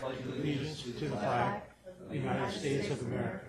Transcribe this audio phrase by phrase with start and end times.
[0.00, 3.46] allegiance to the flag of the United States of America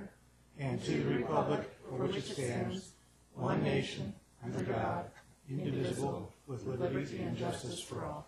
[0.59, 2.91] and to the republic for which it stands,
[3.33, 5.05] one nation, under God,
[5.49, 8.27] indivisible, with liberty and justice for all.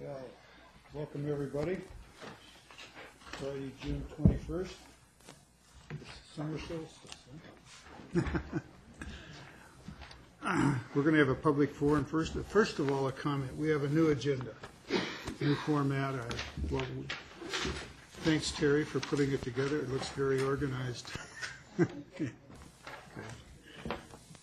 [0.00, 0.20] Well,
[0.94, 1.78] welcome everybody.
[3.32, 4.74] Friday, June twenty-first.
[6.34, 7.16] Summer solstice.
[8.14, 8.58] huh?
[10.94, 12.34] We're gonna have a public forum first.
[12.48, 13.56] First of all, a comment.
[13.56, 14.52] We have a new agenda,
[15.40, 16.14] new format.
[16.14, 16.20] I-
[16.70, 16.82] Well,
[18.24, 19.78] thanks Terry for putting it together.
[19.78, 21.10] It looks very organized.
[21.80, 22.30] Okay.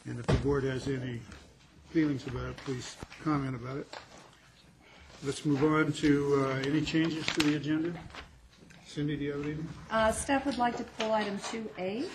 [0.05, 1.21] And if the board has any
[1.91, 3.95] feelings about it, please comment about it.
[5.23, 7.93] Let's move on to uh, any changes to the agenda.
[8.87, 9.67] Cindy, do you have anything?
[9.91, 12.05] Uh, Staff would like to pull item 2A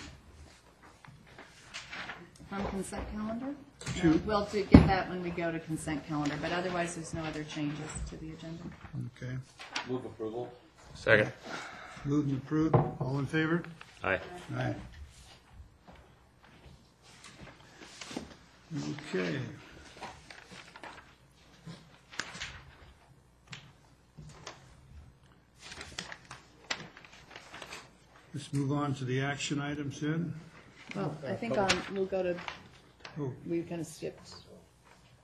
[2.49, 3.55] from consent calendar.
[3.97, 4.15] Two.
[4.15, 7.21] Uh, We'll do- get that when we go to consent calendar, but otherwise, there's no
[7.23, 8.63] other changes to the agenda.
[9.21, 9.33] Okay.
[9.87, 10.51] Move approval.
[10.93, 11.31] Second.
[12.03, 12.75] Moved and approved.
[12.99, 13.63] All in favor?
[14.03, 14.19] Aye.
[14.57, 14.75] Aye.
[19.13, 19.39] Okay.
[28.33, 30.33] Let's move on to the action items then.
[30.95, 32.35] Well, I think um, we'll go to,
[33.19, 34.29] Oh, we kind of skipped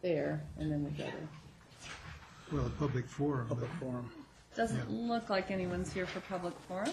[0.01, 3.47] there, and then we go to, well, a public forum.
[3.47, 4.09] Public forum.
[4.55, 6.89] doesn't look like anyone's here for public forum.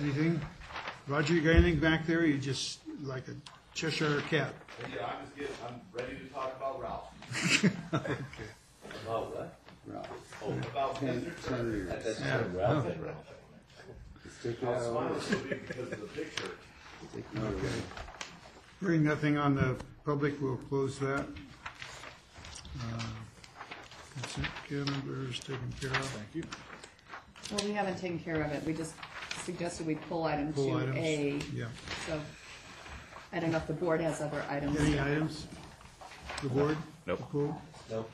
[0.00, 0.40] Anything?
[1.06, 2.24] Roger, you got anything back there?
[2.24, 3.34] You just like a
[3.74, 4.52] Cheshire cat?
[4.94, 7.12] Yeah, I'm just getting, I'm ready to talk about Ralph.
[9.04, 9.58] About what?
[9.86, 10.08] Ralph.
[10.44, 11.88] Oh, about Mr.
[11.88, 12.42] That's Yeah.
[12.54, 12.86] Ralph.
[14.62, 16.50] How smart it should be because of the picture.
[18.80, 21.26] Hearing nothing on the public, we'll close that.
[22.80, 23.02] Uh,
[24.14, 26.06] Consent calendar is taken care of.
[26.06, 26.44] Thank you.
[27.50, 28.94] Well, we haven't taken care of it, we just
[29.44, 31.42] suggested we pull item Pull 2A.
[31.54, 31.66] Yeah.
[32.06, 32.20] So,
[33.32, 34.78] I don't know if the board has other items.
[34.78, 35.46] Any items?
[36.42, 36.76] The board?
[37.06, 37.30] Nope.
[37.32, 37.60] Pull?
[37.90, 38.10] Nope.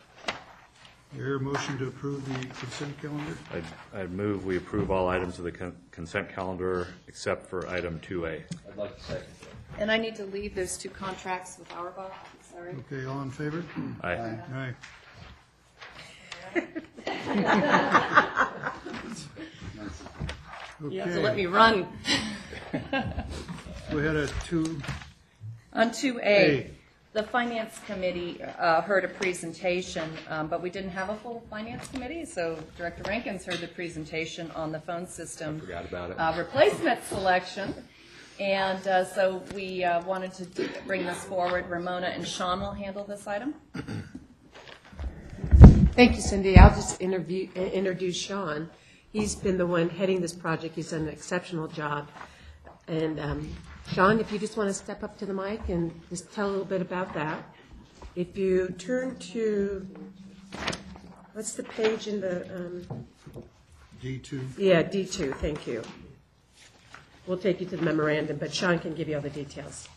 [1.15, 3.37] You hear a motion to approve the consent calendar?
[3.53, 3.65] I'd,
[4.01, 8.43] I'd move we approve all items of the con- consent calendar except for item 2A.
[8.71, 9.54] I'd like to second that.
[9.79, 12.13] And I need to leave those two contracts with Auerbach,
[12.53, 12.75] sorry.
[12.91, 13.65] Okay, all in favor?
[14.03, 14.39] Aye.
[14.55, 14.75] Aye.
[20.91, 21.87] You have to let Okay, me run.
[23.93, 24.81] we had a two,
[25.73, 26.59] On two A.
[26.59, 26.71] A,
[27.15, 31.87] the finance committee uh, heard a presentation, um, but we didn't have a full finance
[31.89, 35.61] committee, so Director Rankins heard the presentation on the phone system.
[35.61, 36.17] Forgot about it.
[36.19, 37.73] uh, Replacement selection,
[38.41, 41.69] and uh, so we uh, wanted to do- bring this forward.
[41.69, 43.55] Ramona and Sean will handle this item.
[45.93, 46.59] Thank you, Cindy.
[46.59, 48.69] I'll just interview, uh, introduce Sean.
[49.13, 50.75] He's been the one heading this project.
[50.75, 52.09] He's done an exceptional job.
[52.89, 53.49] And um,
[53.93, 56.51] Sean, if you just want to step up to the mic and just tell a
[56.51, 57.45] little bit about that.
[58.17, 59.87] If you turn to,
[61.33, 63.07] what's the page in the, um,
[64.01, 64.47] D two.
[64.59, 65.83] yeah, D2, thank you.
[67.27, 69.89] We'll take you to the memorandum, but Sean can give you all the details.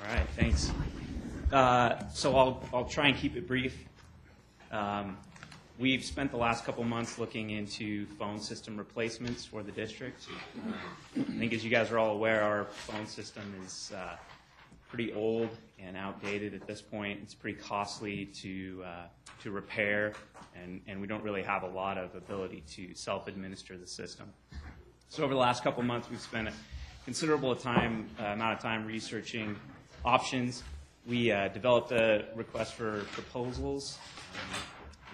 [0.00, 0.70] All right, thanks.
[1.52, 3.84] Uh, So I'll, I'll try and keep it brief.
[4.70, 5.16] Um,
[5.78, 10.28] We've spent the last couple months looking into phone system replacements for the district.
[11.16, 14.16] I think as you guys are all aware, our phone system is uh,
[14.88, 15.48] pretty old
[15.80, 17.20] and outdated at this point.
[17.22, 18.88] It's pretty costly to, uh,
[19.42, 20.12] to repair,
[20.54, 24.30] and, and we don't really have a lot of ability to self-administer the system.
[25.12, 26.52] So over the last couple months, we've spent a
[27.04, 29.54] considerable time, uh, amount of time researching
[30.06, 30.62] options.
[31.06, 33.98] We uh, developed a request for proposals.
[34.32, 34.58] Um,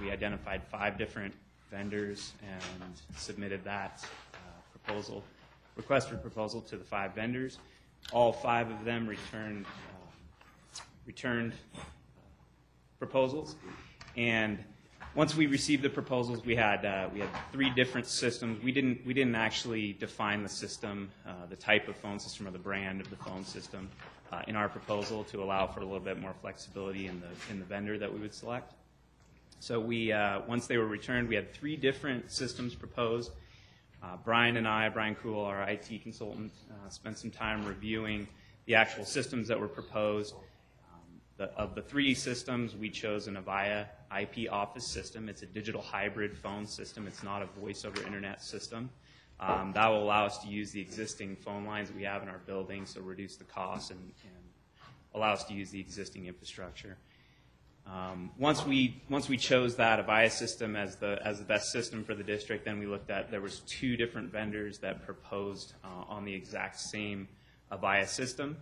[0.01, 1.35] we identified five different
[1.69, 4.37] vendors and submitted that uh,
[4.71, 5.25] proposal,
[5.75, 7.59] request for proposal to the five vendors.
[8.13, 11.55] All five of them returned um, returned
[13.01, 13.57] proposals.
[14.17, 14.61] And
[15.19, 18.63] once we received the proposals, we had uh, we had three different systems.
[18.63, 22.53] We didn't we didn't actually define the system, uh, the type of phone system or
[22.53, 23.91] the brand of the phone system
[24.31, 27.59] uh, in our proposal to allow for a little bit more flexibility in the in
[27.59, 28.75] the vendor that we would select.
[29.59, 33.33] So we uh, once they were returned, we had three different systems proposed.
[34.01, 38.29] Uh, Brian and I, Brian Cool, our IT consultant, uh, spent some time reviewing
[38.67, 40.37] the actual systems that were proposed.
[41.41, 43.87] Of the three systems, we chose an Avaya
[44.21, 45.29] IP office system.
[45.29, 47.07] It's a digital hybrid phone system.
[47.07, 48.91] It's not a voice over internet system.
[49.41, 52.39] Um, that will allow us to use the existing phone lines we have in our
[52.39, 54.83] building, so reduce the cost and, and
[55.15, 56.97] allow us to use the existing infrastructure.
[57.87, 62.05] Um, once we once we chose that Avaya system as the as the best system
[62.05, 66.05] for the district, then we looked at there was two different vendors that proposed uh,
[66.09, 67.29] on the exact same
[67.73, 68.57] Avaya system.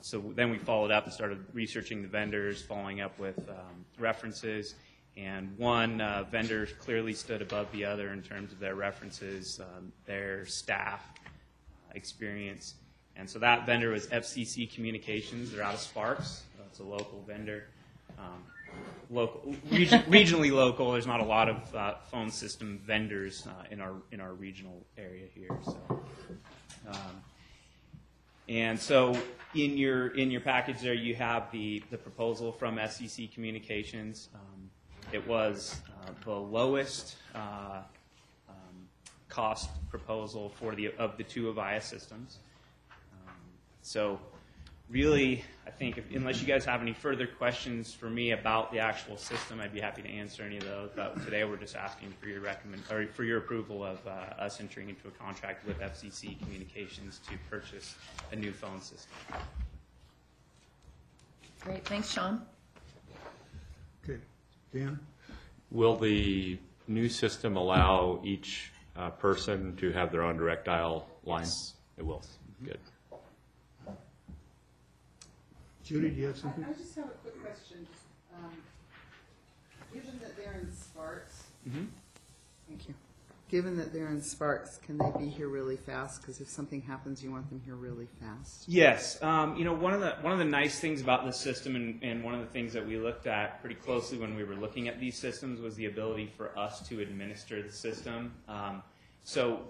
[0.00, 3.84] Uh, so then we followed up and started researching the vendors, following up with um,
[3.98, 4.74] references,
[5.16, 9.92] and one uh, vendor clearly stood above the other in terms of their references, um,
[10.06, 12.74] their staff uh, experience.
[13.16, 15.52] And so that vendor was FCC Communications.
[15.52, 16.44] They're out of Sparks.
[16.66, 17.64] It's a local vendor.
[18.18, 18.44] Um,
[19.10, 20.92] local, region, regionally local.
[20.92, 24.86] There's not a lot of uh, phone system vendors uh, in our in our regional
[24.96, 25.50] area here.
[25.64, 26.00] So,
[26.88, 27.22] um,
[28.48, 29.16] and so
[29.54, 34.28] in your in your package there, you have the the proposal from SEC Communications.
[34.34, 34.70] Um,
[35.12, 37.82] it was uh, the lowest uh,
[38.48, 38.54] um,
[39.28, 42.38] cost proposal for the of the two Avaya systems.
[43.26, 43.34] Um,
[43.82, 44.20] so
[44.90, 48.80] really, I think if, unless you guys have any further questions for me about the
[48.80, 50.90] actual system, I'd be happy to answer any of those.
[50.94, 54.60] But today, we're just asking for your recommend or for your approval of uh, us
[54.60, 57.94] entering into a contract with FCC Communications to purchase
[58.32, 59.12] a new phone system.
[61.60, 62.42] Great, thanks, Sean.
[64.02, 64.18] Okay,
[64.72, 64.98] Dan?
[65.70, 66.58] Will the
[66.88, 71.42] new system allow each uh, person to have their own direct dial line?
[71.42, 71.74] Yes.
[71.98, 72.22] It will.
[72.64, 72.78] Good.
[75.90, 76.64] Judy, do you have something?
[76.64, 77.84] I just have a quick question.
[78.32, 78.52] Um,
[79.92, 81.42] Given that they're in Sparks,
[82.68, 82.94] thank you.
[83.48, 86.20] Given that they're in Sparks, can they be here really fast?
[86.20, 88.68] Because if something happens, you want them here really fast.
[88.68, 91.74] Yes, um, you know one of the one of the nice things about this system,
[91.74, 94.54] and, and one of the things that we looked at pretty closely when we were
[94.54, 98.32] looking at these systems was the ability for us to administer the system.
[98.46, 98.84] Um,
[99.24, 99.62] so, you know,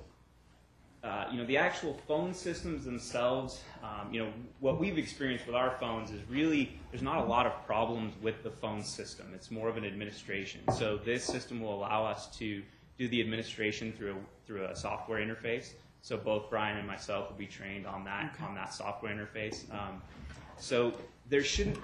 [1.50, 6.20] the actual phone systems themselves, um, you know, what we've experienced with our phones is
[6.29, 9.32] really there's not a lot of problems with the phone system.
[9.35, 10.61] It's more of an administration.
[10.79, 12.62] So this system will allow us to
[12.99, 15.73] do the administration through a, through a software interface.
[16.02, 19.69] So both Brian and myself will be trained on that on that software interface.
[19.75, 20.00] Um,
[20.56, 20.93] so
[21.29, 21.79] there shouldn't,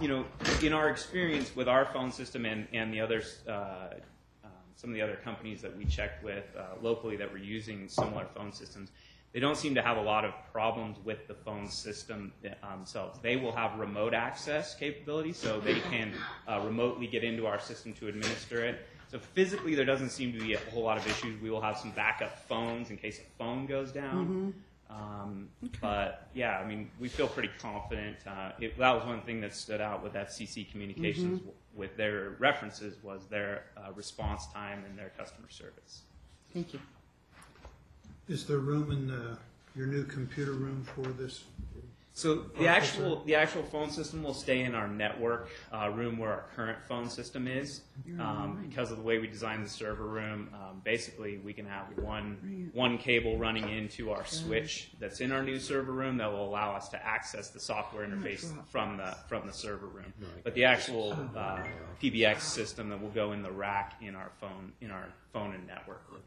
[0.00, 0.24] you know,
[0.62, 3.42] in our experience with our phone system and and the others.
[4.80, 7.88] Uh, some of the other companies that we checked with uh, locally that were using
[7.88, 8.90] similar phone systems,
[9.32, 13.18] they don't seem to have a lot of problems with the phone system themselves.
[13.22, 16.12] They will have remote access capability, so they can
[16.48, 18.86] uh, remotely get into our system to administer it.
[19.08, 21.40] So physically, there doesn't seem to be a whole lot of issues.
[21.40, 24.54] We will have some backup phones in case a phone goes down.
[24.88, 25.48] Um,
[25.80, 28.16] But yeah, I mean, we feel pretty confident.
[28.26, 32.36] Uh, it, that was one thing that stood out with FCC Communications w- with their
[32.38, 36.02] references was their uh, response time and their customer service.
[36.52, 36.80] Thank you.
[38.28, 39.38] Is there room in the,
[39.76, 41.44] your new computer room for this?
[42.20, 46.30] So the actual the actual phone system will stay in our network uh, room where
[46.30, 47.80] our current phone system is.
[48.18, 51.86] Um, because of the way we designed the server room, um, basically we can have
[51.98, 56.44] one one cable running into our switch that's in our new server room that will
[56.46, 60.12] allow us to access the software interface from the from the server room.
[60.44, 61.62] But the actual uh,
[62.02, 65.66] PBX system that will go in the rack in our phone in our phone and
[65.66, 66.20] network room.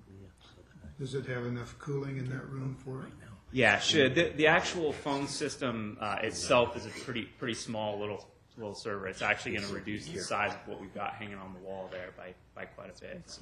[1.00, 3.13] Does it have enough cooling in that room for it?
[3.53, 4.15] Yeah, it should.
[4.15, 8.27] The, the actual phone system uh, itself is a pretty pretty small little
[8.57, 9.07] little server.
[9.07, 11.87] It's actually going to reduce the size of what we've got hanging on the wall
[11.92, 13.21] there by, by quite a bit.
[13.25, 13.42] So.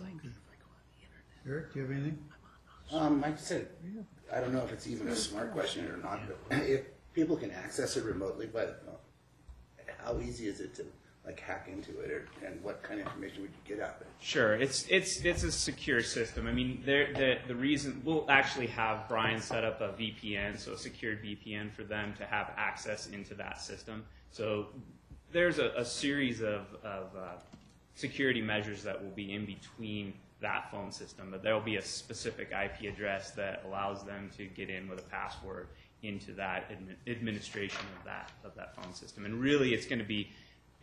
[1.48, 2.20] Eric, do you have anything?
[2.92, 3.70] Um, like I said,
[4.34, 6.82] I don't know if it's even a smart question or not, but if
[7.14, 10.86] people can access it remotely, but uh, how easy is it to
[11.26, 14.02] like hack into it, or, and what kind of information would you get out of
[14.02, 14.08] it?
[14.20, 16.48] Sure, it's it's it's a secure system.
[16.48, 20.74] I mean, there the the reason we'll actually have Brian set up a VPN, so
[20.74, 24.04] a secured VPN for them to have access into that system.
[24.32, 24.68] So
[25.32, 27.38] there's a, a series of of uh,
[27.94, 31.82] security measures that will be in between that phone system, but there will be a
[31.84, 35.68] specific IP address that allows them to get in with a password
[36.02, 39.26] into that admi- administration of that of that phone system.
[39.26, 40.32] And really, it's going to be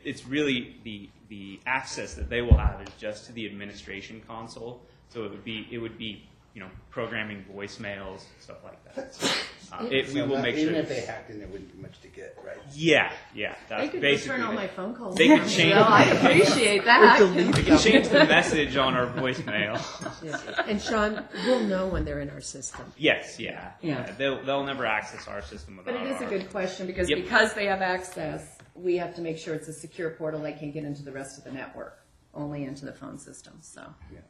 [0.04, 4.80] it's really the the access that they will have is just to the administration console.
[5.10, 6.24] So it would be it would be
[6.54, 9.14] you know programming voicemails stuff like that.
[9.14, 9.26] So,
[9.70, 10.82] uh, it, we So will not- make even sure.
[10.82, 12.56] if they hacked in, there wouldn't be much to get, right?
[12.72, 13.54] yeah, yeah.
[13.68, 15.14] That's They could basically return all my phone calls.
[15.16, 17.20] They could change- so I appreciate that.
[17.54, 19.78] We can change the message on our voicemail.
[20.24, 20.64] Yeah.
[20.66, 22.90] And Sean, we'll know when they're in our system.
[22.96, 24.06] yes, yeah, Yeah.
[24.06, 24.12] yeah.
[24.16, 26.06] They'll they'll never access our system But without.
[26.06, 27.18] it is a our- good question, because Yep.
[27.24, 30.70] because they have access, we have to make sure it's a secure portal, they can
[30.70, 32.00] get into the rest of the network,
[32.34, 33.82] only into the phone system, so.
[34.12, 34.20] Yeah.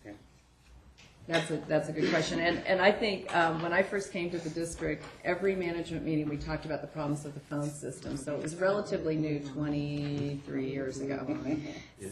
[0.00, 0.16] Okay.
[1.26, 2.40] That's a, that's a good question.
[2.40, 6.26] And, and I think, um, when I first came to the district, every management meeting,
[6.28, 8.16] we talked about the problems of the phone system.
[8.16, 11.36] So it was relatively new twenty-three years ago.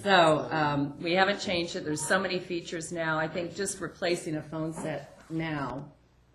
[0.02, 1.84] So, um, we haven't changed it.
[1.84, 3.18] There's so many features now.
[3.18, 5.86] I think just replacing a phone set now,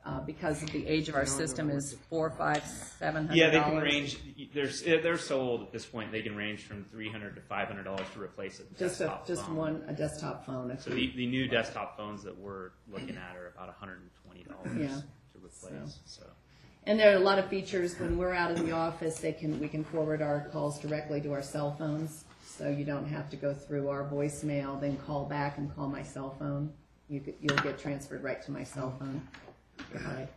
[0.06, 2.64] uh, because of the age of our system is four, five,
[3.00, 4.18] seven hundred Yeah, they can range.
[4.54, 6.12] There's eh, they're so old at this point.
[6.12, 9.06] They can range from three hundred to five hundred dollars to replace a Just a,
[9.06, 9.56] desktop just phone.
[9.56, 10.72] one, a desktop phone.
[10.72, 13.76] if So we- the, the new desktop phones that we're looking at are about one
[13.78, 15.02] hundred and twenty dollars Yeah.
[15.34, 16.00] to replace.
[16.06, 16.24] So.
[16.88, 19.60] And there are a lot of features, when we're out in the office, they can,
[19.60, 22.26] we can forward our calls directly to our cell phones.
[22.44, 26.02] So you don't have to go through our voicemail, then call back and call my
[26.02, 26.74] cell phone.
[27.08, 29.22] You, get- you'll get transferred right to my cell phone.
[29.94, 30.28] If I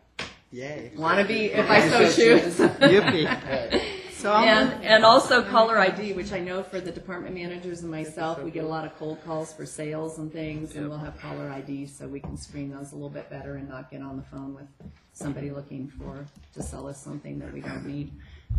[0.53, 0.93] Yay.
[0.97, 2.57] want to be, if I so choose.
[2.59, 3.83] Yippee.
[4.13, 7.91] So I'm, And, and also caller ID, which I know for the department managers and
[7.91, 11.19] myself, we get a lot of cold calls for sales and things, and we'll have
[11.21, 14.17] caller ID, so we can screen those a little bit better and not get on
[14.17, 14.67] the phone with
[15.13, 16.25] somebody looking for,
[16.55, 18.13] to sell us something that we don't need.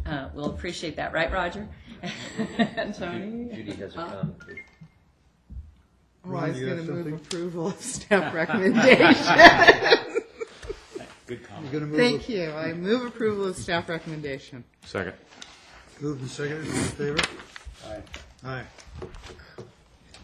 [0.06, 1.68] Uh, we'll appreciate that, right, Roger?
[2.60, 3.50] And Tony?
[3.56, 4.36] Judy has a comment.
[6.28, 10.12] oh, I was gonna move approval of staff recommendation.
[11.76, 12.52] You're gonna move, Thank you.
[12.52, 14.64] I move approval of staff recommendation.
[14.86, 15.12] Second.
[16.00, 17.20] moved and seconded, all in favor?
[17.86, 18.02] Aye.
[18.46, 18.64] Aye.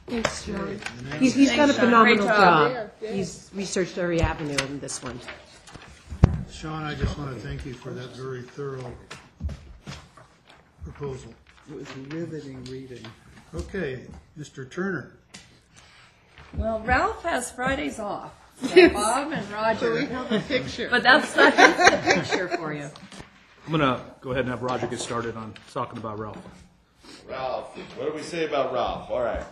[0.08, 0.80] Thanks, John.
[1.20, 2.72] He's, he's done a phenomenal Great job.
[2.74, 2.92] job.
[3.02, 5.20] He's researched every avenue in this one.
[6.50, 8.94] Sean, I just want to thank you for that very thorough
[10.84, 11.34] proposal.
[11.70, 13.06] It was riveting reading.
[13.54, 14.04] Okay,
[14.40, 14.72] Mr.
[14.72, 15.18] Turner.
[16.56, 18.32] Well, Ralph has Fridays off,
[18.68, 19.52] so Bob and So
[19.94, 20.88] we Roger, have a picture.
[20.90, 22.90] but that's not the picture for you.
[23.66, 26.38] I'm gonna go ahead and have Roger get started on talking about Ralph.
[27.28, 29.10] Ralph, what do we say about Ralph?
[29.10, 29.44] All right.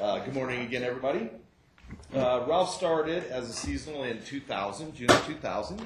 [0.00, 1.30] Uh, good morning again, everybody.
[2.14, 5.80] Uh, Ralph started as a seasonal in 2000, June of 2000,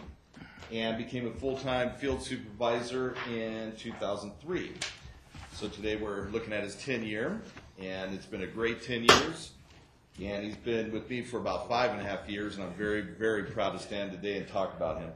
[0.72, 4.72] and became a full-time field supervisor in 2003.
[5.52, 7.40] So today we're looking at his 10 year,
[7.78, 9.52] and it's been a great 10 years.
[10.22, 13.02] And he's been with me for about five and a half years, and I'm very,
[13.02, 15.10] very proud to stand today and talk about him.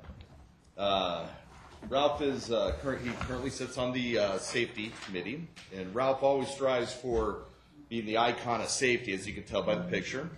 [0.76, 1.26] Uh,
[1.88, 6.48] Ralph is uh, current, he currently sits on the uh, safety committee, and Ralph always
[6.48, 7.44] strives for
[7.88, 10.28] being the icon of safety, as you can tell by the picture.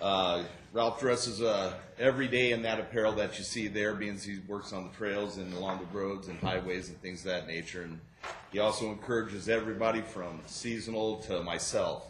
[0.00, 4.38] Uh, Ralph dresses uh, every day in that apparel that you see there, being he
[4.46, 7.82] works on the trails and along the roads and highways and things of that nature.
[7.82, 8.00] And
[8.52, 12.09] he also encourages everybody from seasonal to myself.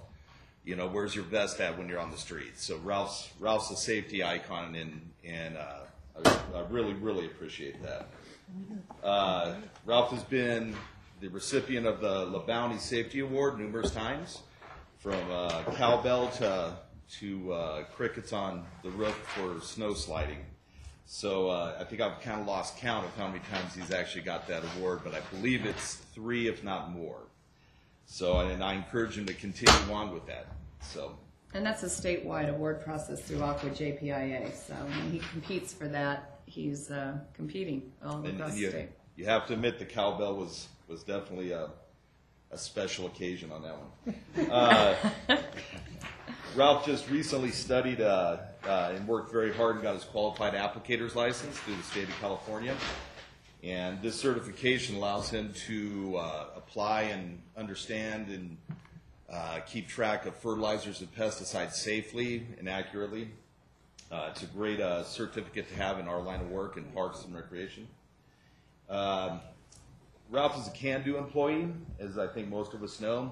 [0.64, 2.59] You know, where's your vest at when you're on the street?
[2.59, 5.81] So Ralph's Ralph's a safety icon, and and uh,
[6.25, 8.09] I, I really really appreciate that.
[9.02, 9.55] Uh,
[9.87, 10.75] Ralph has been
[11.21, 14.40] the recipient of the LaBounty Safety Award numerous times,
[14.99, 16.76] from uh, cowbell to
[17.19, 20.38] to uh, crickets on the roof for snow sliding.
[21.07, 24.23] So uh, I think I've kind of lost count of how many times he's actually
[24.23, 27.23] got that award, but I believe it's three, if not more.
[28.11, 30.49] So and I encourage him to continue on with that.
[30.83, 31.17] So
[31.55, 36.40] And that's a statewide award process through ACWA JPIA, so when he competes for that,
[36.45, 38.88] he's uh, competing all and, across and the you, state.
[39.14, 41.71] you have to admit the cowbell was was definitely a
[42.50, 44.50] a special occasion on that one.
[44.50, 44.97] Uh,
[46.57, 51.14] Ralph just recently studied uh, uh, and worked very hard and got his qualified applicator's
[51.14, 52.75] license through the state of California.
[53.62, 58.57] And this certification allows him to uh, apply and understand and
[59.31, 63.31] uh, keep track of fertilizers and pesticides safely and accurately.
[64.11, 67.25] Uh, it's a great uh, certificate to have in our line of work in parks
[67.25, 67.87] and recreation.
[68.88, 69.40] Um,
[70.31, 73.31] Ralph is a can-do employee, as I think most of us know.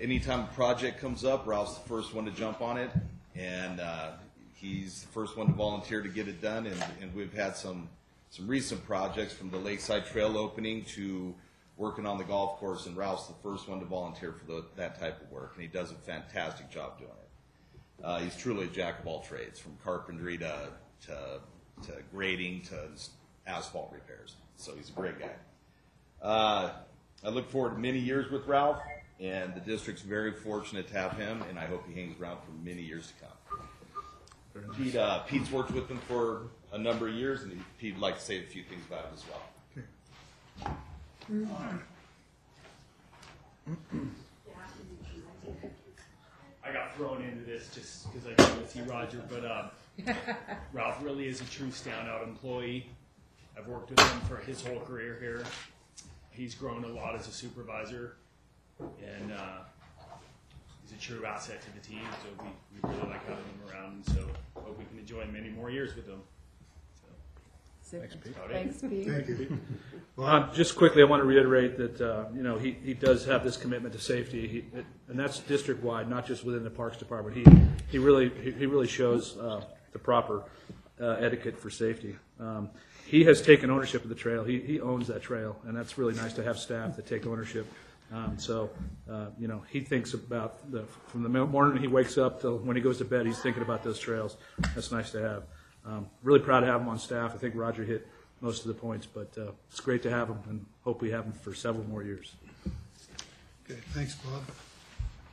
[0.00, 2.90] Anytime a project comes up, Ralph's the first one to jump on it,
[3.34, 4.12] and uh,
[4.54, 6.66] he's the first one to volunteer to get it done.
[6.66, 7.88] And, and we've had some
[8.30, 11.34] some recent projects from the Lakeside Trail opening to
[11.76, 14.98] working on the golf course, and Ralph's the first one to volunteer for the, that
[14.98, 18.04] type of work, and he does a fantastic job doing it.
[18.04, 20.68] Uh, he's truly a jack of all trades, from carpentry to,
[21.06, 21.40] to,
[21.82, 22.88] to grading to
[23.46, 24.36] asphalt repairs.
[24.56, 25.30] So he's a great guy.
[26.22, 26.70] Uh,
[27.24, 28.80] I look forward to many years with Ralph,
[29.20, 32.52] and the district's very fortunate to have him, and I hope he hangs around for
[32.64, 34.74] many years to come.
[34.76, 38.16] Pete, uh, Pete's worked with him for a number of years, and he- Pete'd like
[38.16, 40.76] to say a few things about him as well.
[46.64, 50.14] I got thrown into this just because I go with see Roger, but um,
[50.72, 52.90] Ralph really is a true standout employee.
[53.56, 55.44] I've worked with him for his whole career here.
[56.30, 58.16] He's grown a lot as a supervisor,
[58.78, 59.60] and uh,
[60.82, 62.02] he's a true asset to the team.
[62.22, 62.50] So we,
[62.82, 63.92] we really like having him around.
[63.94, 66.20] and So hope we can enjoy many more years with them.
[67.88, 68.06] Super.
[68.08, 68.34] Pete.
[68.50, 69.06] Thanks, Pete.
[69.06, 69.58] Thank you.
[70.18, 73.44] Um, Just quickly, I want to reiterate that, uh, you know, he, he does have
[73.44, 74.64] this commitment to safety, He-
[75.08, 77.36] and that's district-wide, not just within the Parks Department.
[77.36, 77.44] He,
[77.88, 79.62] he really, he he really shows uh,
[79.92, 80.42] the proper
[81.00, 82.16] uh, etiquette for safety.
[82.40, 82.70] Um,
[83.06, 86.14] He has taken ownership of the trail, he, he owns that trail, and that's really
[86.14, 87.66] nice to have staff that take ownership.
[88.12, 88.70] Um, So,
[89.08, 92.74] uh, you know, he thinks about, the from the morning he wakes up till when
[92.74, 94.36] he goes to bed, he's thinking about those trails.
[94.74, 95.42] That's nice to have.
[95.86, 97.32] Um, Really proud to have him on staff.
[97.34, 98.06] I think Roger hit
[98.40, 101.24] most of the points, but uh, it's great to have him and hope we have
[101.24, 102.32] him for several more years.
[103.64, 104.42] Okay, thanks, Bob.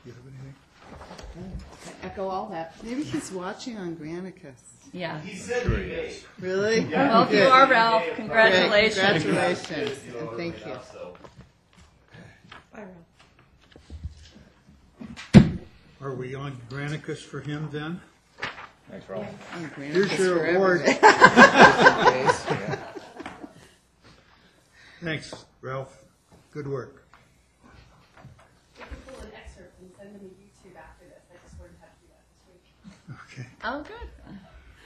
[0.05, 0.53] You have anything?
[2.03, 2.75] I Echo all that.
[2.83, 4.53] Maybe he's watching on Granicus.
[4.91, 5.19] Yeah.
[5.21, 6.15] He said he may.
[6.39, 6.85] Really?
[6.85, 8.03] Well, you are Ralph.
[8.03, 9.23] Great, Congratulations.
[9.23, 10.73] Congratulations, and thank you.
[12.73, 12.89] Bye, Ralph.
[16.01, 18.01] Are we on Granicus for him then?
[18.91, 20.81] On Granicus Here's your for award.
[25.01, 26.03] Thanks, Ralph.
[26.51, 27.07] Good work.
[28.77, 31.21] We can pull an excerpt and send them to YouTube after this.
[31.31, 33.43] I just learned how to do that this week.
[33.43, 33.47] Okay.
[33.63, 34.09] Oh, good.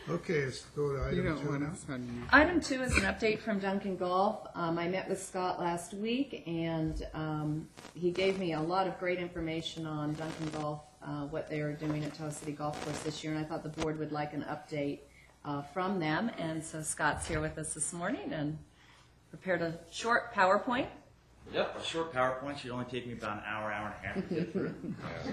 [0.09, 1.67] Okay, let's go to You item don't two want now.
[1.71, 2.21] us on you.
[2.31, 4.47] Item two is an update from Duncan Golf.
[4.55, 8.97] Um, I met with Scott last week, and um, he gave me a lot of
[8.99, 12.99] great information on Duncan Golf, uh, what they are doing at Tahoe City Golf Course
[12.99, 14.99] this year, and I thought the board would like an update
[15.45, 16.29] uh, from them.
[16.37, 18.57] And so Scott's here with us this morning and
[19.29, 20.87] prepared a short PowerPoint.
[21.53, 24.27] Yep, a short PowerPoint should only take me about an hour, hour and a half
[24.29, 24.75] to get through.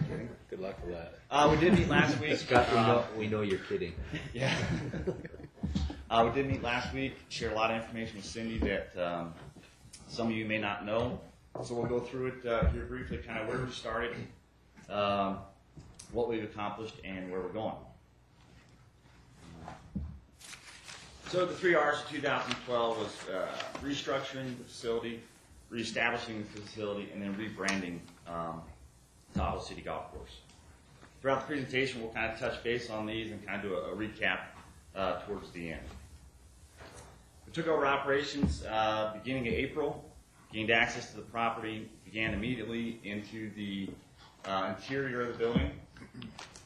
[0.50, 1.14] Good luck with that.
[1.28, 2.36] Uh, we did meet last week.
[2.38, 3.94] Scott, we Uh, know, we know you're kidding.
[4.32, 4.56] Yeah.
[6.10, 9.34] uh, we did meet last week, shared a lot of information with Cindy that um,
[10.06, 11.18] some of you may not know.
[11.64, 14.14] So we'll go through it uh, here briefly, kind of where we started,
[14.88, 15.38] um,
[16.14, 17.74] what we've accomplished, and where we're going.
[21.28, 23.48] So the three R's of 2012 was uh,
[23.82, 25.20] restructuring the facility,
[25.68, 27.98] reestablishing the facility, and then rebranding
[28.32, 28.62] um,
[29.34, 30.30] Tahoe City Golf Course.
[31.20, 33.92] Throughout the presentation, we'll kind of touch base on these and kind of do a,
[33.92, 34.40] a recap
[34.94, 35.80] uh, towards the end.
[37.46, 40.04] We took over operations uh, beginning of April,
[40.52, 43.88] gained access to the property, began immediately into the
[44.44, 45.70] uh, interior of the building.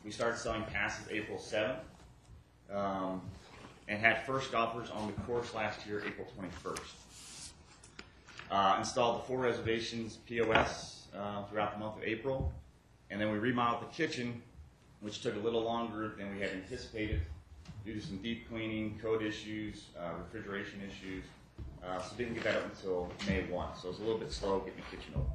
[0.05, 1.81] We started selling passes April 7th
[2.73, 3.21] um,
[3.89, 6.81] and had first golfers on the course last year, April 21st.
[8.51, 12.53] Uh, installed the four reservations POS uh, throughout the month of April,
[13.11, 14.41] and then we remodeled the kitchen,
[15.01, 17.21] which took a little longer than we had anticipated
[17.85, 21.25] due to some deep cleaning, code issues, uh, refrigeration issues.
[21.85, 23.69] Uh, so didn't get that up until May 1.
[23.81, 25.33] So it was a little bit slow getting the kitchen open.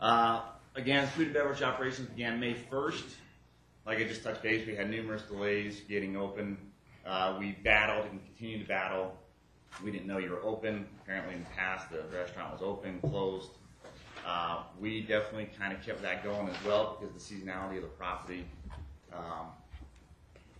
[0.00, 0.40] Uh,
[0.76, 3.14] again, food and beverage operations began May 1st.
[3.86, 6.58] Like I just touched base, we had numerous delays getting open.
[7.04, 9.16] Uh, we battled and continue to battle.
[9.82, 10.86] We didn't know you were open.
[11.02, 13.50] Apparently, in the past, the restaurant was open, closed.
[14.26, 17.88] Uh, we definitely kind of kept that going as well because the seasonality of the
[17.88, 18.44] property.
[19.12, 19.46] Um,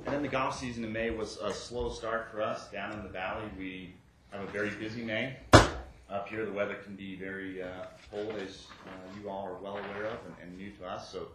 [0.04, 3.02] and then the golf season in May was a slow start for us down in
[3.02, 3.44] the valley.
[3.58, 3.94] We
[4.30, 5.36] have a very busy May.
[6.08, 7.66] Up here, the weather can be very uh,
[8.10, 11.10] cold, as uh, you all are well aware of and, and new to us.
[11.10, 11.28] So,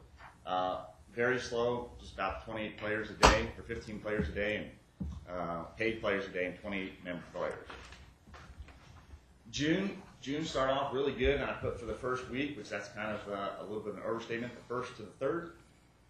[0.46, 0.82] uh,
[1.14, 5.64] very slow, just about 28 players a day, or 15 players a day, and uh,
[5.78, 7.68] paid players a day, and 28 member players.
[9.52, 12.88] June, June started off really good, and I put for the first week, which that's
[12.90, 15.52] kind of uh, a little bit of an overstatement, the first to the third.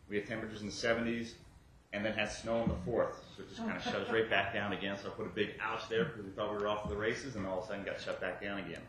[0.07, 1.31] We had temperatures in the 70s,
[1.93, 4.29] and then had snow on the fourth, so it just kind of shut us right
[4.29, 4.97] back down again.
[5.01, 6.95] So I put a big ouch there because we thought we were off to the
[6.95, 8.81] races, and all of a sudden got shut back down again.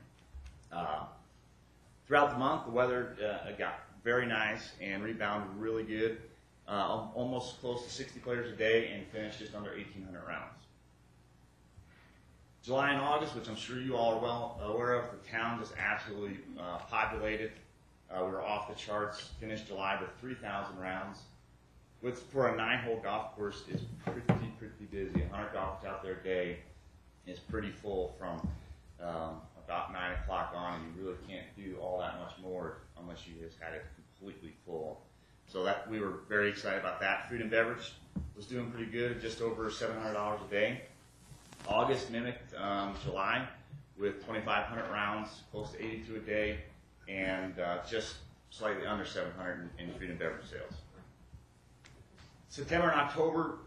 [0.71, 1.05] Uh,
[2.07, 6.19] throughout the month, the weather uh, got very nice and rebounded really good,
[6.69, 10.63] uh, almost close to 60 players a day, and finished just under 1,800 rounds.
[12.63, 15.73] July and August, which I'm sure you all are well aware of, the town just
[15.77, 17.51] absolutely uh, populated.
[18.09, 19.31] Uh, we were off the charts.
[19.41, 21.19] Finished July with 3,000 rounds.
[22.03, 24.23] Which for a nine-hole golf course is pretty
[24.59, 25.21] pretty busy.
[25.21, 26.59] 100 golfers out there a day
[27.27, 28.41] is pretty full from
[29.01, 33.27] um, about nine o'clock on, and you really can't do all that much more unless
[33.27, 35.01] you just had it completely full.
[35.47, 37.29] So that we were very excited about that.
[37.29, 37.93] Food and beverage
[38.37, 40.83] was doing pretty good, just over $700 a day.
[41.69, 43.47] August mimicked um, July
[43.99, 46.59] with 2,500 rounds, close to 82 a day,
[47.09, 48.17] and uh, just
[48.51, 50.75] slightly under 700 in, in food and beverage sales.
[52.53, 53.61] September and October,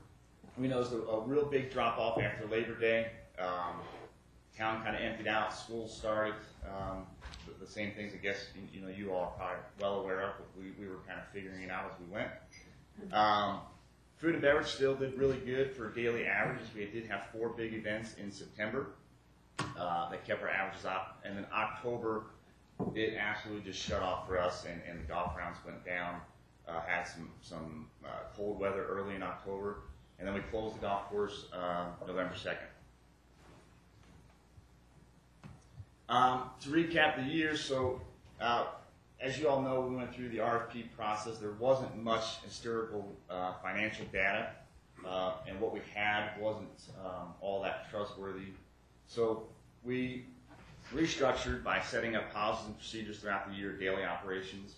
[0.60, 3.08] we noticed a, a real big drop off after Labor Day.
[3.40, 3.82] Um,
[4.56, 6.36] town kind of emptied out, schools started.
[6.64, 7.08] Um,
[7.48, 10.22] the, the same things, I guess, you, you know, you all are probably well aware
[10.22, 12.30] of, but we, we were kind of figuring it out as we went.
[13.12, 13.62] Um,
[14.18, 16.68] Food and beverage still did really good for daily averages.
[16.76, 18.92] We did have four big events in September
[19.80, 21.22] uh, that kept our averages up.
[21.26, 22.26] And then October,
[22.94, 26.22] it absolutely just shut off for us, and, and the golf rounds went down.
[26.68, 29.82] Uh, had some some uh, cold weather early in October,
[30.18, 32.68] and then we closed the golf course uh, November second.
[36.10, 38.02] Um, to recap the year, so
[38.42, 38.66] uh,
[39.20, 41.38] as you all know, we went through the RFP process.
[41.38, 44.50] There wasn't much historical uh, financial data,
[45.08, 46.70] uh, and what we had wasn't
[47.04, 48.48] um, all that trustworthy.
[49.08, 49.48] So
[49.84, 50.26] we
[50.94, 54.76] restructured by setting up policies and procedures throughout the year, daily operations.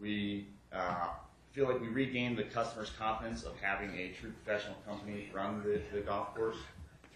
[0.00, 1.08] We uh,
[1.52, 5.80] feel like we regained the customer's confidence of having a true professional company run the,
[5.92, 6.56] the golf course.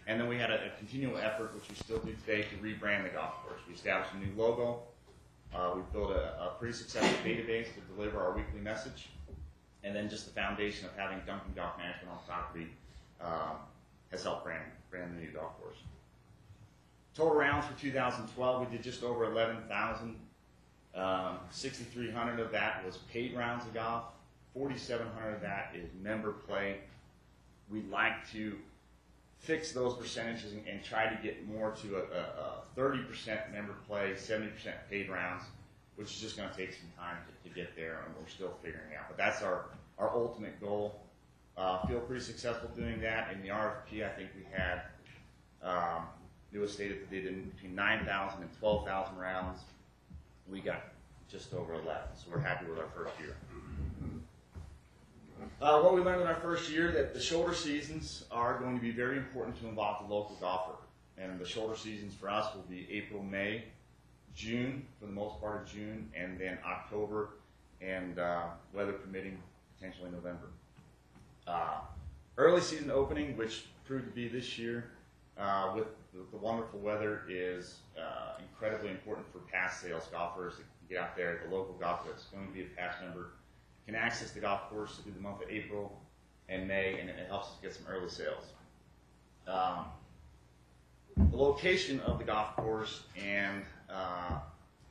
[0.07, 3.05] And then we had a, a continual effort, which we still do today, to rebrand
[3.05, 3.61] the golf course.
[3.69, 4.83] We established a new logo.
[5.55, 9.11] Uh, we built a, a pretty successful database to deliver our weekly message.
[9.85, 12.69] And then just the foundation of having Duncan Golf Management on property
[13.21, 13.59] um,
[14.11, 15.77] has helped brand, brand the new golf course.
[17.15, 20.17] Total rounds for 2012, we did just over 11,000.
[20.95, 24.05] Um, 6,300 of that was paid rounds of golf.
[24.55, 26.77] 4,700 of that is member play.
[27.71, 28.57] We'd like to
[29.39, 33.75] fix those percentages and, and try to get more to a, a, a 30% member
[33.89, 34.51] play, 70%
[34.91, 35.45] paid rounds,
[35.97, 38.55] which is just going to take some time to, to get there, and we're still
[38.63, 39.07] figuring out.
[39.09, 39.65] But that's our,
[39.99, 41.01] our ultimate goal.
[41.57, 43.33] Uh, feel pretty successful doing that.
[43.33, 44.83] In the RFP, I think we had,
[45.63, 46.05] um,
[46.53, 49.61] it was stated that they did between 9,000 and 12,000 rounds.
[50.53, 50.83] We got
[51.31, 53.35] just over 11, so we're happy with our first year.
[55.63, 58.83] Uh, what we learned in our first year that the shoulder seasons are going to
[58.83, 60.75] be very important to involve the local golfer.
[61.17, 63.65] And the shoulder seasons for us will be April, May,
[64.35, 67.31] June, for the most part of June, and then October,
[67.81, 69.39] and uh, weather permitting,
[69.79, 70.49] potentially November.
[71.47, 71.79] Uh,
[72.37, 74.91] early season opening, which proved to be this year,
[75.43, 80.63] uh, with the, the wonderful weather, is uh, incredibly important for pass sales golfers that
[80.63, 81.41] can get out there.
[81.49, 83.33] The local golfer that's going to be a pass member
[83.87, 86.01] can access the golf course through the month of April
[86.49, 88.45] and May, and it helps us get some early sales.
[89.49, 89.87] Um,
[91.31, 94.39] the location of the golf course and uh,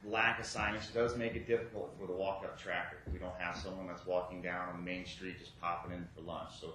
[0.04, 3.00] lack of signage does make it difficult for the walk-up traffic.
[3.12, 6.52] We don't have someone that's walking down on Main Street just popping in for lunch.
[6.60, 6.74] So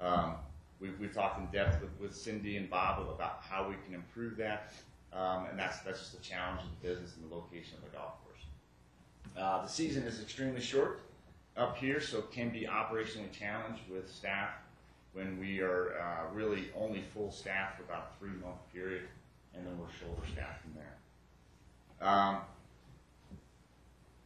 [0.00, 0.34] um,
[0.80, 4.72] we've, talked in depth with, Cindy and Bob about how we can improve that,
[5.12, 7.96] um, and that's that's just a challenge of the business and the location of the
[7.96, 8.42] golf course.
[9.36, 11.00] Uh, the season is extremely short
[11.56, 14.50] up here, so it can be operationally challenged with staff
[15.12, 19.02] when we are uh, really only full staff for about a three month period,
[19.54, 22.08] and then we're shoulder staff from there.
[22.08, 22.38] Um,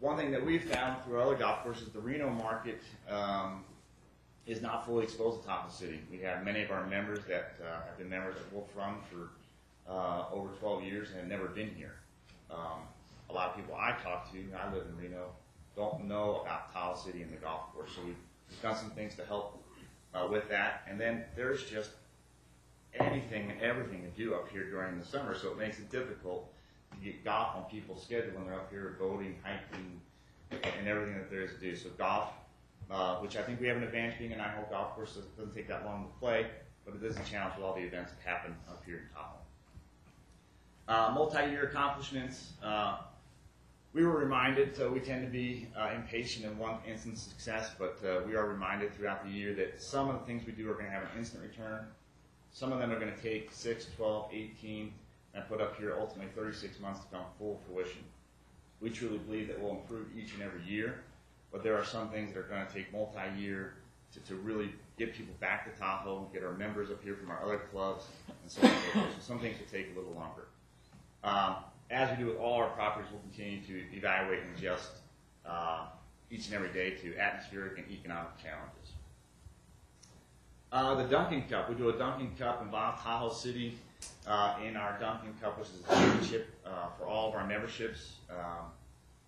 [0.01, 3.65] one thing that we've found through other golf courses, the Reno market um,
[4.47, 6.01] is not fully exposed to Tahoe City.
[6.11, 9.31] We have many of our members that uh, have been members of Wolf Run for
[9.91, 11.95] uh, over 12 years and have never been here.
[12.51, 12.83] Um,
[13.31, 15.31] a lot of people I talk to, I live in Reno,
[15.77, 17.91] don't know about Tahoe City and the golf course.
[17.95, 18.17] So we've,
[18.61, 19.65] done some things to help
[20.13, 20.83] uh, with that.
[20.87, 21.91] And then there's just
[23.01, 26.53] anything and everything to do up here during the summer, so it makes it difficult
[26.91, 30.01] to get golf on people's schedule when they're up here boating, hiking,
[30.51, 31.75] and everything that there is to do.
[31.75, 32.29] So golf,
[33.21, 35.69] which I think we have an advantage being an nine-hole golf course, it doesn't take
[35.69, 36.47] that long to play,
[36.85, 39.39] but it is a challenge with all the events that happen up here in Tahoe.
[40.89, 42.53] Uh, multi-year accomplishments.
[42.63, 42.99] Uh,
[43.93, 47.99] we were reminded, so we tend to be uh, impatient in one instant success, but
[48.05, 50.75] uh, we are reminded throughout the year that some of the things we do are
[50.75, 51.87] going to have an instant return.
[52.53, 54.93] Some of them are going to take 6, 12, 18,
[55.35, 58.03] and put up here ultimately 36 months to come full fruition.
[58.81, 61.03] We truly believe that we'll improve each and every year,
[61.53, 63.75] but there are some things that are going to take multi-year
[64.15, 67.43] to, to really get people back to Tahoe, get our members up here from our
[67.45, 68.05] other clubs,
[68.43, 69.15] and so on and so forth.
[69.15, 70.47] So some things will take a little longer.
[71.25, 71.57] Um,
[71.91, 74.91] as we do with all our properties, we'll continue to evaluate and adjust
[75.47, 75.87] uh,
[76.31, 78.93] each and every day to atmospheric and economic challenges.
[80.73, 83.77] Uh, the Duncan Cup, we do a Duncan Cup involve Tahoe City
[84.27, 88.13] uh, in our Duncan Cup, which is a championship uh, for all of our memberships.
[88.31, 88.67] Um,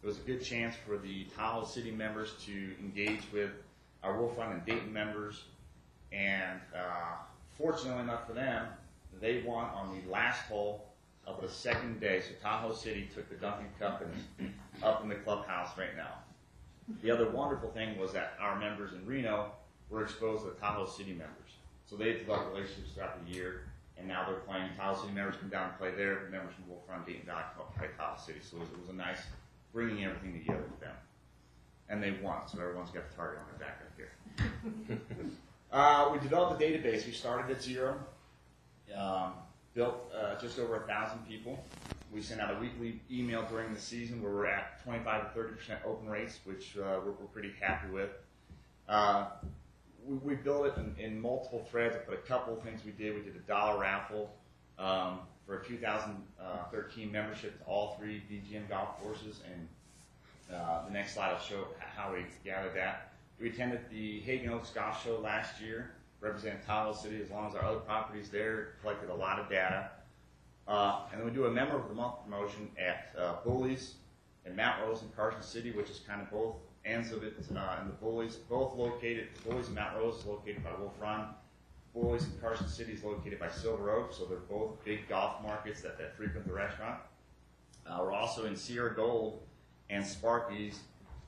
[0.05, 3.49] it was a good chance for the Tahoe City members to engage with
[4.03, 5.45] our Wolf Run and Dayton members,
[6.13, 7.17] and uh,
[7.57, 8.67] fortunately enough for them,
[9.19, 10.85] they won on the last hole
[11.27, 12.21] of the second day.
[12.21, 14.05] So Tahoe City took the Duncan Cup
[14.39, 16.19] and up in the clubhouse right now.
[17.03, 19.53] The other wonderful thing was that our members in Reno
[19.89, 21.53] were exposed to the Tahoe City members.
[21.87, 23.63] So they developed relationships throughout the year,
[23.97, 24.69] and now they're playing.
[24.77, 26.29] Tahoe City members come down and play there.
[26.31, 28.41] Members from Wolf Run, Dayton come play Tahoe City.
[28.43, 29.21] So it was, it was a nice
[29.75, 30.95] bringing everything together with them.
[31.91, 34.99] And they won, so everyone's got the target on their back up here.
[35.73, 37.05] Uh, we developed a database.
[37.05, 37.99] We started at zero,
[38.97, 39.33] um,
[39.75, 41.65] built uh, just over a thousand people.
[42.13, 45.57] We sent out a weekly email during the season where we're at 25 to 30
[45.57, 48.11] percent open rates, which uh, we're, we're pretty happy with.
[48.89, 49.27] Uh,
[50.07, 53.13] we, we built it in, in multiple threads, but a couple of things we did.
[53.13, 54.31] We did a dollar raffle
[54.79, 61.15] um, for a 2013 membership to all three DGM golf courses, and uh, the next
[61.15, 63.13] slide will show how we gathered that.
[63.41, 67.55] We attended the Hagen Oaks Golf Show last year, represented Tahoe City as long as
[67.55, 69.91] our other properties there, collected a lot of data.
[70.67, 73.95] Uh, and then we do a Member of the Month promotion at uh, Bullies
[74.47, 77.77] and Mount Rose in Carson City, which is kind of both ends of it uh,
[77.81, 81.27] in the Bullies, both located, Bullies and Mount Rose is located by Wolf Run.
[81.95, 85.81] Bullies in Carson City is located by Silver Oak, so they're both big golf markets
[85.83, 86.99] that, that frequent the restaurant.
[87.87, 89.43] Uh, we're also in Sierra Gold
[89.91, 90.81] and Sparky's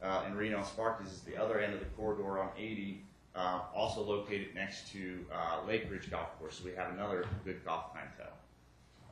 [0.02, 0.64] uh, in Reno.
[0.64, 3.02] Sparky's is the other end of the corridor on 80,
[3.36, 6.58] uh, also located next to uh, Lake Ridge Golf Course.
[6.58, 8.32] So we have another good golf clientele.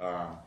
[0.01, 0.39] Um,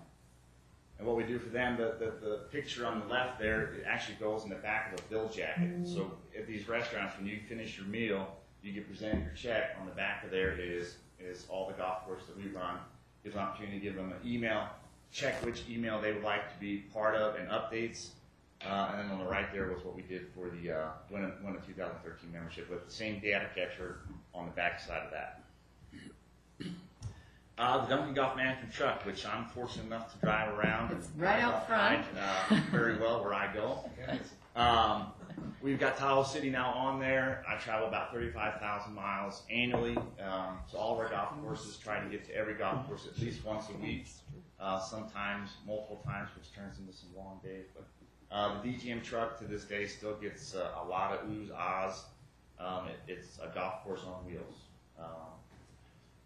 [0.97, 3.85] and what we do for them, the, the, the picture on the left there, it
[3.87, 5.87] actually goes in the back of a bill jacket.
[5.87, 8.27] So at these restaurants, when you finish your meal,
[8.63, 9.75] you get presented your check.
[9.79, 12.77] On the back of there is is all the golf course that we run.
[13.23, 14.67] Gives an opportunity to give them an email,
[15.11, 18.09] check which email they would like to be part of, and updates.
[18.65, 21.23] Uh, and then on the right there was what we did for the uh, win,
[21.23, 23.99] a, win a 2013 membership with the same data capture
[24.33, 25.41] on the back side of that.
[27.59, 30.91] Uh, the Duncan Golf Management truck, which I'm fortunate enough to drive around.
[30.91, 33.89] and right drive out ride, Uh, very well where I go.
[34.55, 35.07] Um,
[35.61, 37.43] we've got Tahoe City now on there.
[37.47, 39.97] I travel about 35,000 miles annually.
[39.97, 43.19] Um, so all of our golf courses try to get to every golf course at
[43.21, 44.07] least once a week.
[44.59, 47.65] Uh, sometimes multiple times, which turns into some long days.
[47.75, 47.87] But
[48.31, 52.05] uh, the DGM truck to this day still gets uh, a lot of oohs, ahs.
[52.59, 54.55] Um, it, it's a golf course on wheels.
[54.99, 55.37] Um,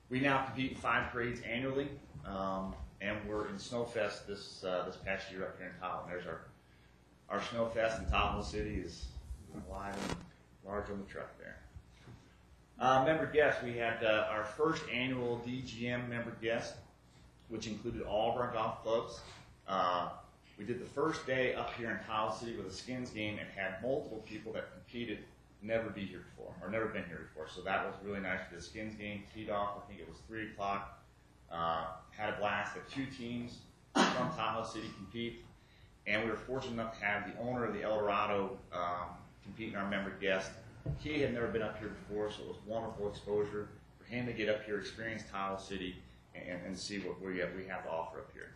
[0.10, 1.90] we now compete in five grades annually,
[2.26, 6.08] um, and we're in Snowfest this uh, this past year up here in Tahoe.
[6.08, 6.42] There's our
[7.32, 9.06] our Snowfest in Tahoe City is
[9.70, 10.18] live and
[10.66, 11.58] large on the truck there.
[12.78, 16.74] Uh, member guests, we had uh, our first annual DGM member guest,
[17.48, 19.22] which included all of our golf clubs.
[19.68, 20.10] Uh,
[20.58, 23.48] we did the first day up here in Tahoe City with a skins game and
[23.56, 25.20] had multiple people that competed
[25.62, 27.48] never be here before or never been here before.
[27.48, 29.24] So that was really nice for the skins game.
[29.34, 31.02] Teed off, I think it was three o'clock.
[31.52, 32.74] Uh, had a blast.
[32.74, 33.60] Had two teams
[33.94, 35.44] from Tahoe City compete,
[36.08, 39.10] and we were fortunate enough to have the owner of the El Dorado um,
[39.44, 40.52] compete in our member guest.
[41.00, 44.34] He had never been up here before, so it was wonderful exposure for him to
[44.34, 45.96] get up here, experience Tahoe City,
[46.36, 48.52] and, and see what we have, we have to offer up here.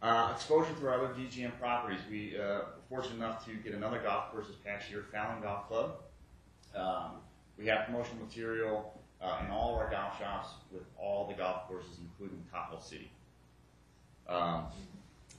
[0.00, 1.98] Uh, exposure to our other DGM properties.
[2.08, 5.66] We uh, were fortunate enough to get another golf course this past year, Fallon Golf
[5.66, 5.96] Club.
[6.74, 7.10] Um,
[7.58, 11.66] we have promotional material uh, in all of our golf shops with all the golf
[11.66, 13.10] courses, including Tahoe City.
[14.28, 14.66] Um,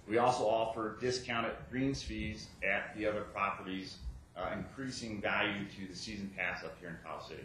[0.10, 3.98] we also offer discounted greens fees at the other properties,
[4.36, 7.44] uh, increasing value to the season pass up here in Tahoe City.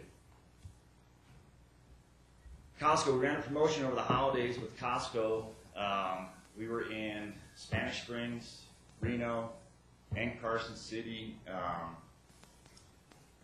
[2.81, 5.45] Costco, we ran a promotion over the holidays with Costco.
[5.77, 8.63] Um, we were in Spanish Springs,
[8.99, 9.51] Reno,
[10.15, 11.37] and Carson City.
[11.47, 11.95] Um,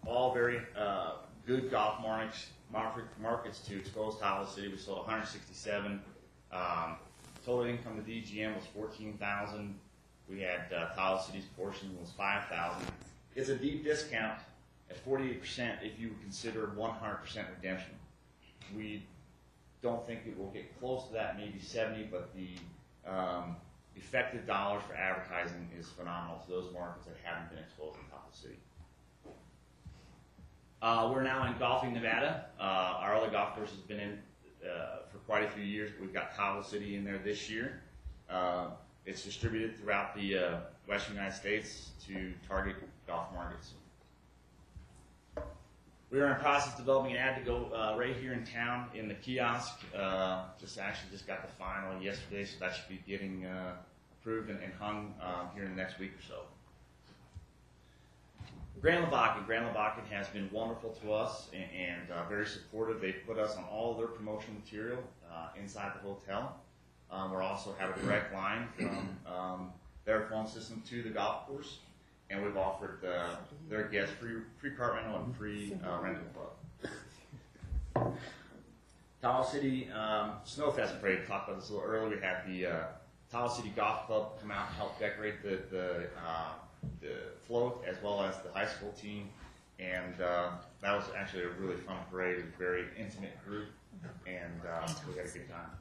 [0.08, 1.12] all very uh,
[1.46, 2.48] good golf markets,
[3.22, 4.70] markets to expose Tahoe City.
[4.70, 6.02] We sold 167.
[6.52, 6.98] Um,
[7.46, 9.76] total income to DGM was 14,000.
[10.30, 12.88] We had uh, Tahoe City's portion was 5,000.
[13.36, 14.40] It's a deep discount
[14.90, 15.42] at 48%
[15.84, 16.96] if you consider 100%
[17.56, 17.94] redemption.
[18.76, 19.04] We
[19.82, 23.56] don't think it will get close to that, maybe 70, but the um,
[23.96, 28.22] effective dollars for advertising is phenomenal to those markets that haven't been exposed in Tahoe
[28.32, 28.58] City.
[30.82, 32.46] Uh, we're now in Golfing, Nevada.
[32.60, 34.20] Uh, our other golf course has been in
[34.68, 35.92] uh, quite a few years.
[36.00, 37.82] We've got Tahoe City in there this year.
[38.30, 38.68] Uh,
[39.06, 40.58] it's distributed throughout the uh,
[40.88, 42.76] western United States to target
[43.08, 43.72] golf markets.
[46.12, 48.90] We are in process of developing an ad to go uh, right here in town
[48.94, 49.80] in the kiosk.
[49.96, 53.76] Uh, just actually just got the final yesterday, so that should be getting uh,
[54.20, 56.42] approved and, and hung um, here in the next week or so.
[58.82, 59.46] Granlibakken.
[59.46, 63.00] Grand Levacan has been wonderful to us and, and uh, very supportive.
[63.00, 66.56] They've put us on all of their promotional material uh, inside the hotel.
[67.12, 69.72] Um, we also have a direct line from um,
[70.06, 71.80] their phone system to the golf course,
[72.30, 73.36] and we've offered uh,
[73.70, 78.16] their guests free free cart rental and free uh, rental club.
[79.22, 81.28] Tahoe City um, Snowfest Parade.
[81.28, 82.16] Talked about this a little earlier.
[82.16, 82.84] We had the uh,
[83.32, 86.54] Tahoe City Golf Club come out and help decorate the the, uh,
[87.00, 87.16] the
[87.48, 89.30] float as well as the high school team.
[89.80, 92.38] And uh, that was actually a really fun parade.
[92.40, 93.68] A very intimate group,
[94.28, 95.72] and uh, we had a good time.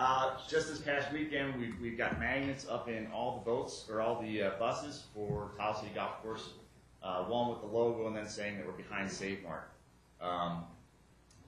[0.00, 4.00] Uh, just this past weekend, we, we've got magnets up in all the boats or
[4.00, 6.48] all the uh, buses for Tahoe City Golf Course.
[7.02, 9.70] Uh, one with the logo and then saying that we're behind Save Mart.
[10.20, 10.64] Um,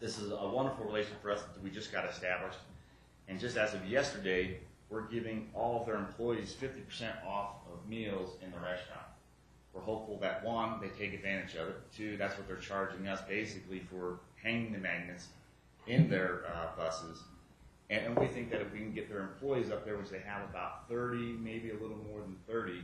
[0.01, 2.59] this is a wonderful relation for us that we just got established.
[3.27, 4.61] And just as of yesterday,
[4.93, 9.07] we're giving all of their employees 50% off of meals in the restaurant.
[9.73, 11.77] We're hopeful that one, they take advantage of it.
[11.97, 15.29] Two, that's what they're charging us basically for hanging the magnets
[15.87, 17.23] in their uh, buses.
[17.89, 20.21] And, and we think that if we can get their employees up there, which they
[20.21, 22.83] have about 30, maybe a little more than 30,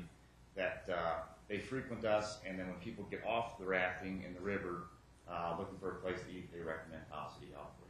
[0.56, 1.12] that uh,
[1.48, 4.84] they frequent us, and then when people get off the rafting in the river,
[5.30, 7.87] uh, looking for a place to eat, they recommend Golf Course.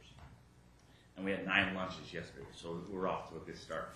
[1.19, 3.93] And we had nine lunches yesterday, so we're off to a good start.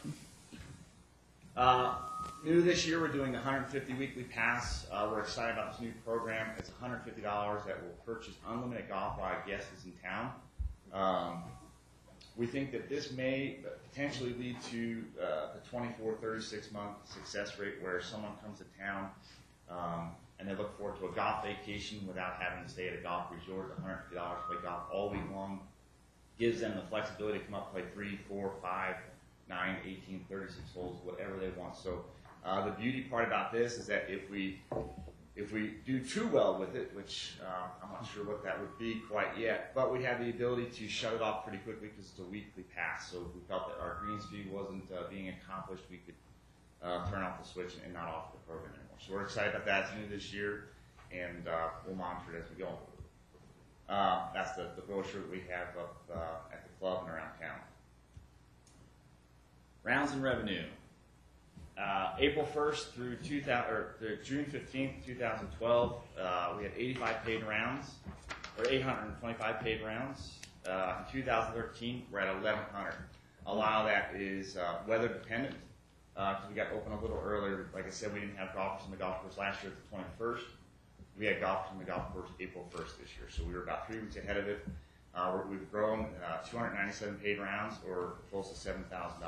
[1.56, 1.96] Uh,
[2.44, 4.86] new this year, we're doing the 150 weekly pass.
[4.92, 6.50] Uh, we're excited about this new program.
[6.58, 7.24] It's $150
[7.66, 10.32] that will purchase unlimited golf while guests is in town.
[10.92, 11.44] Um,
[12.36, 13.60] we think that this may
[13.90, 19.10] potentially lead to uh, the 24, 36 month success rate where someone comes to town
[19.70, 20.10] um,
[20.40, 23.28] and they look forward to a golf vacation without having to stay at a golf
[23.32, 23.82] resort.
[23.82, 25.62] $150 to play golf all week long
[26.40, 28.96] gives them the flexibility to come up play three, four, five,
[29.50, 31.76] nine, 18, 36 holes, whatever they want.
[31.76, 32.06] So
[32.46, 34.62] uh, the beauty part about this is that if we
[35.36, 38.78] if we do too well with it, which uh, I'm not sure what that would
[38.78, 42.12] be quite yet, but we have the ability to shut it off pretty quickly because
[42.12, 43.12] it's a weekly pass.
[43.12, 46.14] So if we felt that our greens fee wasn't uh, being accomplished, we could
[46.84, 48.98] uh, turn off the switch and not offer the program anymore.
[49.00, 49.86] So we're excited about that.
[49.86, 50.66] It's new this year,
[51.12, 52.78] and uh, we'll monitor it as we go.
[53.94, 57.60] Uh, that's the, brochure that we have up uh, at the club and around town.
[59.84, 60.64] Rounds and revenue.
[61.78, 67.44] Uh, April 1st through 2000, or through June 15th, 2012, uh, we had 85 paid
[67.44, 67.92] rounds,
[68.58, 70.40] or 825 paid rounds.
[70.66, 72.96] In 2013, we're at 1,100.
[73.46, 75.56] A lot of that is weather dependent
[76.16, 77.68] because we got open a little earlier.
[77.76, 80.26] Like I said, we didn't have golfers in the golf course last year at the
[80.26, 80.42] 21st.
[81.18, 83.88] We had golfers from the golf course April 1st this year, so we were about
[83.88, 84.66] three weeks ahead of it.
[85.16, 89.22] Uh, we've grown uh, 297 paid rounds, or close to $7,000.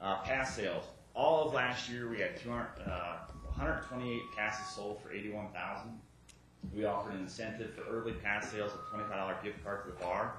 [0.00, 0.84] Uh, pass sales.
[1.14, 3.18] All of last year, we had 200, uh,
[3.54, 5.90] 128 passes sold for 81,000.
[6.74, 10.34] We offered an incentive for early pass sales of $25 gift card to the bar.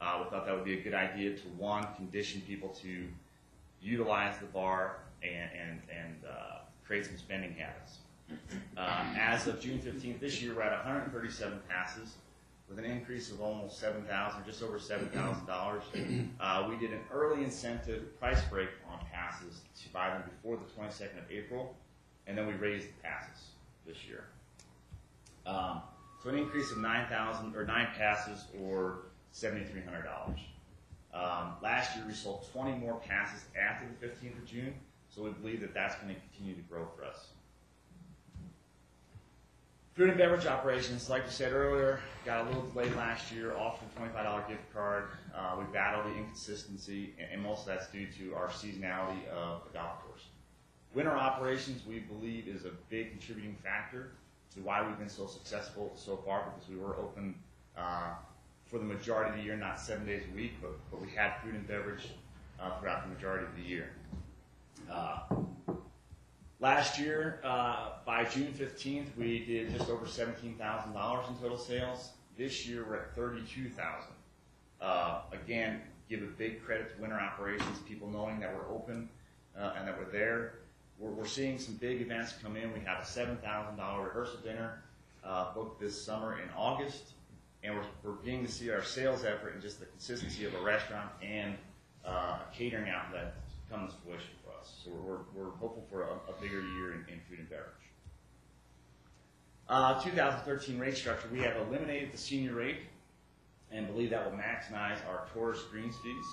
[0.00, 3.04] Uh, we thought that would be a good idea to one condition people to
[3.82, 7.98] utilize the bar and and and uh, create some spending habits.
[8.76, 12.14] Uh, as of June 15th this year, we're at 137 passes
[12.68, 16.28] with an increase of almost 7,000, just over $7,000.
[16.40, 20.80] Uh, we did an early incentive price break on passes to buy them before the
[20.80, 21.74] 22nd of April,
[22.26, 23.48] and then we raised the passes
[23.86, 24.24] this year.
[25.46, 25.82] Um,
[26.22, 28.98] so an increase of 9,000 or nine passes or
[29.34, 30.38] $7,300.
[31.14, 34.74] Um, last year we sold 20 more passes after the 15th of June,
[35.08, 37.28] so we believe that that's going to continue to grow for us.
[39.98, 43.88] Food and beverage operations, like we said earlier, got a little delayed last year, offered
[43.96, 45.08] a $25 gift card.
[45.34, 49.64] Uh, we battled the inconsistency, and, and most of that's due to our seasonality of
[49.64, 50.26] the golf course.
[50.94, 54.12] Winter operations, we believe, is a big contributing factor
[54.54, 57.34] to why we've been so successful so far because we were open
[57.76, 58.12] uh,
[58.66, 61.32] for the majority of the year, not seven days a week, but, but we had
[61.42, 62.06] food and beverage
[62.60, 63.90] uh, throughout the majority of the year.
[64.88, 65.18] Uh,
[66.60, 72.10] last year, uh, by June 15th, we did just over $17,000 in total sales.
[72.36, 74.10] This year, we're at 32000
[74.80, 79.08] uh, Again, give a big credit to winter operations, people knowing that we're open
[79.58, 80.54] uh, and that we're there.
[80.98, 82.72] We're, we're seeing some big events come in.
[82.72, 84.82] We have a $7,000 rehearsal dinner
[85.24, 87.12] uh, booked this summer in August
[87.62, 90.60] and we're, we're beginning to see our sales effort and just the consistency of a
[90.60, 91.54] restaurant and
[92.06, 93.34] uh, a catering outlet
[93.70, 94.80] come to fruition us.
[94.84, 97.74] So we're, we're hopeful for a, a bigger year in, in food and beverage.
[99.68, 102.80] Uh, 2013 rate structure, we have eliminated the senior rate
[103.70, 106.24] and believe that will maximize our tourist greens fees.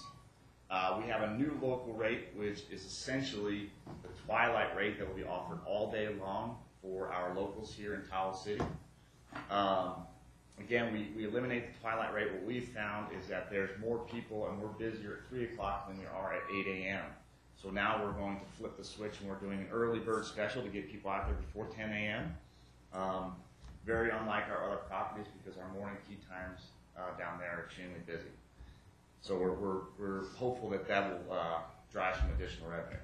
[0.72, 3.70] Uh, we have a new local rate, which is essentially
[4.04, 8.02] the twilight rate that will be offered all day long for our locals here in
[8.10, 8.62] Tahoe City.
[9.52, 9.96] Um,
[10.60, 12.32] Again, we, we eliminate the twilight rate.
[12.32, 16.00] What we've found is that there's more people and we're busier at 3 o'clock than
[16.00, 17.04] we are at 8 a.m.
[17.62, 20.62] So now we're going to flip the switch and we're doing an early bird special
[20.62, 22.36] to get people out there before 10 a.m.
[22.94, 23.36] Um,
[23.86, 26.60] very unlike our other properties because our morning tee times
[26.98, 28.30] uh, down there are extremely busy.
[29.22, 31.58] So we're, we're, we're hopeful that that will uh,
[31.92, 32.98] drive some additional revenue.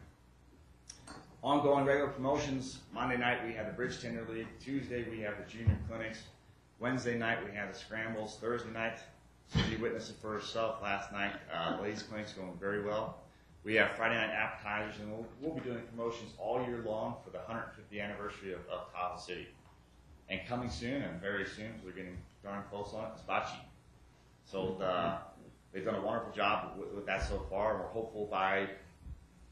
[1.44, 2.80] ongoing regular promotions.
[2.94, 4.48] Monday night we have the Bridge Tender League.
[4.64, 6.24] Tuesday we have the junior clinics.
[6.80, 8.38] Wednesday night we have the scrambles.
[8.42, 9.00] Thursday night,
[9.48, 11.34] Cindy witnessed it for herself last night.
[11.54, 13.21] Uh, ladies clinic's going very well.
[13.64, 17.30] We have Friday night appetizers, and we'll, we'll be doing promotions all year long for
[17.30, 19.48] the 150th anniversary of, of Tahoe City.
[20.30, 23.52] And coming soon, and very soon, because we're getting darn close on it, is bocce.
[24.46, 25.20] So uh,
[25.72, 27.78] they've done a wonderful job with, with that so far.
[27.78, 28.68] We're hopeful by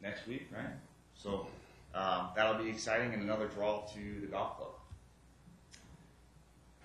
[0.02, 0.74] next week, right?
[1.14, 1.48] So
[1.94, 4.72] um, that'll be exciting and another draw to the golf club.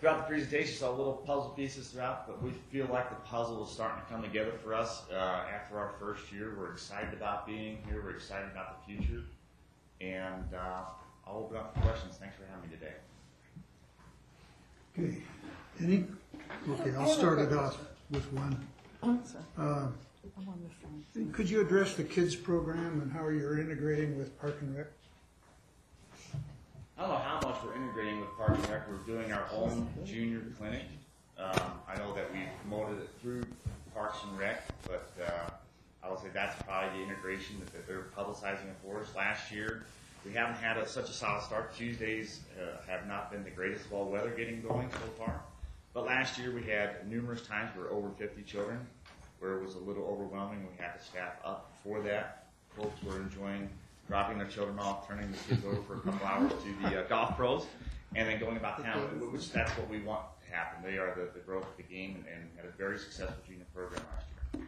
[0.05, 3.70] Throughout the presentation, saw little puzzle pieces throughout, but we feel like the puzzle is
[3.70, 6.55] starting to come together for us uh, after our first year.
[6.59, 8.02] We're excited about being here.
[8.05, 9.22] We're excited about the future,
[10.02, 10.82] and uh,
[11.26, 12.18] I'll open up for questions.
[12.18, 12.92] Thanks for having me today.
[14.92, 15.22] Okay,
[15.80, 16.05] any?
[16.68, 17.78] Okay, I'll start it off
[18.11, 18.62] with one.
[19.57, 19.86] Uh,
[21.32, 24.88] Could you address the kids program and how you're integrating with Park and Rec?
[26.97, 28.88] I don't know how much we're integrating with Parks and Rec.
[28.88, 30.82] We're doing our own junior clinic.
[31.36, 33.42] Um, I know that we promoted it through
[33.92, 35.51] Parks and Rec, but uh,
[36.05, 39.09] I would say that's probably the integration that, they're publicizing it for us.
[39.16, 39.86] Last year,
[40.24, 41.74] we haven't had a, such a solid start.
[41.74, 45.40] Tuesdays uh, have not been the greatest of all weather getting going so far.
[45.95, 48.78] But last year, we had numerous times where over 50 children,
[49.40, 50.64] where it was a little overwhelming.
[50.70, 52.47] We had to staff up for that.
[52.76, 53.68] Folks were enjoying
[54.07, 57.09] dropping their children off, turning the kids over for a couple hours to the uh,
[57.09, 57.66] golf pros,
[58.14, 59.00] and then going about town,
[59.32, 60.82] which that's what we want to happen.
[60.88, 63.64] They are the, the growth of the game and, and had a very successful junior
[63.74, 64.62] program last year.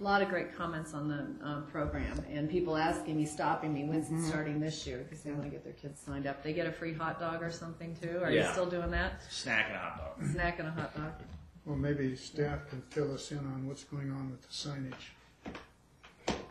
[0.00, 3.82] A lot of great comments on the um, program, and people asking me, stopping me,
[3.82, 4.24] when's Mm-hmm.
[4.24, 4.98] it starting this year?
[4.98, 6.40] Because they want to get their kids signed up.
[6.44, 8.20] They get a free hot dog or something too?
[8.22, 8.52] Are you Yeah.
[8.52, 9.22] still doing that?
[9.28, 10.30] Snack and a hot dog.
[10.30, 11.12] Snack and a hot dog?
[11.64, 15.10] Well, maybe staff can fill us in on what's going on with the signage.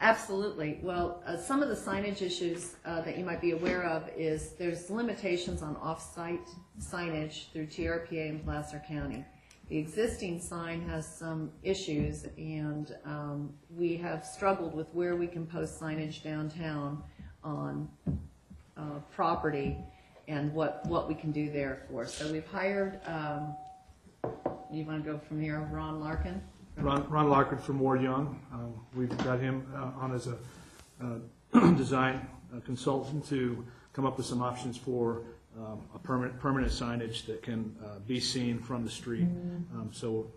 [0.01, 0.79] Absolutely.
[0.81, 4.53] Well, uh, some of the signage issues uh, that you might be aware of is
[4.53, 6.49] there's limitations on off-site
[6.79, 9.23] signage through TRPA in Placer County.
[9.69, 15.45] The existing sign has some issues, and um, we have struggled with where we can
[15.45, 17.03] post signage downtown
[17.43, 17.87] on
[18.75, 19.77] uh, property
[20.27, 22.07] and what, what we can do there for.
[22.07, 23.55] So we've hired, um,
[24.73, 26.41] you want to go from here, Ron Larkin?
[26.77, 28.39] Ron, Ron Larkin from Ward Young.
[28.53, 30.37] Um, We've got him uh, on as a
[31.01, 35.21] uh, design uh, consultant to come up with some options for
[35.57, 39.27] um, a permanent, permanent signage that can uh, be seen from the street.
[39.73, 40.27] Um, So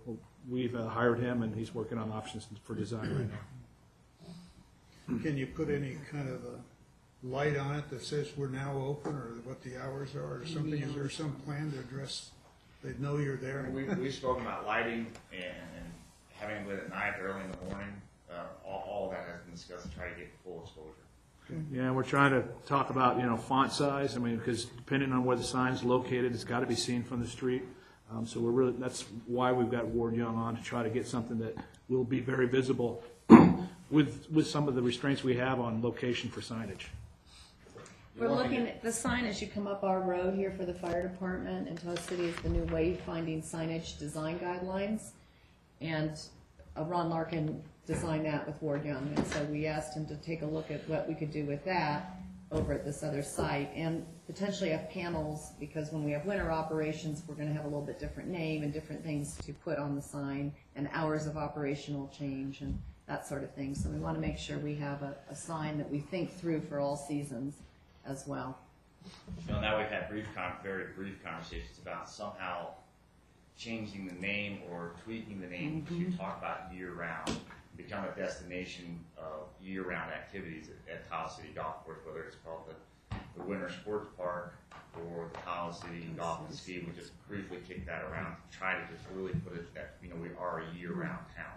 [0.49, 5.21] we've uh, hired him, and he's working on options for design right now.
[5.23, 9.15] Can you put any kind of a light on it that says we're now open,
[9.15, 10.81] or what the hours are, or something?
[10.83, 12.31] Is there some plan to address,
[12.83, 13.71] they know you're there?
[13.73, 15.45] We, we've spoken about lighting and,
[15.77, 15.87] and
[16.45, 17.93] having it lit at night, early in the morning.
[18.31, 20.91] Uh, all, all of that has been discussed to try to get full exposure.
[21.71, 25.25] Yeah, we're trying to talk about, you know, font size, I mean, because depending on
[25.25, 27.63] where the sign's located, it's got to be seen from the street.
[28.11, 31.07] Um, So we're really, that's why we've got Ward Young on, to try to get
[31.07, 31.57] something that
[31.89, 33.03] will be very visible
[33.91, 36.87] with, with some of the restraints we have on location for signage.
[38.17, 41.03] We're looking at the sign as you come up our road here for the fire
[41.03, 45.11] department, and Tahoe City is the new wayfinding signage design guidelines.
[45.85, 46.19] And
[46.79, 50.41] uh, Ron Larkin designed that with Ward Young, and so we asked him to take
[50.41, 52.17] a look at what we could do with that
[52.51, 57.23] over at this other site, and potentially have panels, because when we have winter operations,
[57.27, 60.01] we're gonna have a little bit different name and different things to put on the
[60.01, 63.75] sign, and hours of operational change and that sort of thing.
[63.75, 66.79] So we wanna make sure we have a, a sign that we think through for
[66.81, 67.57] all seasons
[68.07, 68.57] as well.
[69.47, 72.69] You know, now we've had brief, con- very brief conversations about somehow
[73.57, 76.17] changing the name or tweaking the name to mm-hmm.
[76.17, 77.39] talk about year-round,
[77.77, 82.63] become a destination of year-round activities at, at Tahoe City Golf Course, whether it's called
[82.69, 84.55] the, the Winter Sports Park
[84.97, 86.85] or the Tahoe City Golf and Ski.
[86.87, 90.09] We just briefly kicked that around to try to just really put it that, you
[90.09, 91.41] know, we are a year-round mm-hmm.
[91.41, 91.55] town.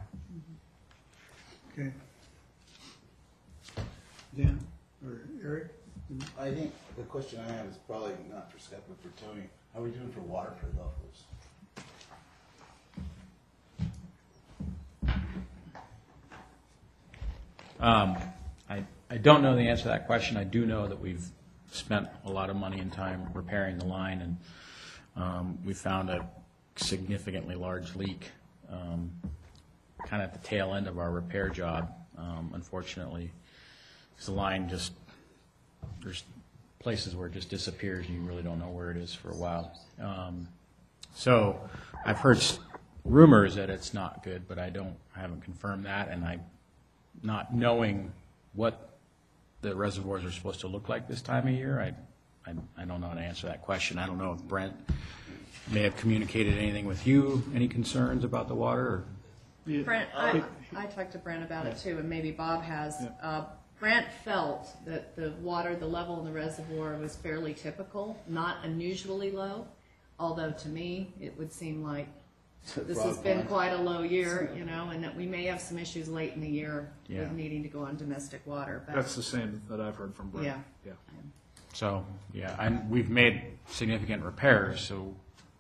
[1.74, 1.92] Okay.
[4.36, 4.60] Dan,
[5.06, 5.74] or Eric?
[6.40, 9.44] I think the question I have is probably not for Scott, but for Tony.
[9.74, 11.24] How are we doing for water for the golf course?
[17.80, 18.18] Um,
[18.70, 20.38] I, I don't know the answer to that question.
[20.38, 21.26] I do know that we've
[21.72, 24.38] spent a lot of money and time repairing the line, and
[25.16, 26.28] um, we found a
[26.76, 28.32] significantly large leak
[28.72, 29.12] um,
[30.06, 33.32] kind of at the tail end of our repair job, um, unfortunately.
[34.12, 34.94] Because the line just,
[36.04, 36.24] there's
[36.80, 39.36] places where it just disappears and you really don't know where it is for a
[39.36, 39.72] while.
[40.02, 40.48] Um,
[41.14, 41.60] So
[42.06, 42.44] I've heard
[43.04, 46.40] rumors that it's not good, but I don't, I haven't confirmed that, and I,
[47.24, 48.12] not knowing
[48.54, 48.88] what
[49.62, 51.80] the the reservoirs are supposed to look like this time of year.
[51.80, 53.98] I, I, I don't know how to answer that question.
[53.98, 54.74] I don't know if Brent
[55.72, 59.06] may have communicated anything with you, any concerns about the water, or?
[59.84, 60.42] Brent, I,
[60.76, 63.06] I talked to Brent about it too, and maybe Bob has.
[63.22, 63.44] Uh,
[63.80, 69.30] Brent felt that the water, the level in the reservoir was fairly typical, not unusually
[69.30, 69.68] low.
[70.20, 72.08] Although to me, it would seem like
[72.76, 75.78] this has been quite a low year, you know, and that we may have some
[75.80, 77.22] issues late in the year Yeah.
[77.22, 78.84] with needing to go on domestic water.
[78.86, 80.46] But That's the same that I've heard from Brent.
[80.46, 80.58] Yeah.
[80.86, 80.92] Yeah.
[81.74, 85.14] So, yeah, and we've made significant repairs, so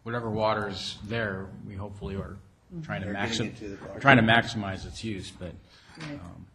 [0.03, 2.37] whatever water is there, we hopefully are
[2.81, 4.01] trying to They're getting maxim, it to the garden.
[4.01, 5.53] trying to maximize its use, but
[5.99, 6.13] Right.
[6.13, 6.45] um,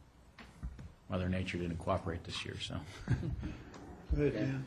[1.08, 2.74] Mother Nature didn't cooperate this year, so.
[4.16, 4.64] Go ahead, Dan.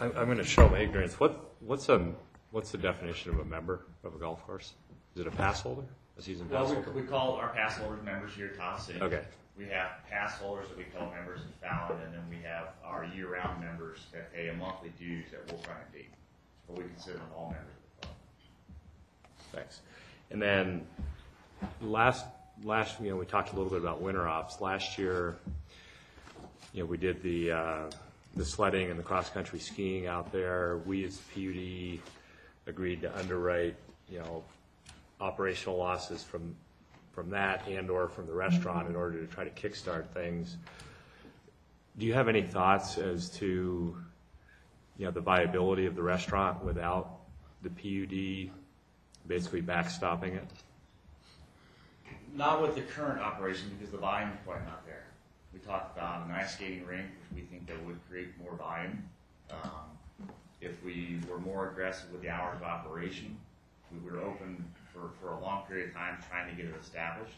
[0.00, 1.18] I'm, I'm going to show my ignorance.
[1.18, 2.12] What, what's a,
[2.52, 4.74] what's the definition of a member of a golf course?
[5.14, 5.82] Is it a pass holder,
[6.18, 6.90] a season pass Well, holder?
[6.92, 9.00] we, we call our pass holders members here at Tahoe City.
[9.00, 9.22] Okay.
[9.58, 13.04] We have pass holders that we call members in Fallon, and then we have our
[13.04, 16.06] year-round members that pay a monthly dues at Wolf Run and.
[16.66, 18.16] But we consider them all members of the club.
[19.52, 19.80] Thanks.
[20.30, 20.86] And then
[21.82, 22.24] last,
[22.64, 24.60] last, you know, we talked a little bit about winter ops.
[24.62, 25.36] Last year,
[26.72, 27.90] you know, we did the, uh,
[28.34, 30.78] the sledding and the cross-country skiing out there.
[30.86, 32.00] We as PUD
[32.66, 33.76] agreed to underwrite,
[34.08, 34.44] you know,
[35.20, 36.54] operational losses from,
[37.12, 40.56] from that and/or from the restaurant in order to try to kickstart things.
[41.98, 43.96] Do you have any thoughts as to,
[44.96, 47.18] you know, the viability of the restaurant without
[47.62, 48.50] the PUD
[49.26, 50.48] basically backstopping it?
[52.34, 55.04] Not with the current operation because the volume is quite not there.
[55.52, 59.04] We talked about an ice skating rink, which we think that would create more volume.
[59.50, 59.91] Um,
[60.62, 63.36] if we were more aggressive with the hours of operation,
[63.92, 67.34] we were open for, for a long period of time trying to get it established.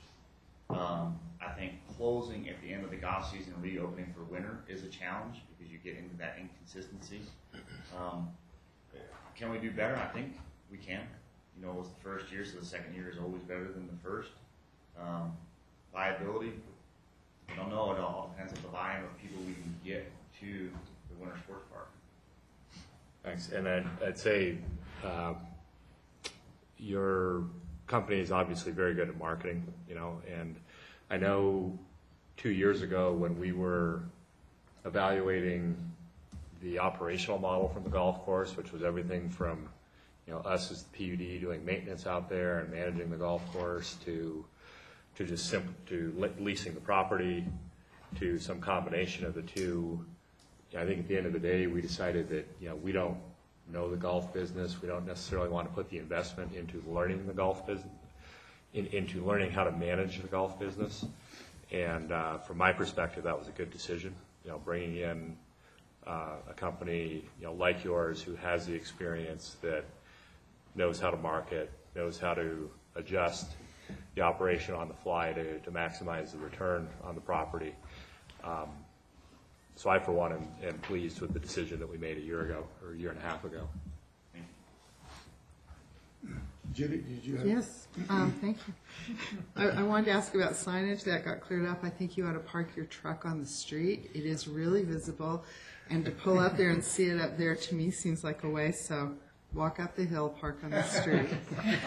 [0.70, 4.60] Um, I think closing at the end of the golf season and reopening for winter
[4.68, 7.20] is a challenge because you get into that inconsistency.
[7.98, 8.28] Um,
[9.36, 9.96] can we do better?
[9.96, 10.38] I think
[10.70, 11.02] we can.
[11.56, 13.86] You know, it was the first year, so the second year is always better than
[13.86, 14.30] the first.
[15.00, 15.32] Um,
[15.92, 16.52] viability,
[17.48, 17.92] I don't know.
[17.92, 20.10] at all It depends on the volume of people we can get
[20.40, 20.70] to
[21.10, 21.88] the winter sports park.
[23.24, 23.50] Thanks.
[23.52, 24.58] And I'd, I'd say,
[25.04, 25.34] uh,
[26.78, 27.44] your
[27.86, 30.56] company is obviously very good at marketing, you know, and
[31.10, 31.78] I know
[32.36, 34.02] two years ago when we were
[34.84, 35.76] evaluating
[36.62, 39.68] the operational model from the golf course, which was everything from,
[40.26, 43.96] you know, us as the PUD doing maintenance out there and managing the golf course
[44.04, 44.44] to,
[45.16, 47.44] to just sim, to le- leasing the property,
[48.16, 50.04] to some combination of the two.
[50.76, 53.16] I think at the end of the day, we decided that, you know, we don't
[53.72, 54.80] know the golf business.
[54.82, 57.92] We don't necessarily want to put the investment into learning the golf business,
[58.74, 61.04] in, into learning how to manage the golf business.
[61.72, 64.14] And uh, from my perspective, that was a good decision.
[64.44, 65.36] You know, bringing in
[66.06, 69.84] uh, a company, you know, like yours who has the experience that
[70.74, 73.52] knows how to market, knows how to adjust
[74.14, 77.74] the operation on the fly to, to maximize the return on the property.
[78.42, 78.68] Um,
[79.76, 82.42] so I, for one, am, am pleased with the decision that we made a year
[82.42, 83.68] ago, or a year and a half ago.
[86.72, 87.46] Judy, did you have?
[87.46, 88.74] Yes, um, thank you.
[89.54, 91.84] I, I wanted to ask about signage, that got cleared up.
[91.84, 94.10] I think you ought to park your truck on the street.
[94.12, 95.44] It is really visible,
[95.90, 98.50] and to pull up there and see it up there, to me, seems like a
[98.50, 99.12] waste, so
[99.54, 101.28] walk up the hill, park on the street.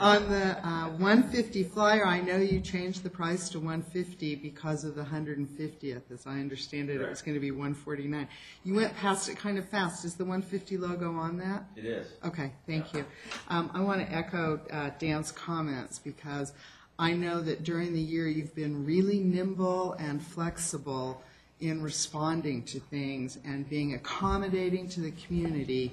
[0.00, 4.94] On the uh, 150 flyer, I know you changed the price to 150 because of
[4.96, 6.02] the 150th.
[6.12, 8.28] As I understand it, it was going to be 149.
[8.64, 10.04] You went past it kind of fast.
[10.04, 11.64] Is the 150 logo on that?
[11.76, 12.08] It is.
[12.24, 13.04] Okay, thank you.
[13.48, 16.52] Um, I want to echo uh, Dan's comments because
[16.98, 21.22] I know that during the year you've been really nimble and flexible
[21.60, 25.92] in responding to things and being accommodating to the community.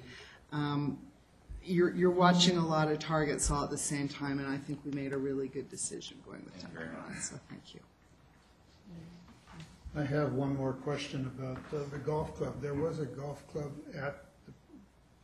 [0.51, 0.97] Um,
[1.63, 4.79] you're, you're watching a lot of targets all at the same time, and I think
[4.85, 7.79] we made a really good decision going with Thank you very Tuckahoe, so thank you.
[9.95, 12.61] I have one more question about uh, the golf club.
[12.61, 14.53] There was a golf club at the-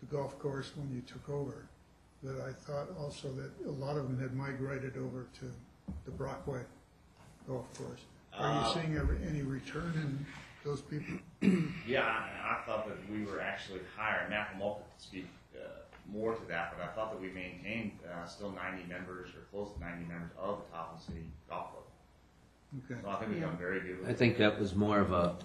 [0.01, 1.65] the golf course when you took over,
[2.23, 5.51] that I thought also that a lot of them had migrated over to
[6.05, 6.61] the Brockway
[7.47, 8.01] Golf Course.
[8.33, 10.25] Are Uh, you seeing every- any return in
[10.63, 11.17] those people?
[11.87, 14.27] Yeah, I, I thought that we were actually higher.
[14.29, 15.27] Matt Molka could speak
[16.11, 19.73] more to that, but I thought that we maintained uh, still 90 members or close
[19.75, 21.83] to 90 members of the Tahoe City Golf Club.
[22.91, 23.01] Okay.
[23.03, 23.99] So I think we've done very good.
[23.99, 24.17] with I it.
[24.17, 25.35] think that was more of a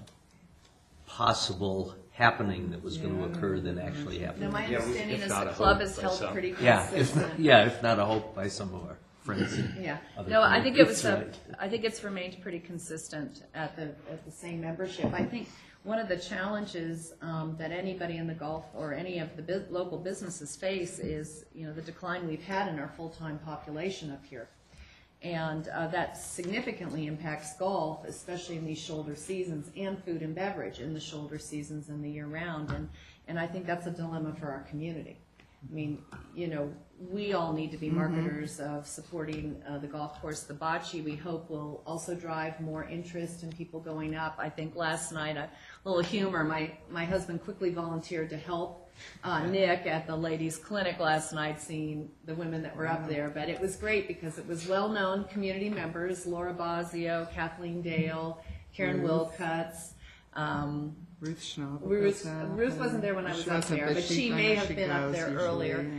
[1.07, 4.53] possible happening that was going to occur than actually No, happening.
[4.53, 6.33] my Yeah, we- understanding if is not the a club hope is by held some.
[6.33, 7.33] pretty Yeah, if, consistent.
[7.41, 9.59] yeah, if not a hope by some of our friends.
[9.81, 13.43] Yeah, other no, I think it was, groups, uh, I think it's remained pretty consistent
[13.55, 15.13] at the, at the same membership.
[15.13, 15.49] I think
[15.85, 19.65] one of the challenges um, that anybody in the Gulf or any of the bus-
[19.71, 24.25] local businesses face is, you know, the decline we've had in our full-time population up
[24.25, 24.49] here.
[25.23, 30.81] And uh, that significantly impacts golf, especially in these shoulder seasons, and food and beverage
[30.81, 32.71] in the shoulder seasons and the year-round.
[32.71, 32.89] And,
[33.29, 35.17] and I think that's a dilemma for our community.
[35.71, 36.03] I mean,
[36.35, 36.73] you know,
[37.11, 40.43] we all need to be marketers of supporting uh, the golf course.
[40.43, 44.35] The bocce, we hope, will also drive more interest and people going up.
[44.39, 45.49] I think last night, a
[45.85, 48.91] little humor, my, my husband quickly volunteered to help
[49.25, 53.31] uh, Nick at the ladies' clinic last night, seeing the women that were up there.
[53.31, 58.43] But it was great because it was well-known community members, Laura Bosio, Kathleen Dale,
[58.75, 59.33] Karen Ruth.
[59.39, 59.93] Wilcuts,
[60.35, 61.79] um, Ruth Schnaub.
[61.83, 65.13] Ruth, Ruth wasn't there when I was up there, but she may have been up
[65.13, 65.91] there earlier.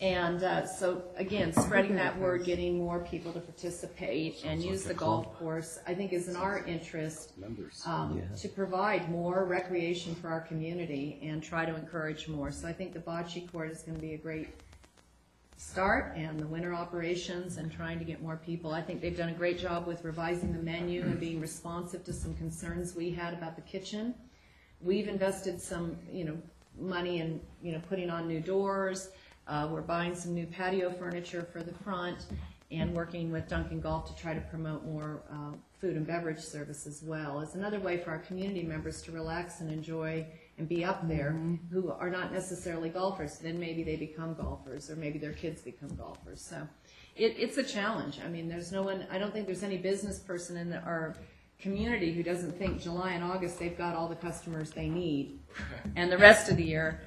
[0.00, 4.82] And- And uh, so, again, spreading that word, getting more people to participate and use
[4.84, 7.32] the golf course, I think is in our interest
[7.86, 8.36] um, Yeah.
[8.36, 12.50] to provide more recreation for our community and try to encourage more.
[12.50, 14.48] So I think the bocce court is going to be a great
[15.56, 18.72] start and the winter operations and trying to get more people.
[18.72, 22.12] I think they've done a great job with revising the menu and being responsive to
[22.12, 24.14] some concerns we had about the kitchen.
[24.80, 26.36] We've invested some, you know,
[26.78, 29.10] money in, you know, putting on new doors.
[29.46, 32.26] Uh, we're buying some new patio furniture for the front
[32.70, 36.86] and working with Duncan Golf to try to promote more uh, food and beverage service
[36.86, 37.40] as well.
[37.40, 40.26] It's another way for our community members to relax and enjoy
[40.56, 41.38] and be up there
[41.70, 43.38] who are not necessarily golfers.
[43.38, 46.40] Then maybe they become golfers or maybe their kids become golfers.
[46.40, 46.66] So
[47.16, 48.20] it, it's a challenge.
[48.24, 51.14] I mean, there's no one, I don't think there's any business person in the, our
[51.58, 55.38] community who doesn't think July and August they've got all the customers they need.
[55.96, 57.02] And the rest of the year,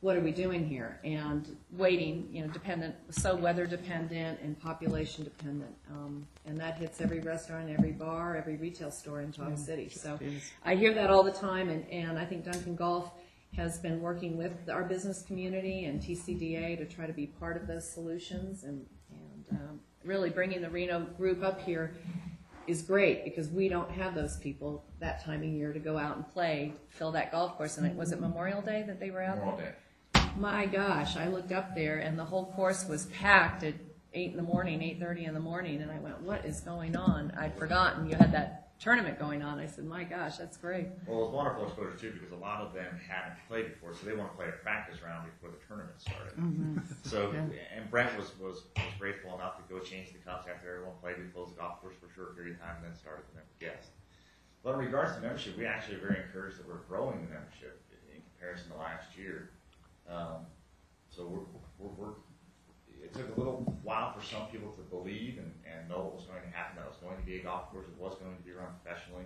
[0.00, 1.00] what are we doing here?
[1.02, 5.74] And waiting, you know, dependent, so weather dependent and population dependent.
[5.90, 9.88] Um, and that hits every restaurant, every bar, every retail store in Tahoe City.
[9.88, 10.18] So
[10.64, 13.10] I hear that all the time and, and I think Duncan Golf
[13.56, 17.66] has been working with our business community and TCDA to try to be part of
[17.66, 21.94] those solutions and, and um, really bringing the Reno group up here
[22.68, 26.16] is great because we don't have those people that time of year to go out
[26.16, 27.78] and play, fill that golf course.
[27.78, 29.58] And it, was it Memorial Day that they were out?
[29.58, 29.72] Day.
[30.36, 33.74] My gosh, I looked up there and the whole course was packed at
[34.14, 36.96] eight in the morning, eight thirty in the morning, and I went, "What is going
[36.96, 39.58] on?" I'd forgotten you had that tournament going on.
[39.58, 42.72] I said, "My gosh, that's great." Well, it's wonderful exposure too because a lot of
[42.72, 46.00] them haven't played before, so they want to play a practice round before the tournament
[46.00, 46.34] started.
[46.36, 46.78] Mm-hmm.
[47.02, 50.96] So, and Brent was, was was grateful enough to go change the cups after everyone
[51.02, 51.18] played.
[51.18, 53.42] We closed the golf course for a short period of time, and then started the
[53.42, 53.90] member guest.
[54.62, 57.80] But in regards to membership, we actually are very encouraged that we're growing the membership
[58.12, 59.50] in comparison to last year.
[60.08, 60.46] Um,
[61.10, 61.46] so we're,
[61.78, 62.14] we're, we're
[63.02, 66.24] it took a little while for some people to believe and, and know what was
[66.24, 68.36] going to happen, that it was going to be a golf course, it was going
[68.36, 69.24] to be run professionally.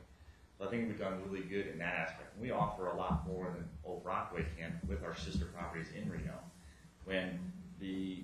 [0.59, 2.35] So I think we've done really good in that aspect.
[2.35, 6.11] And we offer a lot more than Old Brockway can with our sister properties in
[6.11, 6.39] Reno.
[7.05, 7.41] When
[7.81, 8.23] the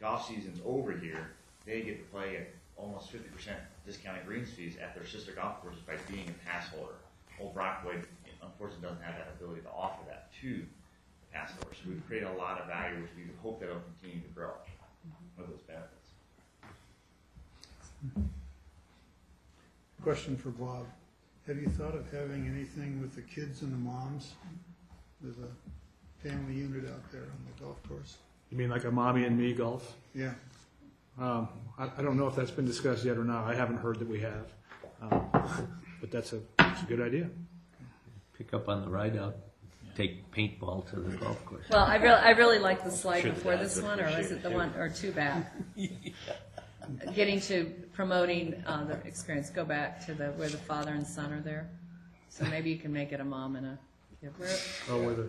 [0.00, 1.32] golf season's over here,
[1.66, 5.62] they get to play at almost fifty percent discounted greens fees at their sister golf
[5.62, 6.94] courses by being a pass holder.
[7.40, 7.96] Old Brockway
[8.42, 10.62] unfortunately doesn't have that ability to offer that to
[11.34, 11.52] the pass.
[11.58, 14.50] So we've created a lot of value, which we hope that will continue to grow
[15.36, 16.10] with those benefits.
[20.02, 20.86] Question for Bob.
[21.46, 24.32] Have you thought of having anything with the kids and the moms?
[25.20, 28.16] There's a family unit out there on the golf course.
[28.50, 29.94] You mean like a mommy and me golf?
[30.14, 30.34] Yeah.
[31.18, 33.44] Um, I, I don't know if that's been discussed yet or not.
[33.44, 34.46] I haven't heard that we have.
[35.02, 35.28] Um,
[36.00, 37.30] But that's a, that's a good idea.
[38.36, 39.36] Pick up on the ride out,
[39.94, 41.64] take paintball to the golf course.
[41.70, 44.06] Well, I really, I really like the slide Sure, before dads this would one, or
[44.08, 45.52] is appreciate it the it, one, or two back?
[47.14, 47.64] Getting to
[47.94, 51.70] promoting uh, the experience, go back to the, where the father and son are there.
[52.28, 53.78] So maybe you can make it a mom and a
[54.20, 54.32] kid.
[54.36, 54.56] Where-
[54.90, 55.28] Oh, where the,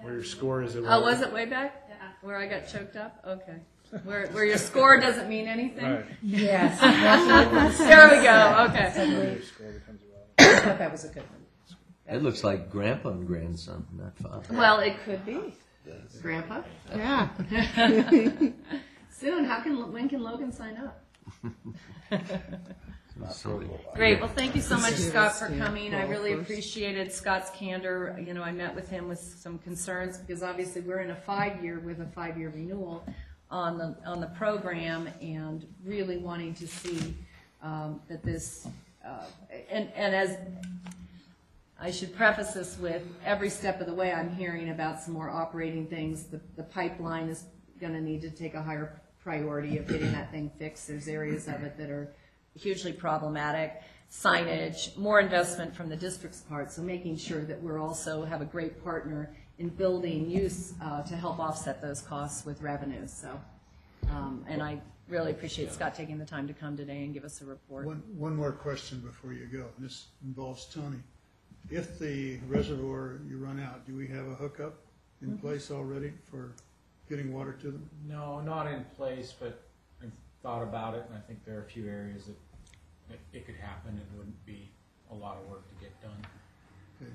[0.00, 0.76] where your score is.
[0.76, 1.86] at- Oh, was it way back?
[1.88, 1.94] Yeah.
[2.22, 3.22] Where I got choked up?
[3.26, 3.56] Okay.
[4.04, 5.84] Where, where your score doesn't mean anything?
[5.84, 6.04] Right.
[6.22, 6.78] Yes.
[7.78, 9.40] There we go, okay.
[10.38, 11.37] I thought that was a good one.
[12.08, 14.54] It looks like grandpa and grandson, not father.
[14.56, 15.54] Well, it could be.
[16.22, 16.62] Grandpa?
[16.94, 17.28] Yeah.
[19.10, 21.02] Soon, how can, when can Logan sign up?
[23.32, 23.60] So,
[23.96, 25.92] Great, well, thank you so much, Scott, for coming.
[25.92, 28.16] I really appreciated Scott's candor.
[28.24, 31.80] You know, I met with him with some concerns, because obviously we're in a five-year,
[31.80, 33.04] with a five-year renewal
[33.50, 37.16] on the, on the program, and really wanting to see
[37.60, 38.68] um, that this,
[39.04, 39.24] uh,
[39.68, 40.36] and, and as,
[41.80, 45.30] I should preface this with, every step of the way, I'm hearing about some more
[45.30, 46.24] operating things.
[46.24, 47.44] The, the pipeline is
[47.80, 50.88] gonna need to take a higher priority of getting that thing fixed.
[50.88, 52.12] There's areas of it that are
[52.58, 53.80] hugely problematic.
[54.10, 58.46] Signage, more investment from the district's part, so making sure that we're also have a
[58.46, 63.12] great partner in building use uh, to help offset those costs with revenues.
[63.12, 63.38] So,
[64.10, 67.40] um, and I really appreciate Scott taking the time to come today and give us
[67.42, 67.86] a report.
[67.86, 69.66] One, one more question before you go.
[69.78, 70.98] This involves Tony.
[71.70, 74.74] If the reservoir, you run out, do we have a hookup
[75.20, 75.36] in Mm-hmm.
[75.38, 76.52] place already for
[77.08, 77.88] getting water to them?
[78.08, 79.60] No, not in place, but
[80.02, 80.12] I've
[80.42, 82.36] thought about it, and I think there are a few areas that
[83.14, 83.96] it, it could happen.
[83.98, 84.70] It wouldn't be
[85.10, 86.16] a lot of work to get done.
[87.02, 87.10] Okay.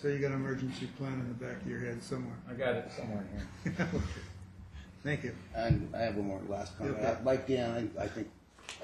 [0.00, 2.36] So you got an emergency plan in the back of your head somewhere?
[2.50, 3.24] I got it somewhere
[3.64, 3.86] in here.
[5.04, 5.34] Thank you.
[5.54, 6.96] And I have one more last comment.
[6.98, 7.16] Okay.
[7.24, 8.28] Like Dan, I, I think,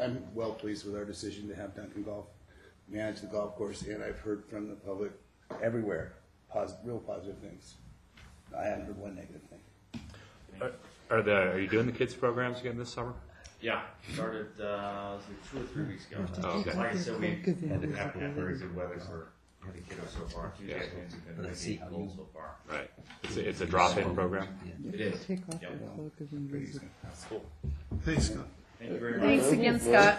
[0.01, 2.27] I'm well pleased with our decision to have Duncan Golf
[2.91, 5.13] manage the golf course, and I've heard from the public
[5.63, 6.13] everywhere,
[6.55, 7.75] posi- real positive things.
[8.57, 10.01] I haven't heard one negative thing.
[10.61, 10.73] Are-
[11.11, 13.15] Are the, are you doing the kids programs again this summer?
[13.61, 13.83] Yeah,
[14.15, 16.25] started, uh, was it two or three weeks ago.
[16.45, 16.73] Oh, okay.
[16.75, 17.59] Like I said, we Good.
[17.69, 19.29] haven't had very good weather for
[19.73, 20.53] the kiddos so far.
[20.59, 22.55] Tuesday afternoons have been really cold so far.
[22.71, 22.91] Right.
[23.25, 24.49] It's a, it's a drop-in program?
[24.91, 25.25] It is.
[25.27, 25.71] Take off Yep.
[25.79, 26.87] your cloak as invisible.
[27.03, 27.45] That's cool.
[28.03, 28.47] Thanks, Scott.
[28.79, 29.21] Thank you very much.
[29.21, 30.19] Thanks again, Scott.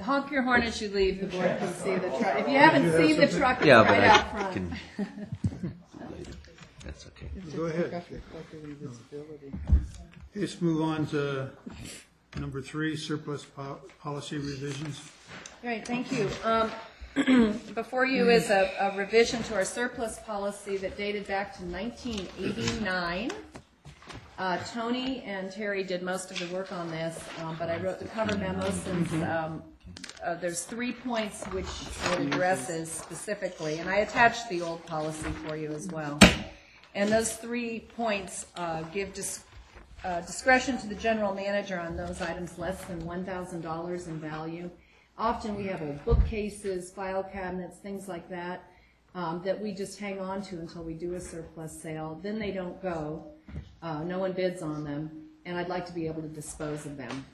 [0.00, 2.38] Honk your horn as you leave, the board can see the truck.
[2.40, 4.52] If you haven't seen the truck, it's Yeah, but right out I front.
[4.52, 5.74] can, later.
[6.84, 7.28] That's okay.
[7.56, 7.84] Go ahead.
[7.86, 9.46] Take off your cloak of invisibility.
[9.70, 9.80] Okay,
[10.36, 11.50] Let's move on to
[12.38, 15.00] number three, surplus po- policy revisions.
[15.62, 16.28] Great, thank you.
[16.42, 16.70] Um,
[17.74, 23.30] Before you is a a revision to our surplus policy that dated back to 1989.
[24.36, 28.00] Uh, Tony and Terry did most of the work on this, um, but I wrote
[28.00, 29.62] the cover memo since um,
[30.24, 31.66] uh, there's three points which
[32.12, 36.18] it addresses specifically, and I attached the old policy for you as well.
[36.94, 39.44] And those three points uh, give dis-
[40.04, 44.70] uh, discretion to the general manager on those items less than $1,000 in value.
[45.18, 48.64] Often we have old bookcases, file cabinets, things like that,
[49.14, 52.18] um, that we just hang on to until we do a surplus sale.
[52.22, 53.26] Then they don't go.
[53.82, 55.10] Uh, No one bids on them,
[55.44, 57.24] and I'd like to be able to dispose of them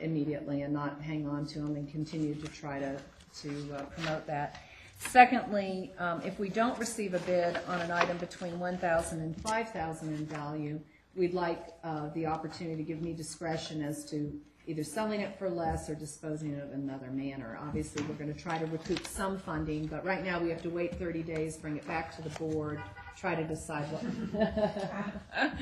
[0.00, 3.00] immediately and not hang on to them and continue to try to,
[3.42, 4.62] to uh, promote that.
[4.98, 10.08] Secondly, um, if we don't receive a bid on an item between 1,000 and 5,000
[10.08, 10.80] in value,
[11.14, 15.48] we'd like uh, the opportunity to give me discretion as to either selling it for
[15.48, 17.58] less or disposing of it in another manner.
[17.62, 20.68] Obviously, we're going to try to recoup some funding, but right now we have to
[20.68, 22.80] wait 30 days, bring it back to the board,
[23.16, 25.54] try to decide what,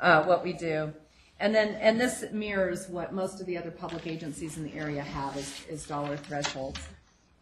[0.00, 0.92] uh, what we do.
[1.38, 5.02] And then, and this mirrors what most of the other public agencies in the area
[5.02, 6.80] have is, is dollar thresholds.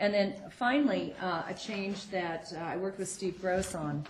[0.01, 4.05] And then finally, uh, a change that uh, I worked with Steve Gross on.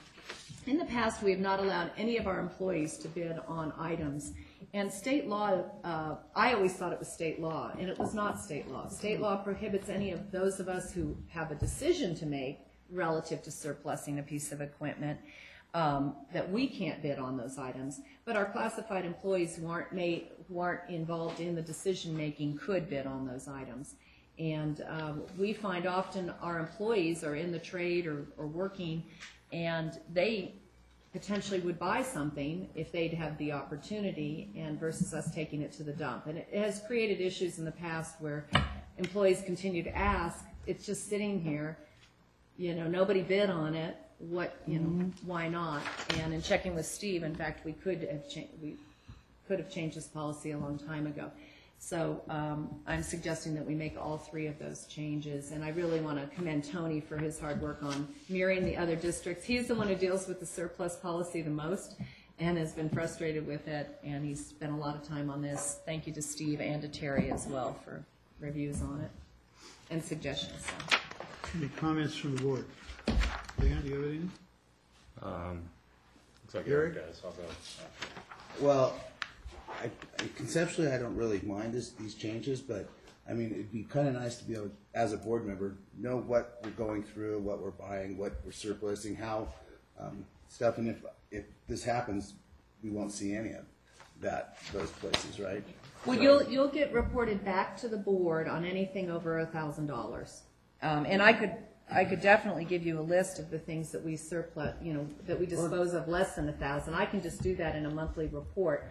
[0.66, 4.32] In the past, we have not allowed any of our employees to bid on items.
[4.72, 8.41] And state law, uh, I always thought it was state law, and it was not
[8.41, 8.89] state law.
[8.89, 12.61] State law prohibits any of those of us who have a decision to make
[12.91, 15.20] relative to surplusing a piece of equipment,
[15.74, 18.00] that we can't bid on those items.
[18.24, 23.06] But our classified employees who aren't made, who aren't involved in the decision-making could bid
[23.06, 23.96] on those items.
[24.38, 29.04] And um, we find often our employees are in the trade or working,
[29.52, 30.54] and they
[31.12, 35.84] potentially would buy something if they'd have the opportunity, and versus us taking it to
[35.84, 36.26] the dump.
[36.26, 38.46] And it has created issues in the past where
[38.98, 41.78] employees continue to ask, it's just sitting here,
[42.56, 43.96] you know, nobody bid on it,
[44.30, 45.82] what, you know, why not?
[46.18, 48.76] And in checking with Steve, in fact, we could have cha, we
[49.46, 51.30] could have changed this policy a long time ago.
[51.78, 56.00] So um, I'm suggesting that we make all three of those changes, and I really
[56.00, 59.44] want to commend Tony for his hard work on mirroring the other districts.
[59.44, 61.96] He's the one who deals with the surplus policy the most
[62.38, 65.80] and has been frustrated with it, and he's spent a lot of time on this.
[65.84, 68.02] Thank you to Steve and to Terry as well for
[68.40, 69.10] reviews on it
[69.90, 70.66] and suggestions.
[71.54, 72.64] Any comments from the board?
[73.61, 74.32] Dan, do you have anything?
[75.22, 75.62] Um,
[76.44, 76.94] Looks like Eric?
[76.96, 77.44] Eric does, I'll go.
[78.61, 78.94] Well,
[79.82, 79.86] I,
[80.22, 82.88] I- conceptually, I don't really mind this, these changes, but,
[83.28, 86.61] I mean, it'd be kinda nice to be able, as a board member, know what
[86.62, 89.48] we're going through, what we're buying, what we're surplusing, how,
[89.98, 90.96] um, stuff, and if,
[91.30, 92.34] if this happens,
[92.82, 93.64] we won't see any of
[94.20, 95.64] that, those places, right?
[96.07, 100.42] Well, you'll, you'll get reported back to the board on anything over a thousand dollars.
[100.82, 101.55] Um, and I could,
[101.93, 105.07] I could definitely give you a list of the things that we surplus, you know,
[105.26, 106.95] that we dispose of less than a thousand.
[106.95, 108.91] I can just do that in a monthly report.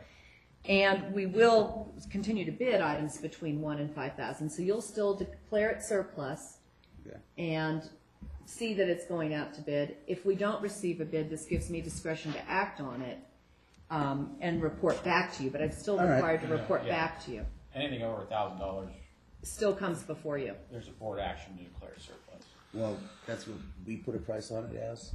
[0.66, 5.14] And we will continue to bid items between one and five thousand, so you'll still
[5.16, 6.58] declare it surplus
[7.06, 7.18] Okay.
[7.38, 7.82] and
[8.46, 9.98] see that it's going out to bid.
[10.08, 13.18] If we don't receive a bid, this gives me discretion to act on it.
[13.90, 16.16] um, and report back to you, but I'm still All right.
[16.16, 16.92] required to report Yeah.
[16.94, 17.46] back to you.
[17.76, 18.90] Anything over a thousand dollars,
[19.44, 20.56] Still comes before you.
[20.72, 22.23] there's a board action to declare surplus.
[22.74, 22.98] Well,
[23.28, 25.12] that's what we put a price on it as.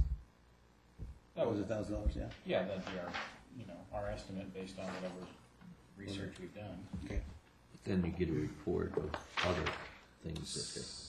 [1.35, 2.25] That was a thousand dollars, yeah.
[2.45, 3.11] Yeah, that'd be our,
[3.57, 5.25] you know, our estimate based on whatever
[5.97, 6.79] research we've done.
[7.05, 7.21] Okay.
[7.85, 9.09] Then you get a report of
[9.45, 9.71] other
[10.23, 10.99] things that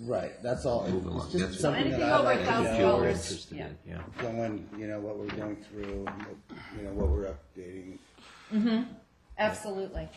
[0.00, 0.88] Right, that's all.
[0.88, 1.26] Move along.
[1.26, 3.04] It's just That's- something anything that I over like to $1,000 you're know.
[3.04, 3.66] interested yeah.
[3.66, 4.02] in, yeah.
[4.18, 6.36] Going, you know, what we're going through, and what,
[6.76, 7.98] you know, what we're updating.
[8.52, 8.82] Mm-hmm.
[9.38, 10.08] Absolutely.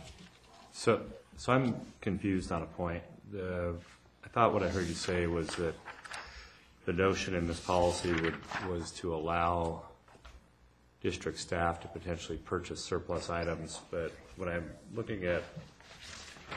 [0.71, 1.01] So,
[1.38, 3.03] so I'm confused on a point.
[3.31, 3.94] The, I
[4.36, 5.73] thought what I heard you say was that
[6.86, 8.36] the notion in this policy would,
[8.67, 9.83] was to allow
[11.01, 15.41] district staff to potentially purchase surplus items, but when I'm looking at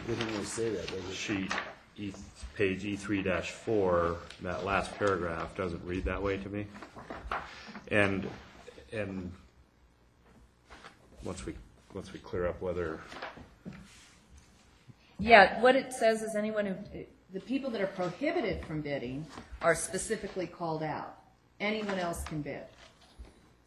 [0.09, 1.15] We didn't really say that, does it?
[1.15, 1.53] sheet
[1.97, 2.13] E,
[2.57, 6.67] page E three four, that last paragraph doesn't read that way to me.
[7.93, 8.29] And,
[8.93, 9.31] and
[11.23, 11.55] once we,
[11.95, 12.99] once we clear up whether,
[15.21, 16.75] Yeah, what it says is anyone who,
[17.33, 19.27] the people that are prohibited from bidding
[19.63, 21.17] are specifically called out.
[21.61, 22.63] Anyone else can bid.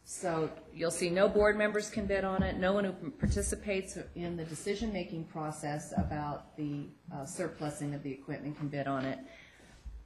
[0.04, 4.36] So you'll see no board members can bid on it, no one who participates in
[4.36, 9.18] the decision-making process about the uh, surplusing of the equipment can bid on it.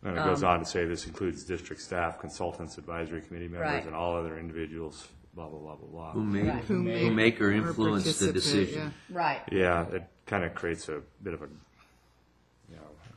[0.03, 3.71] and it goes Um, on to say this includes district staff, consultants, advisory committee members,
[3.73, 3.87] Right.
[3.87, 6.31] and all other individuals, blah, blah, blah, blah, Who blah.
[6.31, 6.65] make, Right.
[6.65, 8.95] who Who make or Or influence the participate, decision.
[9.11, 9.41] Right.
[9.51, 11.57] Yeah, it kind of creates a bit of a, you know,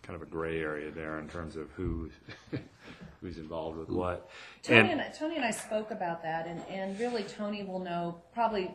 [0.10, 2.10] kind of a gray area there in terms of who,
[3.22, 4.28] who's involved with what.
[4.64, 8.72] Tony and, Tony and I spoke about that, and, and really Tony will know, probably,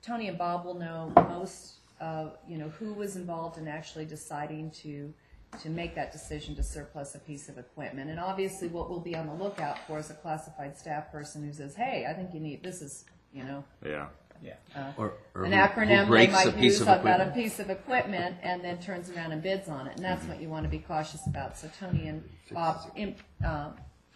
[0.00, 4.70] Tony and Bob will know most, uh, you know, who was involved in actually deciding
[4.82, 5.12] to,
[5.60, 8.08] to make that decision to surplus a piece of equipment.
[8.08, 11.52] And obviously, what we'll be on the lookout for is a classified staff person who
[11.52, 14.06] says, hey, I think you need, this is, you know, Yeah.
[14.42, 14.92] Yeah.
[14.96, 17.24] Or, or an who- acronym who they breaks a might piece use of about a
[17.24, 17.34] equipment.
[17.34, 19.96] piece of equipment and then turns around and bids on it.
[19.96, 21.56] And that's what you want to be cautious about.
[21.58, 22.22] So Tony and
[22.52, 23.14] Bob im-
[23.44, 23.70] uh,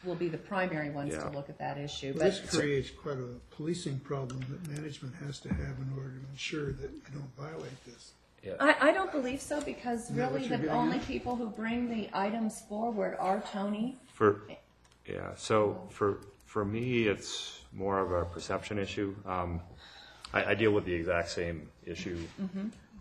[0.04, 1.28] will be the primary ones to Yeah.
[1.28, 2.14] look at that issue.
[2.16, 6.30] Well, This creates quite a policing problem that management has to have in order to
[6.32, 8.12] ensure that you don't violate this.
[8.58, 11.06] I, I don't believe so because Isn't that really what you're the getting only at?
[11.06, 13.98] people who bring the items forward are Tony.
[14.14, 14.40] For,
[15.06, 19.14] yeah, so for, for me, it's more of a perception issue.
[19.26, 19.60] Um,
[20.32, 22.18] I, I deal with the exact same issue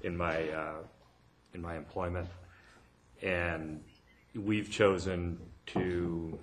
[0.02, 0.76] in my, uh,
[1.54, 2.28] in my employment.
[3.22, 3.84] And
[4.36, 6.38] we've chosen to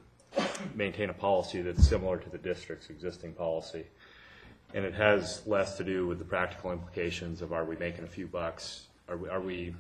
[0.75, 3.85] maintain a policy that's similar to the district's existing policy.
[4.75, 8.09] And it has less to do with the practical implications of are we making a
[8.09, 8.87] few bucks?
[9.09, 9.75] Are we, are we,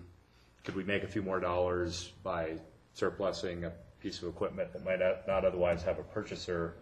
[0.64, 2.54] could we make a few more dollars by
[2.94, 6.74] surplusing a piece of equipment that might not not otherwise have a purchaser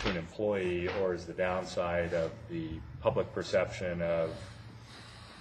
[0.00, 0.88] to an employee?
[1.00, 2.68] Or is the downside of the
[3.00, 4.30] public perception of,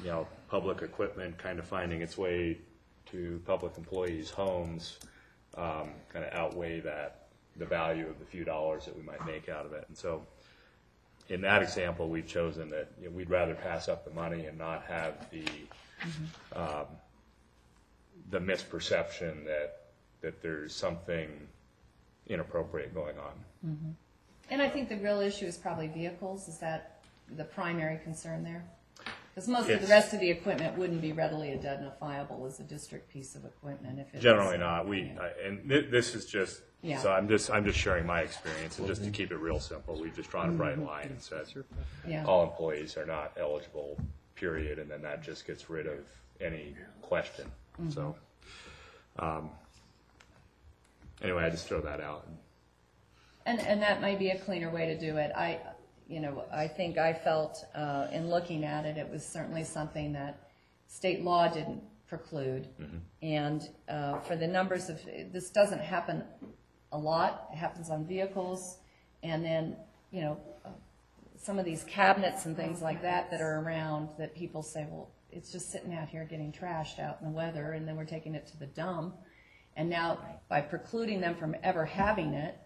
[0.02, 2.58] you know, public equipment kind of finding its way
[3.12, 4.97] to public employees' homes,
[5.56, 7.28] um, kind of outweigh that,
[7.58, 9.86] the value of the few dollars that we might make out of it?
[9.88, 10.26] And so,
[11.30, 14.58] in that example, we've chosen that you know, we'd rather pass up the money and
[14.58, 15.45] not have the
[16.56, 16.86] um,
[18.30, 19.78] the misperception that
[20.22, 21.30] that there's something
[22.28, 23.34] inappropriate going on.
[24.52, 26.47] And I think the real issue is probably vehicles.
[26.49, 26.99] Is that
[27.38, 28.66] the primary concern there?
[29.34, 32.64] Because most of the It's- rest of the equipment wouldn't be readily identifiable as a
[32.64, 34.88] district piece of equipment if it was- Generally not.
[34.88, 36.99] We I, and th- this is just Yeah.
[36.99, 39.95] so I'm just I'm just sharing my experience and just to keep it real simple,
[39.97, 41.45] we've just drawn a bright line and said
[42.06, 42.26] Yeah.
[42.26, 43.97] all employees are not eligible.
[44.36, 46.06] Period, and then that just gets rid of
[46.41, 47.49] any question.
[47.89, 48.16] So.
[49.18, 49.52] Um,
[51.22, 52.26] Anyway, I just throw that out.
[52.26, 52.36] And,
[53.45, 55.31] and that might be a cleaner way to do it.
[55.35, 55.59] I,
[56.07, 60.13] you know, I think I felt, uh, in looking at it, it was certainly something
[60.13, 60.49] that
[60.87, 62.67] state law didn't preclude.
[63.21, 64.99] And, uh, for the numbers of,
[65.31, 66.23] this doesn't happen
[66.91, 67.47] a lot.
[67.53, 68.77] It happens on vehicles.
[69.23, 69.77] And then,
[70.11, 70.69] you know, uh,
[71.37, 75.09] some of these cabinets and things like that that are around that people say, well,
[75.31, 78.35] it's just sitting out here getting trashed out in the weather and then we're taking
[78.35, 79.15] it to the dump.
[79.77, 80.19] And now
[80.49, 82.57] by precluding them from ever having it,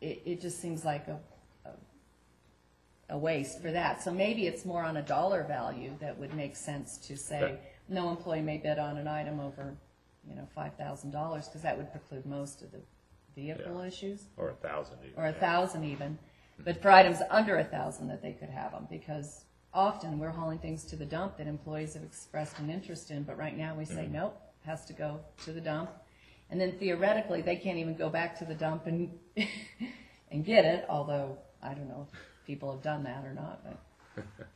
[0.00, 1.18] it, it just seems like a,
[1.66, 4.02] a, a waste for that.
[4.02, 8.10] So maybe it's more on a dollar value that would make sense to say, no
[8.10, 9.74] employee may bid on an item over,
[10.28, 12.78] you know, five thousand dollars, because that would preclude most of the
[13.34, 13.86] vehicle Yeah.
[13.86, 15.18] issues, Or a thousand even.
[15.18, 15.38] or a yeah.
[15.38, 16.12] thousand even.
[16.12, 16.62] Mm-hmm.
[16.64, 20.58] But for items under a thousand, that they could have them, because often we're hauling
[20.58, 23.84] things to the dump that employees have expressed an interest in, but right now we
[23.84, 24.14] say, mm-hmm.
[24.14, 25.90] nope, has to go to the dump.
[26.50, 29.10] And then theoretically, they can't even go back to the dump and,
[30.30, 33.76] and get it, although I don't know if people have done that or not, but.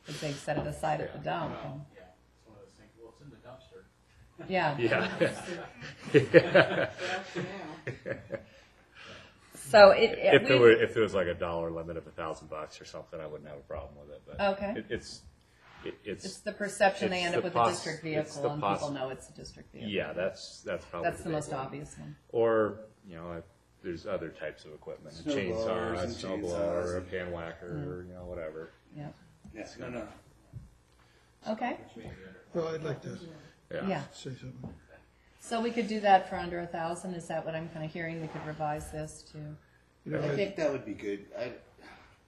[0.07, 1.55] If they set it aside at the dump.
[1.63, 3.83] and- It's one of those things, well, it's in the dumpster.
[4.49, 4.77] Yeah.
[4.77, 5.07] Yeah.
[9.55, 10.11] So it.
[10.11, 12.79] it- If there were, if there was like a dollar limit of a thousand bucks
[12.79, 14.39] or something, I wouldn't have a problem with it, but.
[14.53, 14.73] Okay.
[14.77, 15.21] it- It's,
[15.85, 16.25] it- it's.
[16.25, 18.51] It's the perception they it's end the up with a poss- district it's the vehicle
[18.53, 19.89] and poss- people know it's a district vehicle.
[19.89, 21.09] Yeah, that's, that's probably.
[21.09, 21.59] That's the big most one.
[21.59, 22.15] obvious one.
[22.29, 23.43] Or, you know, if
[23.83, 26.97] there's other types of equipment, a Snow chainsaw, blowers a and snow chainsaws blower, a
[26.97, 28.07] and- pan whacker, or, mm.
[28.07, 28.69] you know, whatever.
[28.95, 29.07] Yeah.
[29.53, 30.07] Yeah, no, no.
[31.47, 31.77] Okay.
[32.53, 33.17] Well, I'd like to
[33.71, 34.01] Yeah.
[34.11, 34.73] say something.
[35.39, 37.13] So we could do that for under a thousand.
[37.13, 38.19] Is that what I'm kind of hearing?
[38.19, 39.37] We could revise this to.
[39.37, 41.25] You know, I I think- think that would be good.
[41.37, 41.51] I,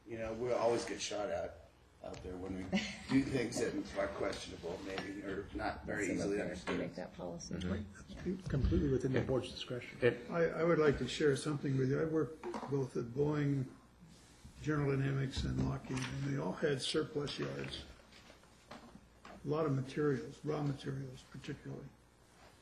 [0.08, 1.67] you know, we always get shot at
[2.06, 2.80] out there when we
[3.10, 6.80] do things that are questionable, maybe, or not very easily understood.
[6.80, 7.56] Make that policy.
[7.56, 8.36] Mm-hmm.
[8.48, 9.98] Completely within the board's discretion.
[10.32, 12.02] I, I would like to share something with you.
[12.02, 13.66] I worked both at Boeing,
[14.64, 17.84] General Dynamics, and Lockheed, and they all had surplus yards.
[18.72, 21.84] A lot of materials, raw materials particularly,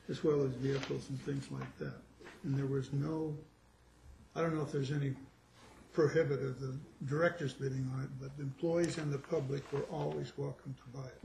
[0.10, 1.96] as well as vehicles and things like that.
[2.44, 3.36] And there was no,
[4.36, 5.16] I don't know if there's any
[5.96, 6.76] prohibitive, the
[7.08, 11.08] directors bidding on it, but the employees and the public were always welcome to buy
[11.08, 11.22] it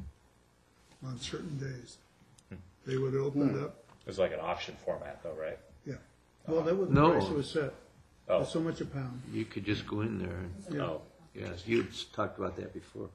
[1.05, 1.99] on certain days.
[2.49, 2.57] Hmm.
[2.87, 3.64] They would open it hmm.
[3.64, 5.59] up, It was like an auction format though, right?
[5.85, 5.95] yeah.
[5.95, 6.55] Uh-huh.
[6.55, 7.11] Well, that was, the No.
[7.11, 7.75] price was set,
[8.29, 8.45] Oh.
[8.45, 9.21] so much a pound.
[9.33, 10.83] You could just go in there and, Yeah.
[10.83, 11.03] Oh,
[11.35, 13.11] yes, you talked about that before.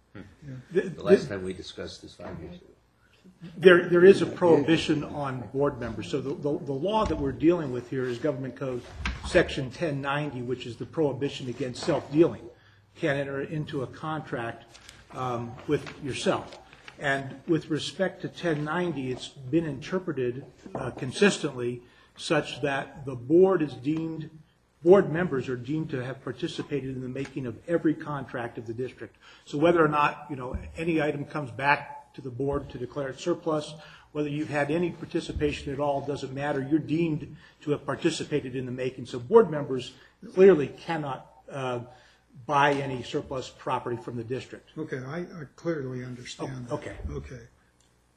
[0.71, 2.74] The- The last time we discussed this five years ago.
[3.57, 6.09] There, there is a prohibition on board members.
[6.09, 6.33] So the,
[6.73, 8.81] law that we're dealing with here is Government Code
[9.27, 12.41] Section ten ninety, which is the prohibition against self-dealing.
[12.95, 14.65] Can't enter into a contract,
[15.13, 16.59] um, with yourself.
[16.99, 21.81] And with respect to ten ninety, it's been interpreted, uh, consistently
[22.17, 24.29] such that the board is deemed,
[24.83, 28.73] board members are deemed to have participated in the making of every contract of the
[28.73, 29.17] district.
[29.45, 33.09] So whether or not, you know, any item comes back to the board to declare
[33.09, 33.73] it surplus,
[34.11, 36.65] whether you've had any participation at all, doesn't matter.
[36.67, 39.05] You're deemed to have participated in the making.
[39.05, 39.93] So board members
[40.33, 41.79] clearly cannot uh,
[42.45, 44.69] buy any surplus property from the district.
[44.77, 46.67] Okay, I, clearly understand.
[46.69, 46.81] Oh, that.
[46.81, 46.95] okay.
[47.11, 47.41] Okay.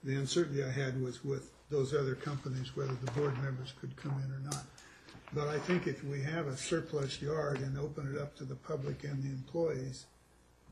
[0.05, 4.15] The uncertainty I had was with those other companies, whether the board members could come
[4.25, 4.65] in or not.
[5.35, 8.55] But I think if we have a surplus yard and open it up to the
[8.55, 10.07] public and the employees,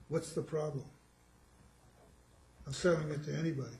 [0.08, 0.84] what's the problem?
[2.66, 3.76] Of selling it to anybody,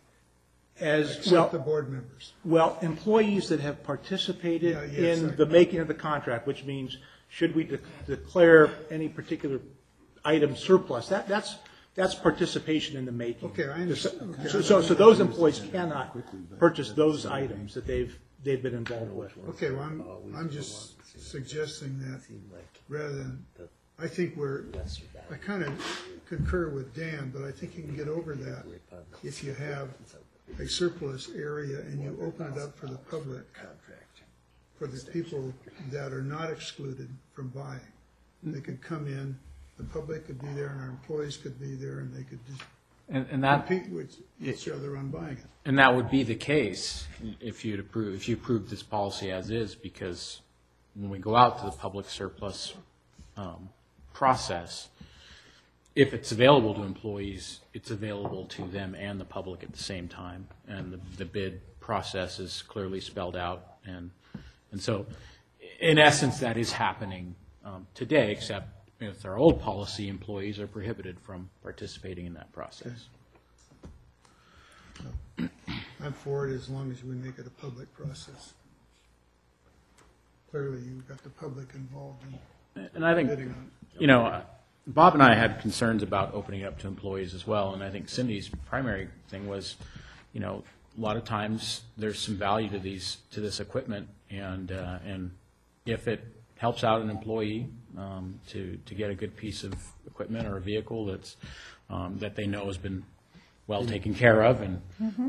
[0.78, 2.34] As, except well, the board members.
[2.44, 6.64] well, employees that have participated Yeah, yes, in I- the making of the contract, which
[6.64, 9.60] means should we de- declare any particular
[10.24, 11.56] item surplus, that, that's,
[11.96, 13.48] that's participation in the making.
[13.50, 14.36] Okay, I understand.
[14.38, 14.48] Okay.
[14.48, 16.16] So, so, so those employees cannot
[16.58, 19.36] purchase those items that they've, they've been involved with.
[19.48, 20.04] Okay, well, I'm,
[20.36, 22.20] I'm just suggesting that
[22.88, 23.44] rather than,
[23.98, 24.64] I think we're,
[25.30, 25.72] I kind of
[26.28, 28.64] concur with Dan, but I think you can get over that
[29.22, 29.88] if you have
[30.60, 33.44] a surplus area and you open it up for the public,
[34.78, 35.52] for the people
[35.90, 37.80] that are not excluded from buying.
[38.42, 39.36] They could come in,
[39.78, 42.62] the public could be there, and our employees could be there, and they could just
[43.08, 45.44] And, and that, compete with each other on buying it.
[45.64, 47.06] and that would be the case
[47.40, 50.42] if you'd approve, if you approved this policy as is, because
[50.94, 52.74] when we go out to the public surplus,
[53.36, 53.68] um,
[54.16, 54.88] process,
[55.94, 60.08] if it's available to employees, it's available to them and the public at the same
[60.08, 60.48] time.
[60.66, 63.76] And the, the bid process is clearly spelled out.
[63.84, 64.10] And,
[64.72, 65.04] and so,
[65.80, 68.68] in essence, that is happening um, today, except
[69.00, 73.08] with our old policy, employees are prohibited from participating in that process.
[75.38, 78.54] I'm for it as long as we make it a public process.
[80.50, 82.38] Clearly, you've got the public involved in
[82.94, 83.75] And I think, bidding on it.
[83.98, 84.42] You know,
[84.86, 87.90] Bob and I had concerns about opening it up to employees as well, and I
[87.90, 89.76] think Cindy's primary thing was,
[90.32, 90.62] you know,
[90.96, 95.30] a lot of times there's some value to these, to this equipment, and, uh, and
[95.84, 96.24] if it
[96.56, 97.68] helps out an employee
[97.98, 99.74] um, to, to get a good piece of
[100.06, 101.36] equipment or a vehicle that's,
[101.90, 103.04] um, that they know has been
[103.66, 104.80] well taken care of and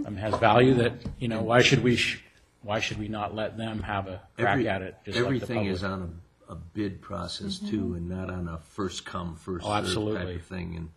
[0.05, 2.23] um, has value, that, you know, why should we, sh-
[2.61, 5.35] why should we not let them have a crack Every- at it, just like the
[5.35, 9.65] Everything is on a, a bid process too, and not on a first come, first
[9.65, 10.35] Oh, served type absolutely.
[10.35, 10.75] of thing.
[10.75, 10.89] And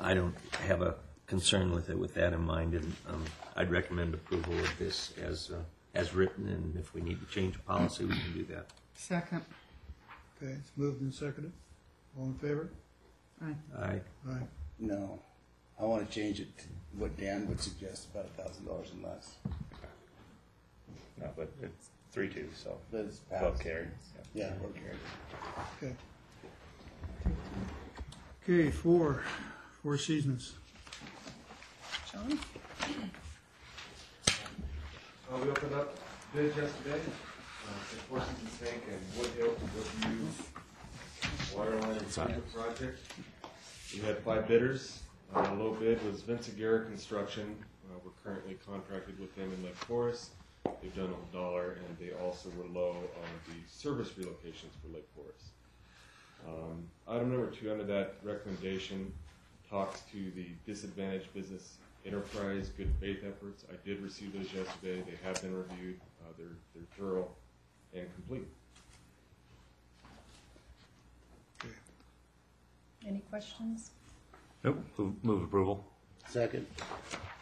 [0.00, 0.34] I- I don't
[0.66, 0.94] have a
[1.26, 3.24] concern with it with that in mind, and um,
[3.56, 5.62] I'd recommend approval of this as, uh,
[5.94, 8.66] as written, and if we need to change policy, we can do that.
[8.94, 9.42] Second.
[10.42, 11.52] Okay, it's moved and seconded.
[12.18, 12.68] All in favor?
[13.42, 13.54] Aye.
[13.78, 14.00] Aye.
[14.28, 14.42] Aye.
[14.78, 15.18] No,
[15.80, 16.64] I want to change it to
[16.98, 19.36] what Dan would suggest, about a thousand dollars and less.
[21.20, 22.76] No, but it's three two, so.
[22.90, 23.62] But it's Vote passed.
[23.62, 23.88] carried.
[24.34, 24.98] Yeah, vote carried.
[25.82, 25.94] Okay.
[28.44, 29.22] Okay, four,
[29.82, 30.54] Four Seasons.
[32.12, 32.38] John?
[34.38, 35.96] Uh, we opened up
[36.34, 42.98] bids yesterday, uh, for Four Seasons Tank and Woodhill, Woodview Water Line Improvement Project.
[43.94, 45.02] We had five bidders.
[45.34, 47.56] Uh, the low bid was Vincent Guerra Construction.
[47.90, 50.30] Uh, we're currently contracted with them in Lake Forest.
[50.64, 55.08] They've done a dollar and they also were low on the service relocations for Lake
[55.14, 55.46] Forest.
[56.46, 59.12] Um, item number two under that recommendation
[59.70, 63.64] talks to the disadvantaged business enterprise good faith efforts.
[63.70, 65.02] I did receive those yesterday.
[65.02, 66.00] They have been reviewed.
[66.20, 67.28] Uh, they're, they're thorough
[67.94, 68.46] and complete.
[73.06, 73.90] Any questions?
[74.64, 75.84] Nope, move- move approval.
[76.28, 76.66] Second.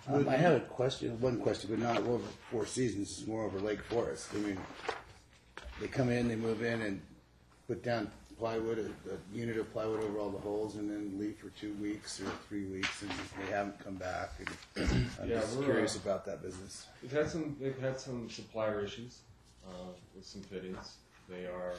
[0.08, 3.60] Um, I have a question, one question, but not over Four Seasons, it's more over
[3.60, 4.28] Lake Forest.
[4.34, 4.58] I mean,
[5.80, 7.00] they come in, they move in and
[7.68, 11.36] put down plywood, a, a unit of plywood over all the holes and then leave
[11.36, 14.30] for two weeks or three weeks and they haven't come back.
[14.76, 16.86] And I'm Yeah, just we're, curious uh, about that business.
[17.02, 19.18] They've had some, they've had some supplier issues,
[19.68, 19.72] uh,
[20.16, 20.94] with some fittings.
[21.28, 21.74] They are,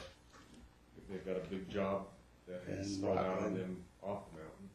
[1.10, 2.06] they've got a big job
[2.48, 3.56] that has And stalled out on Rocklin.
[3.56, 4.68] them off the mountain.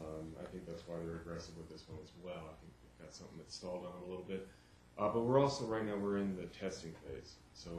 [0.00, 2.40] Um, I think that's why they're aggressive with this one as well.
[2.40, 4.48] I think they've got something that stalled on a little bit.
[4.98, 7.34] Uh, but we're also, right now, we're in the testing phase.
[7.54, 7.70] So,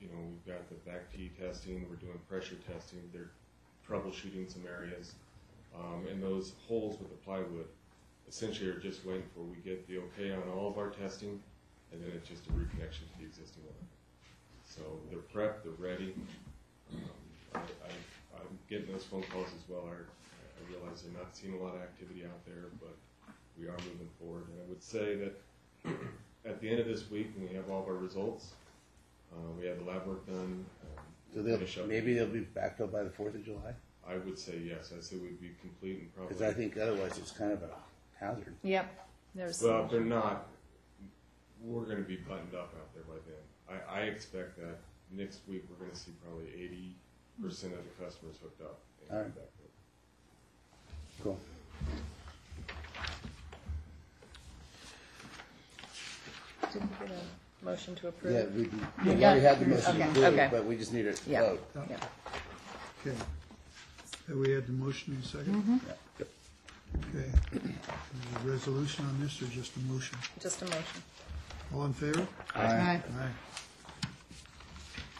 [0.00, 3.30] you know, we've got the bac-T testing, we're doing pressure testing, they're
[3.86, 5.14] troubleshooting some areas.
[5.76, 7.66] Um, and those holes with the plywood
[8.28, 11.40] essentially are just waiting for, we get the okay on all of our testing,
[11.92, 13.88] and then it's just a reconnection to the existing one.
[14.64, 16.14] So they're prepped, they're ready.
[16.92, 17.00] Um,
[17.54, 19.84] I, I, I'm getting those phone calls as well.
[19.88, 19.94] I,
[20.68, 22.94] I realize they're not seeing a lot of activity out there, but
[23.58, 24.44] we are moving forward.
[24.48, 25.34] And I would say that
[26.44, 28.52] at the end of this week, when we have all of our results,
[29.32, 30.64] uh, we have the lab work done.
[30.96, 31.04] um,
[31.34, 33.74] So they'll, finish up- maybe they'll be backed up by the Fourth of July?
[34.06, 34.92] I would say yes.
[34.96, 36.34] I'd say we'd be complete and probably.
[36.34, 37.70] Because I think otherwise it's kind of a
[38.18, 38.54] hazard.
[38.62, 39.62] Yep, there's.
[39.62, 40.48] Well, if they're not,
[41.62, 43.78] we're gonna be buttoned up out there by then.
[43.90, 44.78] I, I expect that
[45.12, 46.96] next week, we're gonna see probably eighty
[47.42, 48.78] percent of the customers hooked up.
[49.02, 49.34] and All right.
[49.34, 49.57] backed up.
[51.22, 51.38] Cool.
[56.72, 58.34] Didn't we get a motion to approve?
[58.34, 58.62] Yeah, we,
[59.10, 60.48] we got already had the motion Okay, approved, okay.
[60.50, 61.70] but we just need a Yeah, vote.
[61.90, 61.96] yeah.
[63.06, 63.16] Okay.
[64.28, 65.62] Have we had the motion in a second?
[65.62, 65.80] Mhm.
[67.10, 67.30] Okay.
[67.52, 70.18] Is there a resolution on this or just a motion?
[70.40, 71.02] Just a motion.
[71.74, 72.26] All in favor?
[72.54, 72.62] Aye.
[72.62, 73.02] Aye.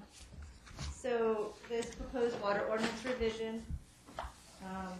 [0.94, 3.64] So this proposed water ordinance revision,
[4.64, 4.92] um,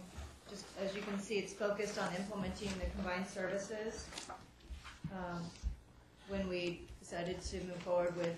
[0.49, 4.05] just as you can see, it's focused on implementing the combined services.
[5.13, 5.41] Um,
[6.27, 8.35] When we decided to move forward with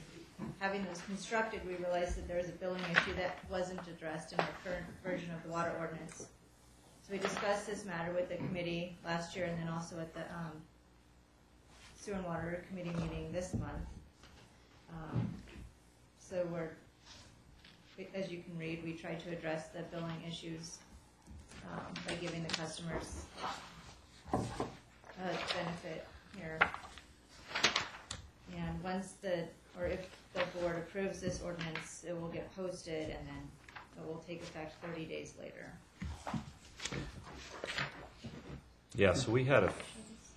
[0.59, 4.39] having those constructed, we realized that there was a billing issue that wasn't addressed in
[4.39, 6.27] our current version of the water ordinance.
[7.03, 10.21] So we discussed this matter with the committee last year and then also at the
[10.21, 10.61] um,
[12.05, 13.87] sewer and water committee meeting this month.
[14.91, 15.27] Um,
[16.19, 16.69] So we're,
[18.13, 20.77] as you can read, we try to address the billing issues
[21.71, 23.25] um, by giving the customers
[24.33, 24.37] a
[25.17, 26.05] benefit
[26.37, 26.59] here.
[28.55, 29.45] And once the,
[29.79, 33.43] or if the board approves this ordinance, it will get posted and then
[33.97, 35.71] it will take effect thirty days later.
[38.95, 39.73] Yeah, so we had a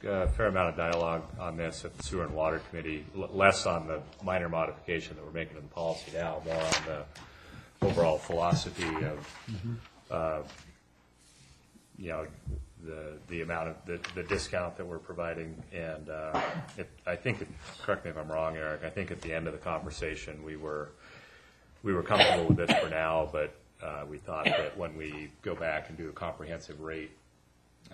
[0.07, 3.67] uh, fair amount of dialogue on this at the Sewer and Water Committee, l- less
[3.67, 7.03] on the minor modification that we're making to the policy now, more on the
[7.87, 9.35] overall philosophy of,
[10.11, 10.41] uh,
[11.99, 12.27] you know,
[12.85, 15.61] the, the amount of, the, the discount that we're providing.
[15.73, 16.41] And uh,
[16.77, 17.49] it, I think, it-
[17.83, 20.57] correct me if I'm wrong, Eric, I think at the end of the conversation, we
[20.57, 20.91] were,
[21.83, 23.53] we were comfortable with this for now, but
[23.83, 27.11] uh, we thought that when we go back and do a comprehensive rate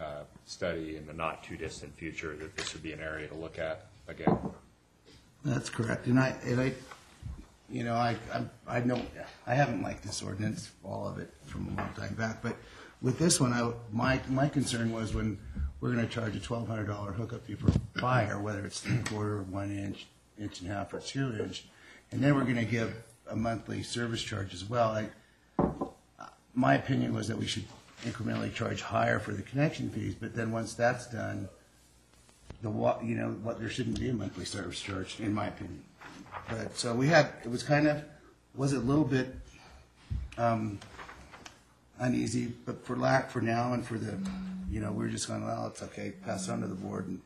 [0.01, 3.87] uh, study in the not-too-distant future, that this would be an area to look at
[4.09, 4.37] again.
[5.45, 6.73] That's correct, and I, and I,
[7.69, 9.01] you know, I, I, I know,
[9.47, 12.57] I haven't liked this ordinance, all of it, from a long time back, but
[13.03, 15.39] with this one, I, my, my concern was when
[15.81, 19.43] we're gonna charge a twelve hundred dollar hookup fee for fire, whether it's three quarter,
[19.43, 20.07] one inch,
[20.41, 21.67] inch and a half, or two inch,
[22.11, 22.95] and then we're gonna give
[23.29, 25.11] a monthly service charge as well, I,
[26.55, 27.65] my opinion was that we should
[28.05, 31.49] incrementally charge higher for the connection fees, but then once that's done,
[32.63, 32.71] the
[33.03, 35.83] you know, what, there shouldn't be a monthly service charge, in my opinion.
[36.49, 38.03] But, so we had, it was kind of,
[38.55, 39.35] was a little bit,
[40.39, 40.79] um,
[41.99, 44.19] uneasy, but for lack, for now and for the,
[44.71, 47.21] you know, we're just going, well, it's okay, pass it on to the board and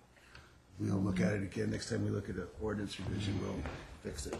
[0.78, 1.70] we'll look at it again.
[1.70, 3.56] Next time we look at an ordinance revision, we'll
[4.02, 4.38] fix it.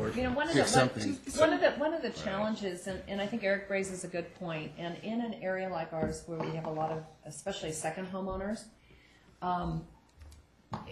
[0.00, 1.18] Or You know, one of the, something.
[1.36, 4.32] one of the, one of the challenges, and, and I think Eric raises a good
[4.36, 8.06] point, and in an area like ours where we have a lot of, especially second
[8.12, 8.64] homeowners,
[9.42, 9.84] um,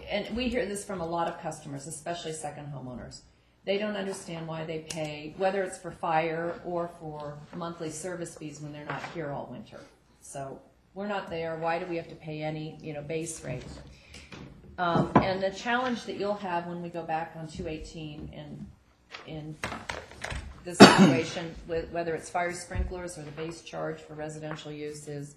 [0.09, 3.21] and we hear this from a lot of customers, especially second homeowners.
[3.65, 8.59] They don't understand why they pay, whether it's for fire or for monthly service fees
[8.59, 9.79] when they're not here all winter.
[10.21, 10.59] So,
[10.93, 13.63] we're not there, why do we have to pay any, you know, base rate?
[14.77, 18.65] Um, and the challenge that you'll have when we go back on two eighteen and
[19.27, 19.55] in
[20.63, 25.35] this situation, whether it's fire sprinklers or the base charge for residential use is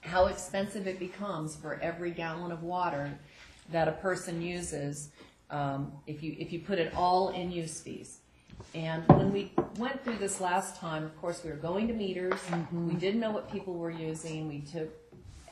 [0.00, 3.18] how expensive it becomes for every gallon of water
[3.70, 5.10] that a person uses,
[5.50, 8.18] um, if you, if you put it all in use fees.
[8.74, 12.40] And when we went through this last time, of course, we were going to meters,
[12.72, 14.88] we didn't know what people were using, we took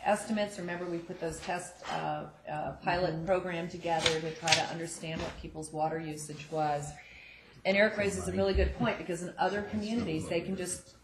[0.05, 5.21] estimates, remember we put those test, uh, uh, pilot program together to try to understand
[5.21, 6.91] what people's water usage was.
[7.65, 10.95] And Eric raises a really good point, because in other communities, they can just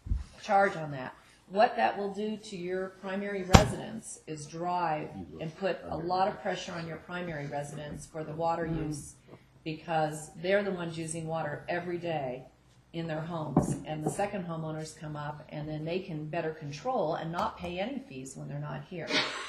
[0.43, 1.15] charge on that.
[1.49, 5.09] What that will do to your primary residence is drive
[5.39, 9.15] and put a lot of pressure on your primary residents for the water use,
[9.63, 12.45] because they're the ones using water every day
[12.93, 13.77] in their homes.
[13.85, 17.79] And the second homeowners come up, and then they can better control and not pay
[17.79, 19.07] any fees when they're not here.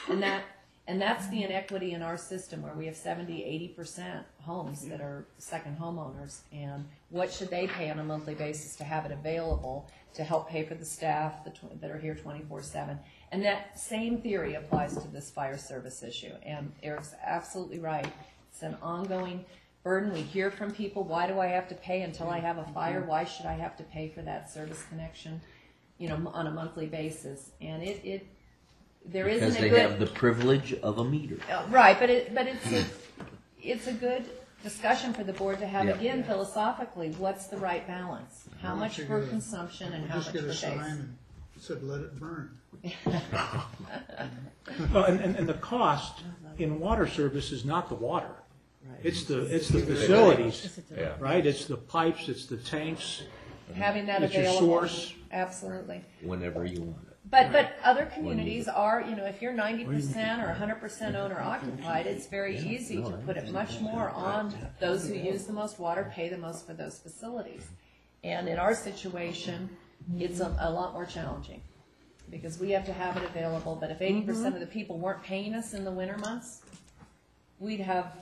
[0.09, 0.43] And that,
[0.87, 5.01] and that's the inequity in our system, where we have 70, 80 percent homes that
[5.01, 6.41] are second homeowners.
[6.53, 10.49] And what should they pay on a monthly basis to have it available to help
[10.49, 12.99] pay for the staff that tw- that are here 24/7?
[13.31, 16.33] And that same theory applies to this fire service issue.
[16.45, 18.07] And Eric's absolutely right.
[18.51, 19.45] It's an ongoing
[19.85, 20.13] burden.
[20.13, 23.03] We hear from people, why do I have to pay until I have a fire?
[23.03, 25.41] Why should I have to pay for that service connection,
[25.99, 27.51] you know, on a monthly basis?
[27.61, 28.27] And it, it,
[29.05, 29.81] there isn't Because a they good.
[29.91, 31.37] have the privilege of a meter.
[31.51, 32.87] Uh, Right, but it, but it's, a-
[33.63, 34.25] it's a good
[34.63, 35.95] discussion for the board to have Yeah.
[35.95, 38.45] again philosophically, what's the right balance?
[38.61, 40.61] How much for get a- consumption and how much Just for get a base?
[40.61, 41.17] sign and
[41.59, 42.59] said, let it burn.
[44.93, 46.23] Well, and, and, and the cost
[46.59, 48.31] in water service is not the water.
[49.03, 51.15] It's the, it's the facilities, Yeah.
[51.19, 51.45] right?
[51.45, 53.23] It's the pipes, it's the tanks.
[53.75, 54.67] Having that It's your available.
[54.69, 55.15] source.
[55.33, 56.05] Absolutely.
[56.23, 57.12] Whenever you want it.
[57.33, 61.41] But, but other communities are, you know, if you're ninety percent or hundred percent owner
[61.41, 65.79] occupied, it's very easy to put it much more on those who use the most
[65.79, 67.67] water, pay the most for those facilities.
[68.23, 69.71] And in our situation,
[70.19, 71.63] it's a, a lot more challenging,
[72.31, 75.23] because we have to have it available, but if eighty percent of the people weren't
[75.23, 76.61] paying us in the winter months,
[77.59, 78.15] we'd have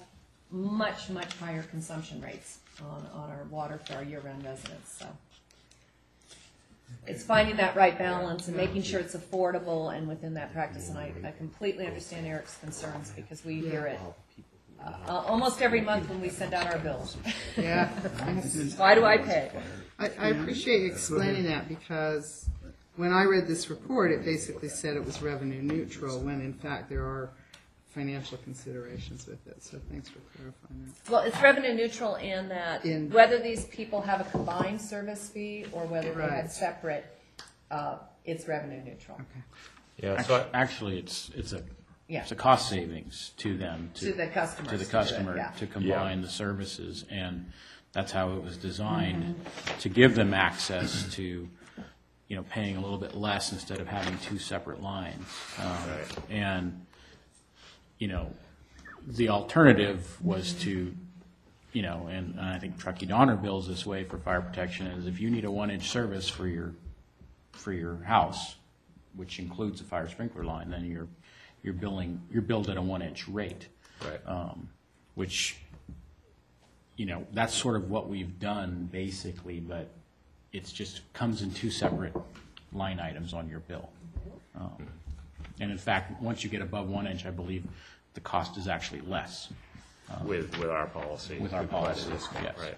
[0.53, 5.07] much, much higher consumption rates on, on our water for our year-round residents, so.
[7.07, 10.99] It's finding that right balance and making sure it's affordable and within that practice, and
[10.99, 14.01] I, I completely understand Eric's concerns, because we hear it
[14.85, 17.17] uh, almost every month when we send out our bills.
[17.57, 17.89] Yeah.
[18.77, 19.51] Why do I pay?
[19.99, 22.49] I, I appreciate you explaining that because
[22.97, 26.89] when I read this report, it basically said it was revenue neutral when in fact
[26.89, 27.33] there are
[27.91, 29.62] financial considerations with it.
[29.62, 31.11] So thanks for clarifying that.
[31.11, 35.67] Well, it's revenue neutral in that In- whether these people have a combined service fee
[35.73, 37.05] or whether they have separate,
[37.71, 39.17] uh, it's revenue neutral.
[39.17, 39.45] Okay.
[39.99, 41.62] Yeah, so Actually, actually, it's, it's a,
[42.09, 42.23] Yeah.
[42.23, 43.91] it's a cost savings to them.
[43.95, 45.51] To the customers To the to do it, customer, yeah.
[45.59, 47.51] to combine the services, and
[47.93, 49.35] that's how it was designed,
[49.81, 51.49] to give them access to,
[52.29, 55.27] you know, paying a little bit less instead of having two separate lines.
[55.59, 55.79] Um,
[56.31, 56.87] And,
[58.01, 58.35] you know,
[59.06, 60.93] the alternative was to,
[61.72, 65.06] you know, and and I think Truckee Donner bills this way for fire protection, is
[65.06, 66.74] if you need a one-inch service for your,
[67.52, 68.56] for your house,
[69.14, 71.06] which includes a fire sprinkler line, then you're,
[71.62, 73.68] you're billing, you're billed at a one-inch rate.
[74.05, 74.20] Right.
[74.27, 74.68] Um,
[75.14, 75.59] Which,
[76.97, 79.89] you know, that's sort of what we've done basically, but
[80.52, 82.14] it's just comes in two separate
[82.72, 83.90] line items on your bill.
[84.55, 84.86] Um,
[85.61, 87.65] And in fact, once you get above one inch, I believe
[88.15, 89.49] the cost is actually less.
[90.11, 91.39] um, With, with our policy.
[91.39, 92.55] With our we provide a policy, yes.
[92.59, 92.77] Right.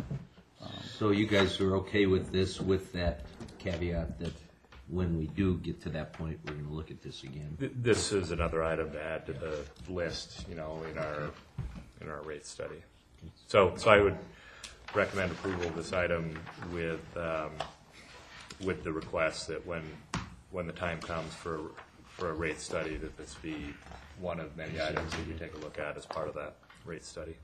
[0.98, 3.22] So you guys are okay with this, with that
[3.58, 4.32] caveat that
[4.88, 7.56] when we do get to that point, we're gonna look at this again?
[7.58, 11.30] Th- This is another item to add to the list, you know, in our,
[12.00, 12.82] in our rate study.
[13.46, 14.16] So, so I would
[14.94, 16.38] recommend approval of this item
[16.72, 17.52] with, um,
[18.62, 19.82] with the request that when,
[20.50, 21.60] when the time comes for,
[22.22, 23.74] for a rate study, that this be
[24.20, 26.54] one of many items that you take a look at as part of that
[26.84, 27.34] rate study.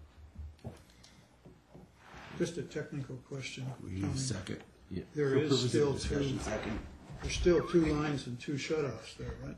[2.38, 3.66] Just a technical question.
[3.82, 4.60] We need a second.
[4.88, 5.02] Yeah.
[5.16, 6.78] There For is purposes of still two, discussion, second.
[7.22, 9.56] there's still two lines and two shut-offs there, right?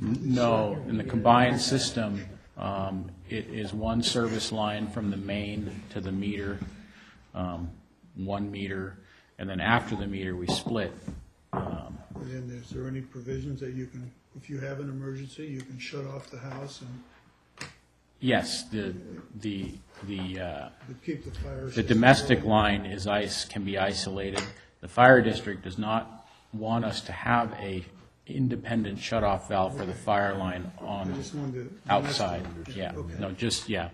[0.00, 2.24] No, in the combined system,
[2.56, 6.58] Um, It is one service line from the main to the meter,
[7.32, 7.70] um,
[8.16, 8.96] one meter,
[9.38, 10.92] and then after the meter, we split.
[11.52, 14.10] Um, And then is there any provisions that you can,
[14.40, 17.68] if you have an emergency, you can shut off the house and
[18.20, 18.94] Yes, the,
[19.40, 19.74] the,
[20.08, 20.68] the, uh,
[21.04, 21.64] keep the fire?
[21.66, 22.50] the system domestic going?
[22.50, 24.42] line is ice, can be isolated.
[24.80, 27.84] The fire district does not want us to have a
[28.26, 31.92] independent shut-off valve for the fire line I on, just wanted to.
[31.92, 32.44] outside,
[32.74, 33.14] yeah, Okay.
[33.20, 33.90] no, just, yeah.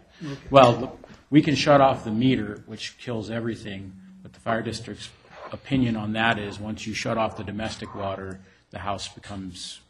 [0.50, 0.98] Well,
[1.30, 3.92] we can shut off the meter, which kills everything,
[4.22, 5.10] but the fire district's
[5.52, 8.40] opinion on that is, once you shut off the domestic water,
[8.70, 9.80] the house becomes,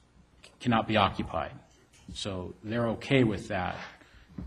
[0.65, 1.53] cannot be occupied.
[2.15, 3.77] So they're okay with that,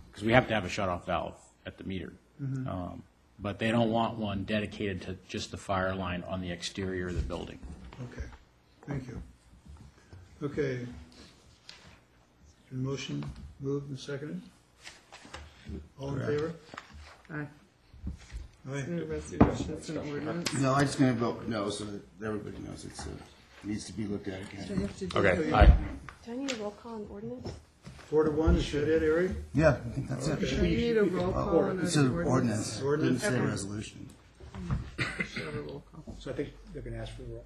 [0.10, 1.36] because we have to have a shut-off valve
[1.68, 2.12] at the meter.
[2.42, 2.68] Mhm.
[2.68, 3.04] Um,
[3.40, 7.14] But they don't want one dedicated to just the fire line on the exterior of
[7.16, 7.60] the building.
[8.06, 8.26] Okay,
[8.88, 9.22] thank you.
[10.42, 10.88] Okay.
[12.72, 13.24] Motion
[13.60, 14.42] moved and seconded?
[16.00, 16.54] All in favor?
[17.30, 17.46] Aye.
[18.72, 18.86] Aye.
[18.88, 20.52] It's resolution, it's an ordinance.
[20.56, 23.12] No, I'm just gonna vote no, so that everybody knows it's, uh,
[23.64, 24.66] needs to be looked at again.
[24.68, 26.36] Do I have to do- Okay.
[26.36, 27.52] Do I need a roll call on ordinance?
[28.10, 29.32] Four to one, is that it, Eric?
[29.54, 30.32] Yeah, I think that's it.
[30.34, 30.56] Okay.
[30.56, 33.22] Do you need a roll uh, call on It's an an ordinance, Ordinance.
[33.22, 33.50] didn't say Okay.
[33.50, 34.10] resolution.
[35.34, 36.16] Should have a roll call.
[36.20, 37.46] So I think they're gonna ask for the roll.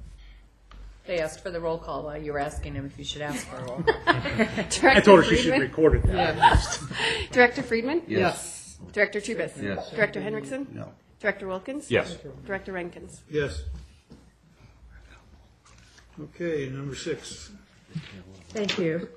[1.07, 3.45] They asked for the roll call while you were asking him if you should ask
[3.47, 3.83] for a roll.
[4.07, 6.79] I told her she should record it that.
[7.31, 8.03] Director Friedman?
[8.07, 8.77] Yes.
[8.93, 9.59] Director Treabess?
[9.61, 9.89] Yes.
[9.91, 10.67] Director Henriksen?
[10.73, 10.91] No.
[11.19, 11.89] Director Wilkins?
[11.89, 12.17] Yes.
[12.45, 13.21] Director Rankins?
[13.29, 13.63] Yes.
[16.19, 17.49] Okay, number six.
[18.53, 19.07] Thank you.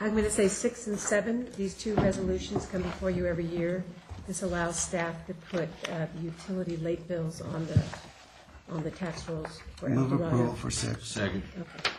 [0.00, 3.84] I'm going to say six and seven, these two resolutions come before you every year.
[4.26, 7.82] This allows staff to put uh, utility late bills on the,
[8.70, 10.26] on the tax rolls for El Move Dorado.
[10.26, 11.06] approval for six.
[11.06, 11.42] Second.
[11.58, 11.90] Okay.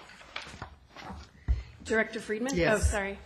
[1.85, 2.55] Director Friedman?
[2.55, 2.81] Yes.
[2.81, 3.17] Oh, sorry.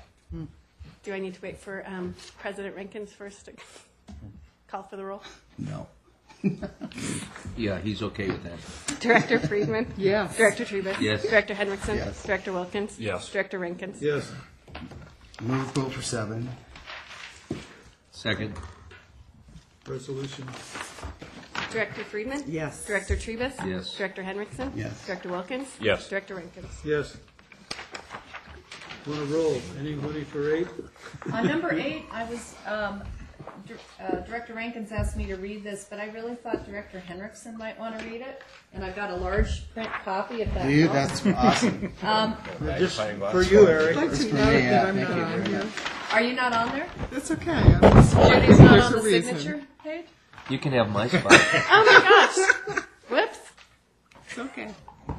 [1.04, 3.54] Do I need to wait for um, President Rankins first to
[4.68, 5.24] call for the roll?
[5.58, 5.88] No.
[7.58, 9.00] Yeah, he's okay with that.
[9.02, 9.94] Director Friedman?
[9.98, 10.36] Yes.
[10.38, 11.00] Director Treabess?
[11.00, 11.22] Yes.
[11.24, 11.98] Director Henriksen?
[11.98, 12.24] Yes.
[12.24, 13.00] Director Wilkins?
[13.00, 13.30] Yes.
[13.30, 14.02] Director Rankins?
[14.02, 14.32] Yes.
[15.42, 16.50] Move approval for seven.
[18.12, 18.54] Second.
[19.88, 20.48] Resolution.
[21.72, 22.44] Director Friedman?
[22.48, 22.86] Yes.
[22.86, 23.54] Director Tubus?
[23.66, 23.96] Yes.
[23.96, 24.72] Director Henriksen?
[24.76, 25.06] Yes.
[25.06, 25.68] Director Wilkins?
[25.80, 26.08] Yes.
[26.10, 26.68] Director Rankins?
[26.86, 27.18] Yes.
[29.08, 29.62] Want to roll?
[29.80, 30.68] Anybody for eight?
[31.34, 33.06] On number eight, I was, um, Dir-
[34.00, 37.80] uh, Director Rankins asked me to read this, but I really thought Director Henriksen might
[37.80, 38.42] want to read it,
[38.74, 41.22] and I've got a large print copy if that Dude, helps.
[41.22, 41.94] that's awesome.
[42.04, 42.36] Um,
[42.78, 43.98] Just for you, Eric.
[43.98, 45.66] I'd like to for note that yeah, I'm thank not you on here.
[46.12, 46.88] are you not on there?
[47.12, 47.52] That's okay.
[47.52, 49.38] I'm just- Judy's not There's on a the reason.
[49.38, 50.06] signature page?
[50.50, 51.24] You can have my spot.
[51.34, 52.84] Oh my gosh!
[53.10, 53.40] Whoops.
[54.30, 54.70] It's okay.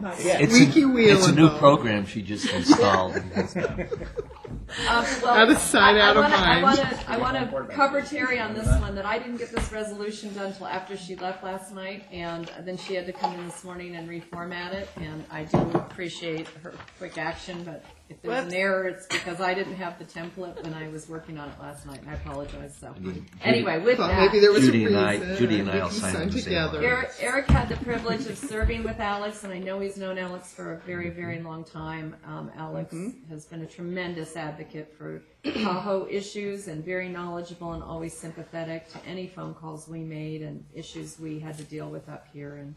[0.05, 1.59] It's Squeaky a, wheel it's a new involved.
[1.61, 3.17] program she just installed.
[3.17, 3.25] Um,
[5.23, 6.63] well, Out of sight, I- I out of wanna- I mind.
[6.63, 10.33] wanna- I want to cover Terry on this one, that I didn't get this resolution
[10.35, 13.65] done until after she left last night, and then she had to come in this
[13.65, 18.55] morning and reformat it, and I do appreciate her quick action, but if there's an
[18.55, 21.87] error, it's because I didn't have the template when I was working on it last
[21.87, 22.95] night, and I apologize, so.
[23.03, 25.37] Judy- Anyway, with Thought maybe that, there was a Judy and I- reason.
[25.37, 26.79] Judy and I we will can sign sign the same together.
[26.79, 26.85] line.
[26.87, 30.53] Eric, Eric had the privilege of serving with Alex, and I know he's known Alex
[30.53, 32.15] for a very, very long time.
[32.27, 32.95] Um, Alex
[33.29, 38.99] has been a tremendous advocate for Tahoe issues and very knowledgeable and always sympathetic to
[39.07, 42.57] any phone calls we made and issues we had to deal with up here.
[42.57, 42.75] And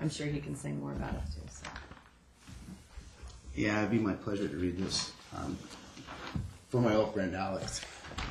[0.00, 1.42] I'm sure he can say more about it too.
[1.50, 1.66] So.
[3.54, 5.58] Yeah, it'd be my pleasure to read this um,
[6.68, 7.80] for my old friend Alex.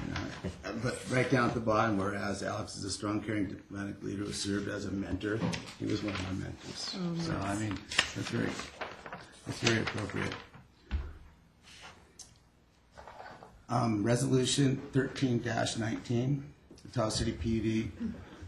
[0.07, 4.01] You know, But right down at the bottom, whereas Alex is a strong, caring, diplomatic
[4.03, 5.39] leader who served as a mentor,
[5.79, 6.97] he was one of my mentors.
[7.25, 7.77] So I mean,
[8.15, 8.49] that's very,
[9.45, 10.33] that's very appropriate.
[13.67, 16.43] Um, Resolution thirteen nineteen,
[16.83, 17.91] the Tahoe City PUD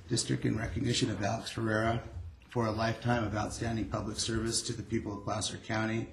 [0.10, 2.02] District in recognition of Alex Ferreira
[2.50, 6.08] for a lifetime of outstanding public service to the people of Placer County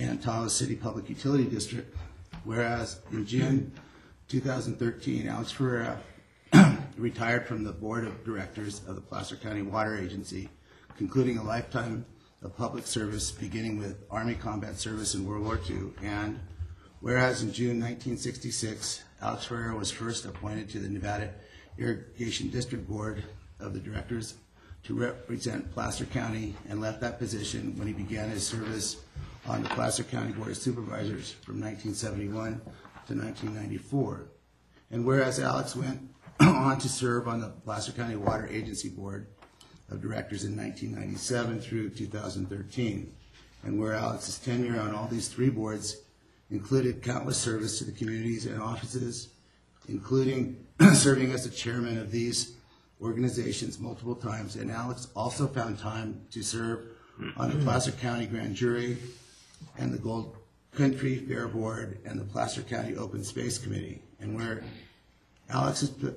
[0.00, 1.94] and Tahoe City Public Utility District.
[2.44, 3.70] Whereas in June
[4.28, 6.00] 2013, Alex Ferreira
[6.96, 10.48] retired from the Board of Directors of the Placer County Water Agency,
[10.96, 12.06] concluding a lifetime
[12.42, 15.90] of public service beginning with Army combat service in World War II.
[16.02, 16.40] And
[17.00, 21.34] whereas in June 1966, Alex Ferreira was first appointed to the Nevada
[21.76, 23.22] Irrigation District Board
[23.58, 24.34] of the Directors
[24.84, 28.96] to represent Placer County and left that position when he began his service
[29.50, 32.60] on the Placer County Board of Supervisors from 1971
[33.08, 34.28] to 1994.
[34.92, 36.08] And whereas Alex went
[36.40, 39.26] on to serve on the Placer County Water Agency Board
[39.90, 43.12] of Directors in 1997 through 2013.
[43.64, 45.96] And where Alex's tenure on all these three boards
[46.50, 49.30] included countless service to the communities and offices,
[49.88, 50.64] including
[50.94, 52.54] serving as the chairman of these
[53.02, 54.54] organizations multiple times.
[54.54, 56.84] And Alex also found time to serve
[57.36, 58.96] on the Placer County Grand Jury
[59.78, 60.36] and the Gold
[60.74, 64.02] Country Fair Board and the Placer County Open Space Committee.
[64.20, 64.62] And where
[65.48, 66.12] Alex's p-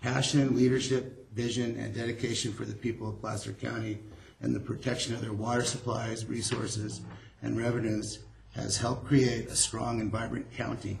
[0.00, 3.98] passion, leadership, vision, and dedication for the people of Placer County
[4.40, 7.00] and the protection of their water supplies, resources,
[7.42, 8.20] and revenues
[8.54, 10.98] has helped create a strong and vibrant county.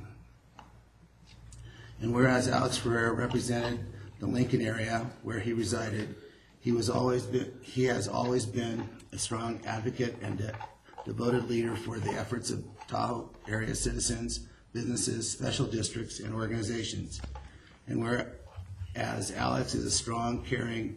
[2.00, 3.80] And whereas Alex Ferreira represented
[4.20, 6.14] the Lincoln area where he resided,
[6.60, 10.54] he was always been, he has always been a strong advocate and de-
[11.10, 17.20] devoted leader for the efforts of Tahoe area citizens, businesses, special districts, and organizations.
[17.88, 20.96] And whereas Alex is a strong, caring,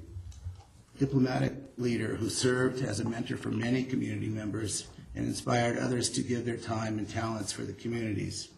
[1.00, 4.86] diplomatic leader who served as a mentor for many community members
[5.16, 8.50] and inspired others to give their time and talents for the communities.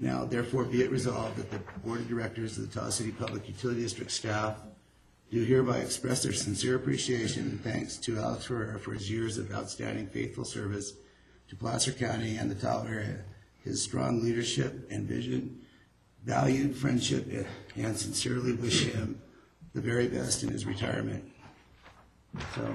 [0.00, 3.46] Now, therefore, be it resolved that the Board of Directors of the Tahoe City Public
[3.46, 4.56] Utility District staff
[5.32, 9.50] do hereby express their sincere appreciation and thanks to Alex Ferreira for his years of
[9.50, 10.92] outstanding faithful service
[11.48, 13.24] to Placer County and the Tahoe area,
[13.64, 15.62] his strong leadership and vision,
[16.22, 17.26] valued friendship,
[17.76, 19.22] and sincerely wish him
[19.72, 21.24] the very best in his retirement.
[22.54, 22.74] So,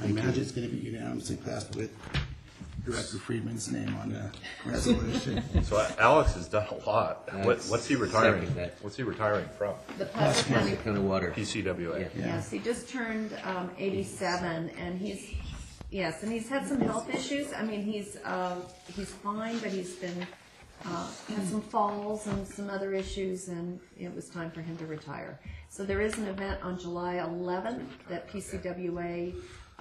[0.00, 1.90] I imagine it's going to be unanimously passed with
[2.84, 4.30] Director Friedman's name on the
[4.66, 5.42] resolution.
[5.62, 7.28] So Alex has done a lot.
[7.32, 8.40] What, That's- what's he retiring?
[8.40, 8.74] second that.
[8.82, 9.74] What's he retiring from?
[9.98, 11.32] The Placer County Kind of water.
[11.36, 12.10] PCWA.
[12.16, 15.30] Yes, he just turned um, 87, and he's,
[15.90, 17.52] yes, and he's had some health issues.
[17.52, 18.56] I mean, he's, uh,
[18.94, 20.26] he's fine, but he's been,
[20.84, 24.86] uh, had some falls and some other issues, and it was time for him to
[24.86, 25.38] retire.
[25.68, 29.32] So there is an event on July 11th that PCWA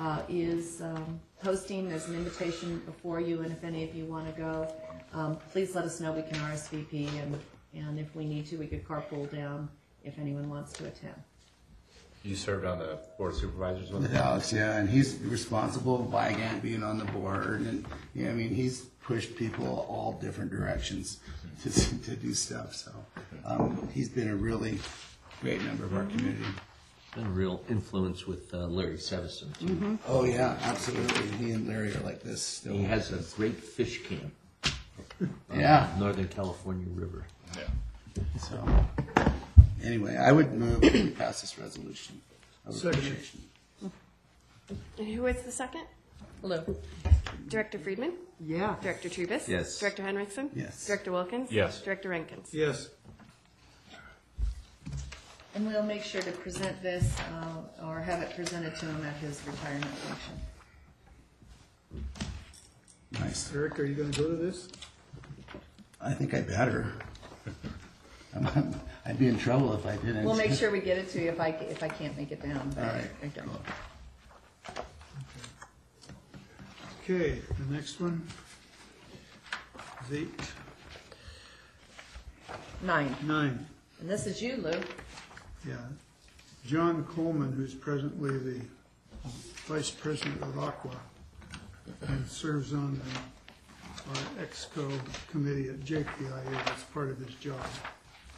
[0.01, 1.87] uh, is um, hosting.
[1.87, 4.73] There's an invitation before you, and if any of you want to go,
[5.13, 6.11] um, please let us know.
[6.11, 7.39] We can RSVP, and,
[7.75, 9.69] and if we need to, we could carpool down
[10.03, 11.13] if anyone wants to attend.
[12.23, 14.21] You served on the board of supervisors with With him?
[14.21, 18.81] Alex, yeah, and he's responsible, Wygant being on the board, and, yeah, I mean, he's
[19.03, 21.19] pushed people all different directions
[21.63, 21.69] to,
[22.03, 22.91] to do stuff, so.
[23.45, 24.79] Um, he's been a really
[25.41, 26.45] great member of our community.
[27.15, 29.99] Been a real influence with uh, Larry Sevison, too.
[30.07, 32.71] Oh, yeah, absolutely, he and Larry are like this still.
[32.73, 34.33] He has a great fish camp.
[35.53, 35.89] Yeah.
[35.95, 37.25] the Northern California River.
[37.57, 37.63] Yeah.
[38.39, 39.25] So,
[39.83, 42.21] anyway, I would move that we pass this resolution
[42.65, 42.99] of Second.
[42.99, 43.41] appreciation.
[44.97, 45.83] And who is the second?
[46.43, 46.77] Lou?
[47.49, 48.13] Director Friedman?
[48.39, 48.75] Yeah.
[48.81, 49.49] Director Treabess?
[49.49, 49.77] Yes.
[49.79, 50.49] Director Henriksen?
[50.55, 50.87] Yes.
[50.87, 51.51] Director Wilkins?
[51.51, 51.81] Yes.
[51.81, 52.53] Director Rankins?
[52.53, 52.89] Yes.
[55.53, 59.15] And we'll make sure to present this, uh, or have it presented to him at
[59.17, 60.33] his retirement function.
[63.19, 63.51] Nice.
[63.53, 64.69] Eric, are you going to go to this?
[65.99, 66.93] I think I better.
[68.33, 68.75] I'm-
[69.05, 70.23] I'd be in trouble if I didn't.
[70.23, 72.41] We'll make sure we get it to you if I, if I can't make it
[72.41, 72.71] down.
[72.75, 73.09] but All right.
[73.23, 73.49] I don't.
[77.03, 78.25] Okay, the next one
[80.07, 80.39] is eight,
[82.83, 83.13] Nine.
[83.23, 83.65] nine.
[83.99, 84.79] And this is you, Lou.
[85.67, 85.75] Yeah.
[86.65, 88.61] John Coleman, who's presently the
[89.67, 90.95] Vice President of ACWA
[92.07, 97.63] and serves on the- our EXCO committee at JPIA as part of his job.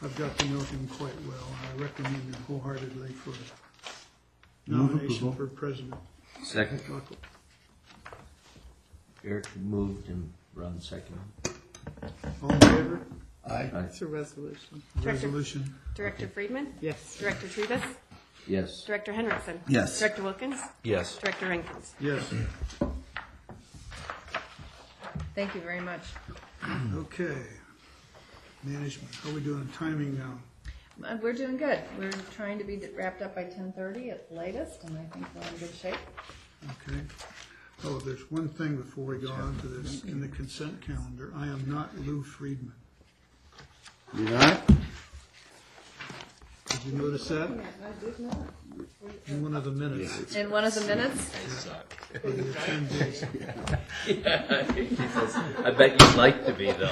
[0.01, 5.27] I've got to know him quite well, and I recommend him wholeheartedly for Move nomination
[5.29, 5.33] approval.
[5.33, 5.95] for president.
[6.43, 6.79] Second.
[6.81, 7.17] ACWA.
[9.23, 11.21] Eric moved and Ron seconded.
[12.41, 13.01] All in favor?
[13.49, 13.69] Aye.
[13.73, 13.79] Aye.
[13.81, 14.81] It's a resolution.
[15.01, 15.75] Director- Resolution.
[15.95, 16.73] Director Friedman?
[16.81, 17.17] Yes.
[17.19, 17.83] Director Treabess?
[18.47, 18.83] Yes.
[18.85, 19.59] Director Henriksen?
[19.67, 19.99] Yes.
[19.99, 20.59] Director Wilkins?
[20.83, 21.17] Yes.
[21.17, 21.93] Director Rankins?
[21.99, 22.23] Yes.
[25.35, 26.01] Thank you very much.
[26.95, 27.37] Okay.
[28.63, 30.37] Management, how are we doing timing now?
[31.05, 31.79] Uh, We're doing good.
[31.97, 35.25] We're trying to be wrapped up by ten thirty at the latest, and I think
[35.35, 35.95] we're in good shape.
[36.87, 37.01] Okay.
[37.83, 40.03] Oh, there's one thing before we go on to this.
[40.05, 42.71] In the consent calendar, I am not Lou Friedman.
[44.15, 44.61] You not?
[46.67, 47.49] Did you notice that?
[47.49, 48.37] I did not.
[49.27, 50.35] In one of the minutes.
[50.35, 51.29] In one of the minutes,
[52.21, 53.25] For the 10 days.
[55.65, 56.87] I bet you'd like to be, though.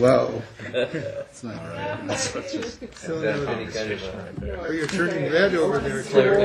[0.00, 0.42] Whoa.
[0.72, 2.06] That's not right.
[2.06, 2.80] That's just.
[2.96, 4.02] So, That's any kind of
[4.42, 6.08] a- Oh, you're turning red over there, Doors.
[6.08, 6.44] Terry.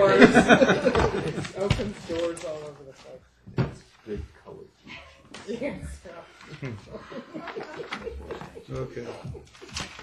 [1.58, 3.22] Open doors all over the place.
[3.58, 4.58] It's Good color.
[5.48, 5.97] Yes.
[8.70, 9.08] Okay.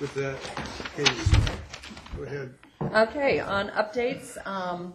[0.00, 0.38] With that,
[0.96, 1.10] Katie,
[2.16, 2.54] go ahead.
[2.80, 4.94] Okay, on updates, um,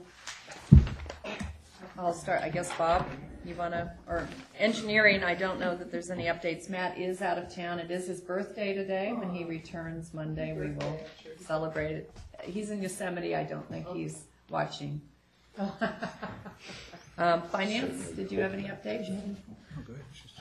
[1.97, 3.05] I'll start, I guess, Bob,
[3.45, 4.27] you wanna, or
[4.57, 6.67] engineering, I don't know that there's any updates.
[6.67, 7.77] Matt is out of town.
[7.77, 9.13] It is his birthday today.
[9.13, 10.99] When he returns Monday, we will
[11.39, 12.11] celebrate it.
[12.41, 13.35] He's in Yosemite.
[13.35, 15.01] I don't think he's watching.
[17.19, 19.13] Um, finance, did you have any updates?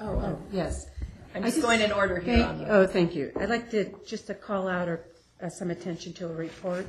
[0.01, 0.87] Oh, oh, yes.
[1.35, 3.33] I'm just going in order here thank- the- Oh, thank you.
[3.39, 5.05] I'd like to, just to call out or,
[5.43, 6.87] uh, some attention to a report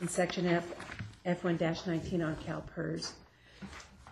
[0.00, 0.66] in section F,
[1.26, 3.12] F1 nineteen on CalPERS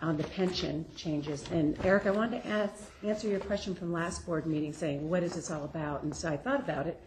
[0.01, 1.43] on the pension changes.
[1.51, 2.73] And Eric, I wanted to ask,
[3.03, 6.03] answer your question from last board meeting saying, what is this all about?
[6.03, 7.01] And so I thought about it.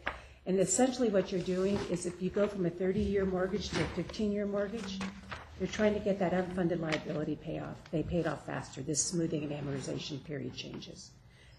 [0.45, 3.85] And essentially what you're doing is if you go from a thirty-year mortgage to a
[3.95, 4.99] fifteen-year mortgage,
[5.61, 7.77] you're trying to get that unfunded liability payoff.
[7.93, 11.11] They paid off faster, this smoothing and amortization period changes.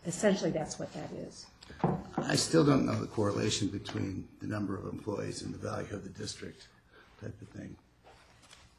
[0.05, 1.45] Essentially, that's what that is.
[2.17, 6.03] I still don't know the correlation between the number of employees and the value of
[6.03, 6.67] the district
[7.21, 7.75] type of thing.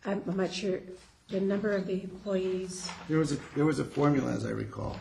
[0.05, 0.81] I'm not sure,
[1.29, 4.97] the number of the employees, There was a, there was a formula, as I recall,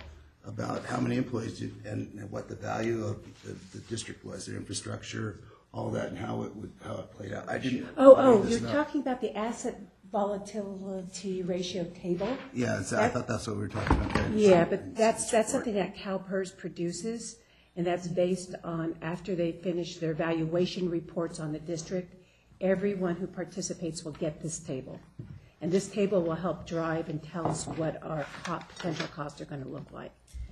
[0.46, 5.40] about how many employees and and what the value of the, district was, their infrastructure,
[5.74, 7.50] all that, and how it would, how it played out.
[7.50, 7.88] I didn't.
[7.98, 9.80] oh, oh, you're talking about the asset
[10.14, 12.38] volatility ratio table?
[12.54, 14.16] Yeah, it's- I thought that's what we were talking about.
[14.16, 14.30] okay.
[14.36, 17.38] Yeah, but that's, that's something that CalPERS produces,
[17.76, 22.14] and that's based on, after they finish their valuation reports on the district,
[22.62, 25.00] everyone who participates will get this table.
[25.62, 29.46] And this table will help drive and tell us what our co- potential costs are
[29.46, 30.12] gonna look like.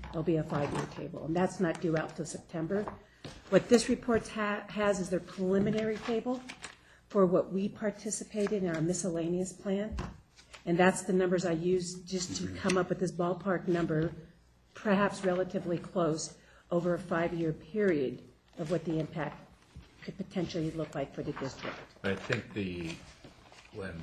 [0.09, 2.83] It'll be a five-year table, and that's not due out till September.
[3.51, 6.41] What this report ha- has is their preliminary table
[7.11, 9.93] for what we participated in our miscellaneous plan.
[10.65, 12.55] And that's the numbers I used just to mm-hmm.
[12.55, 14.13] come up with this ballpark number,
[14.75, 16.35] perhaps relatively close,
[16.71, 18.21] over a five-year period
[18.59, 19.37] of what the impact
[20.05, 21.75] could potentially look like for the district.
[22.05, 22.91] I think the,
[23.75, 23.93] when,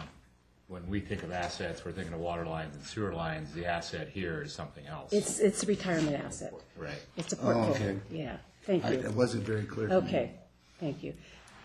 [0.67, 3.55] when we think of assets, we're thinking of water lines and sewer lines.
[3.55, 5.15] The asset here is something else.
[5.15, 6.53] It's, it's a retirement asset.
[6.77, 7.01] Right.
[7.17, 7.65] It's a Oh, okay.
[7.65, 8.99] portfolio, yeah, thank I- you.
[8.99, 9.89] It wasn't very clear.
[9.89, 10.09] to me.
[10.09, 10.33] Okay,
[10.79, 11.15] thank you.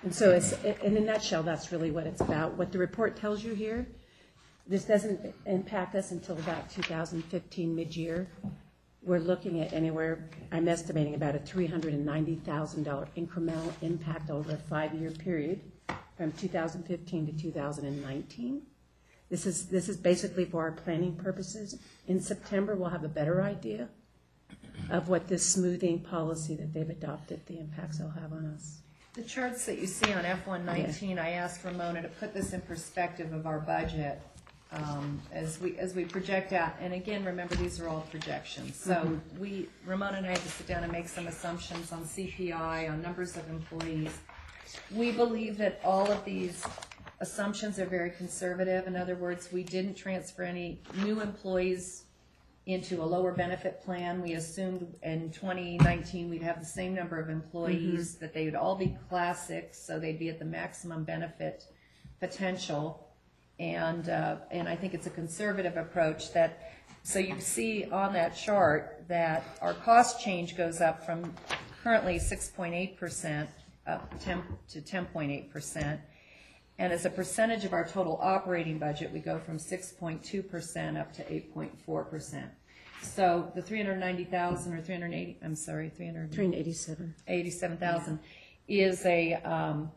[0.04, 0.52] And so it's,
[0.84, 2.56] in a nutshell, that's really what it's about.
[2.56, 3.88] What the report tells you here,
[4.68, 8.28] this doesn't impact us until about 2015 mid-year.
[9.02, 15.62] We're looking at anywhere, I'm estimating about a $390,000 incremental impact over a five-year period
[16.18, 18.62] from 2015 to 2019.
[19.30, 21.80] This is, this is basically for our planning purposes.
[22.08, 23.88] In September, we'll have a better idea
[24.90, 28.83] of what this smoothing policy that they've adopted, the impacts it'll have on us.
[29.14, 32.54] The charts that you see on F one nineteen, I asked Ramona to put this
[32.54, 34.20] in perspective of our budget,
[34.72, 38.76] um, as we, as we project out, and again, remember, these are all projections.
[38.76, 39.38] So Mhm.
[39.40, 43.04] we, Ramona and I had to sit down and make some assumptions on CPI, on
[43.04, 44.10] numbers of employees.
[44.90, 46.66] We believe that all of these
[47.20, 48.88] assumptions are very conservative.
[48.88, 52.06] In other words, we didn't transfer any new employees
[52.66, 54.22] into a lower benefit plan.
[54.22, 58.76] We assumed in 2019, we'd have the same number of employees, that they would all
[58.76, 61.66] be class six, so they'd be at the maximum benefit
[62.20, 63.08] potential.
[63.60, 66.74] And, uh, and I think it's a conservative approach that,
[67.04, 71.34] so you see on that chart that our cost change goes up from
[71.84, 73.48] currently 6.8%
[73.86, 76.00] up 10 to 10.8%.
[76.80, 80.42] And as a percentage of our total operating budget, we go from six point two
[80.42, 82.50] percent up to eight point four percent.
[83.02, 86.32] So the three hundred ninety thousand or three hundred eighty, I'm sorry, three hundred.
[86.32, 87.14] 387.
[87.28, 88.20] Eighty-seven thousand
[88.68, 89.92] is a, um,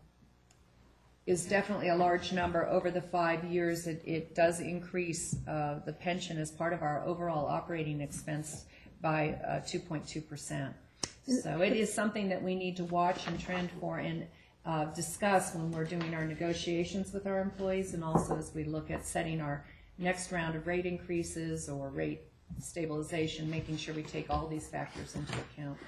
[1.26, 3.86] is definitely a large number over the five years.
[3.86, 8.66] It, it does increase, uh, the pension as part of our overall operating expense
[9.00, 10.74] by, uh, two point two percent.
[11.26, 14.26] So it is something that we need to watch and trend for and,
[14.66, 18.90] uh, discuss when we're doing our negotiations with our employees and also as we look
[18.90, 19.64] at setting our
[19.98, 22.22] next round of rate increases or rate
[22.60, 25.78] stabilization, making sure we take all these factors into account.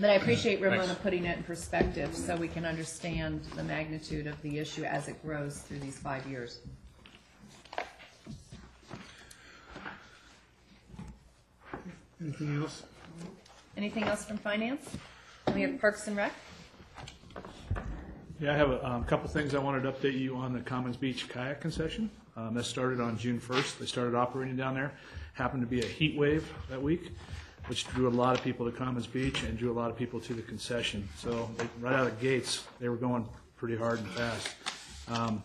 [0.00, 1.02] But I appreciate Ramona Thanks.
[1.02, 5.20] putting it in perspective so we can understand the magnitude of the issue as it
[5.22, 6.60] grows through these five years.
[12.20, 12.84] Anything else?
[13.76, 14.96] Anything else from finance?
[15.58, 16.32] We have Parks and Rec?
[18.38, 20.96] Yeah, I have a um, couple things I wanted to update you on the Commons
[20.96, 22.08] Beach kayak concession.
[22.36, 23.78] Um, That started on June 1st.
[23.80, 24.92] They started operating down there.
[25.32, 27.10] Happened to be a heat wave that week,
[27.66, 30.20] which drew a lot of people to Commons Beach and drew a lot of people
[30.20, 31.08] to the concession.
[31.16, 34.50] So they- right out of the gates, they were going pretty hard and fast.
[35.08, 35.42] Um,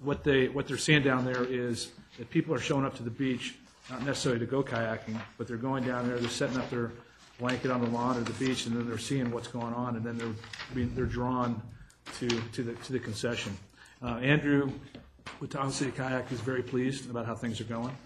[0.00, 3.10] What they, what they're seeing down there is that people are showing up to the
[3.10, 3.56] beach,
[3.90, 6.92] not necessarily to go kayaking, but they're going down there, they're setting up their
[7.38, 10.04] blanket on the lawn or the beach, and then they're seeing what's going on, and
[10.04, 10.34] then they're
[10.74, 11.60] being, they're drawn
[12.18, 13.56] to, to the, to the concession.
[14.02, 14.70] Uh, Andrew
[15.40, 17.96] with Tahoe City Kayak, he's very pleased about how things are going.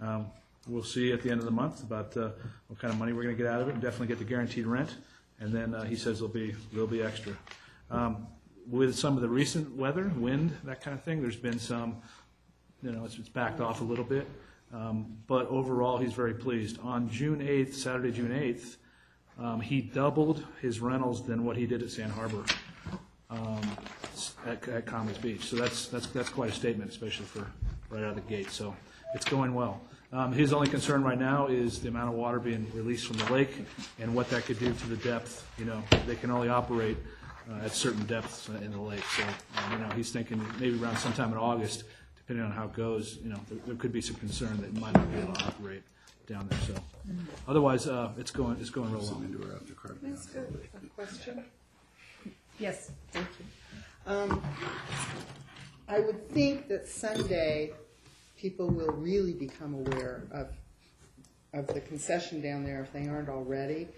[0.00, 0.26] Um,
[0.66, 2.28] We'll see at the end of the month about uh,
[2.66, 4.24] what kind of money we're going to get out of it, and definitely get the
[4.26, 4.96] guaranteed rent,
[5.40, 7.32] and then uh, he says there'll be, there'll be extra.
[7.90, 8.26] Um,
[8.68, 11.96] With some of the recent weather, wind, that kind of thing, there's been some,
[12.82, 14.28] you know, it's it's backed off a little bit,
[14.70, 16.78] but overall, he's very pleased.
[16.80, 18.76] On June 8th, Saturday, June 8th,
[19.38, 22.44] um, he doubled his rentals than what he did at Sand Harbor
[23.30, 23.60] um,
[24.46, 25.44] at, Commons Beach.
[25.44, 27.46] So that's, that's, that's quite a statement, especially for
[27.90, 28.50] right out of the gate.
[28.50, 28.74] So
[29.14, 29.80] it's going well.
[30.10, 33.30] Um, his only concern right now is the amount of water being released from the
[33.32, 33.66] lake
[33.98, 35.46] and what that could do to the depth.
[35.58, 36.96] You know, they can only operate
[37.50, 39.04] uh, at certain depths in the lake.
[39.16, 41.84] So, um, you know, he's thinking maybe around sometime in August,
[42.28, 44.78] depending on how it goes, you know, there, there could be some concern that it
[44.78, 45.82] might not be able to operate
[46.26, 46.58] down there.
[46.66, 46.74] So,
[47.48, 49.14] otherwise, uh, it's going, it's going real well.
[49.14, 51.42] Can I ask a a question?
[52.58, 54.12] Yes, thank you.
[54.12, 54.42] Um,
[55.88, 57.72] I would think that Sunday,
[58.36, 60.48] people will really become aware of,
[61.54, 63.88] of the concession down there if they aren't already.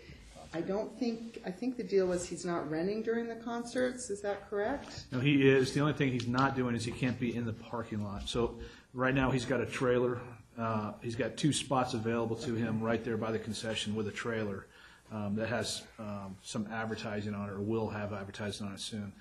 [0.53, 4.21] I don't think, I think the deal was he's not renting during the concerts, is
[4.23, 5.05] that correct?
[5.13, 5.73] No, he is.
[5.73, 8.29] The only thing he's not doing is he can't be in the parking lot.
[8.29, 8.59] So
[8.93, 10.19] right now, he's got a trailer.
[10.59, 14.13] Uh, he's got two spots available to him right there by the concession with a
[14.13, 14.67] trailer
[15.13, 19.13] um, that has um, some advertising on it, or will have advertising on it soon.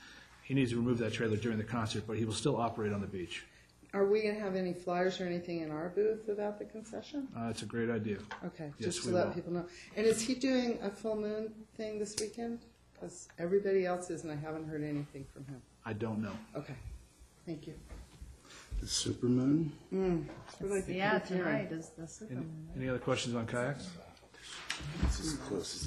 [0.44, 3.02] He needs to remove that trailer during the concert, but he will still operate on
[3.02, 3.46] the beach.
[3.94, 7.28] Are we gonna have any flyers or anything in our booth about the concession?
[7.36, 8.18] Uh, it's a great idea.
[8.46, 9.34] Okay, Yes, just to we let will.
[9.34, 9.66] people know.
[9.96, 12.60] And is he doing a full moon thing this weekend?
[12.94, 15.62] Because everybody else is, and I haven't heard anything from him.
[15.86, 16.34] I don't know.
[16.56, 16.76] Okay,
[17.48, 17.74] thank you.
[18.80, 19.70] The supermoon?
[19.94, 21.44] Mm, that's what I keep Yeah, hearing.
[21.44, 22.44] tonight is the Any, Super.
[22.78, 23.90] any other questions on kayaks?
[25.04, 25.34] It's as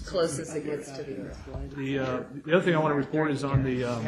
[0.06, 0.54] close as.
[0.54, 1.34] It gets to the.
[1.76, 4.06] The, uh, the other thing I want to report is on the um.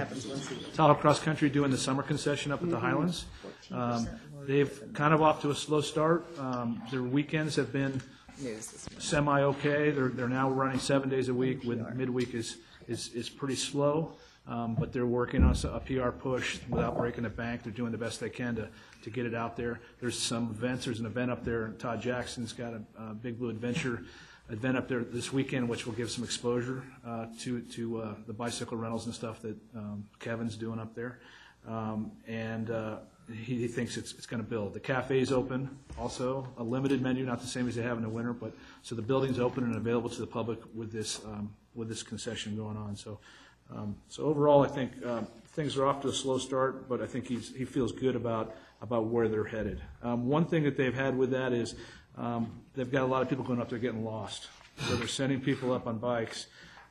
[0.74, 3.26] Tahoe Cross Country doing the summer concession up at the Highlands.
[3.70, 4.08] Um,
[4.46, 6.26] They've kind of off to a slow start.
[6.38, 8.02] Um, Their weekends have been
[8.98, 9.90] semi-okay.
[9.90, 14.12] They're, they're now running seven days a week, with midweek is, is, is pretty slow.
[14.46, 17.62] Um, But they're working on a PR push without breaking the bank.
[17.62, 18.68] They're doing the best they can to,
[19.02, 19.80] to get it out there.
[20.00, 24.04] There's some events, there's an event up there, Todd Jackson's got a Big Blue Adventure
[24.50, 28.32] event up there this weekend, which will give some exposure uh, to, to uh, the
[28.32, 31.18] bicycle rentals and stuff that um, Kevin's doing up there.
[31.66, 32.96] Um, And uh,
[33.32, 34.74] he, he thinks it's, it's going to build.
[34.74, 38.08] The cafe's open also, a limited menu, not the same as they have in the
[38.08, 38.52] winter, but,
[38.82, 42.54] so the building's open and available to the public with this, um, with this concession
[42.54, 42.96] going on.
[42.96, 43.18] So,
[43.74, 47.06] um, so overall, I think um, things are off to a slow start, but I
[47.06, 49.80] think he's, he feels good about, about where they're headed.
[50.02, 51.76] Um, One thing that they've had with that is
[52.18, 54.48] um, they've got a lot of people going up there getting lost.
[54.88, 56.46] So they're sending people up on bikes,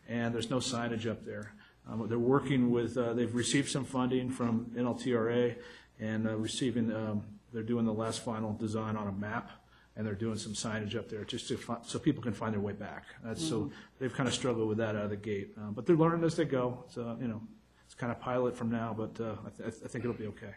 [0.07, 1.53] and there's no signage up there.
[1.89, 5.55] Um, They're working with, uh, they've received some funding from NLTRA
[5.99, 9.51] and uh, receiving, um, they're doing the last final design on a map,
[9.97, 12.61] and they're doing some signage up there just to, fi- so people can find their
[12.61, 13.03] way back.
[13.23, 13.69] That's, so
[13.99, 15.49] they've kind of struggled with that out of the gate.
[15.57, 17.41] Uh, But they're learning as they go, so, you know,
[17.85, 20.53] it's kind of pilot from now, but uh, I th- I think it'll be okay.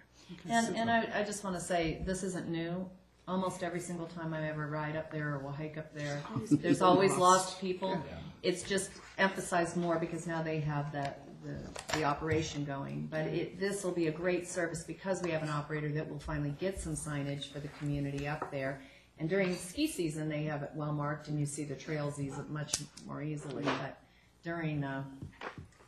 [0.48, 2.88] And, and I, I just want to say, this isn't new.
[3.28, 6.80] Almost every single time I ever ride up there or will hike up there, there's
[6.80, 8.00] always lost people.
[8.42, 11.58] It's just emphasized more because now they have that, the,
[11.98, 13.08] the operation going.
[13.10, 16.20] But it, this will be a great service because we have an operator that will
[16.20, 18.80] finally get some signage for the community up there.
[19.18, 22.36] And during ski season, they have it well marked and you see the trails easy,
[22.48, 22.74] much
[23.06, 23.64] more easily.
[23.64, 23.98] But
[24.44, 25.02] during, uh,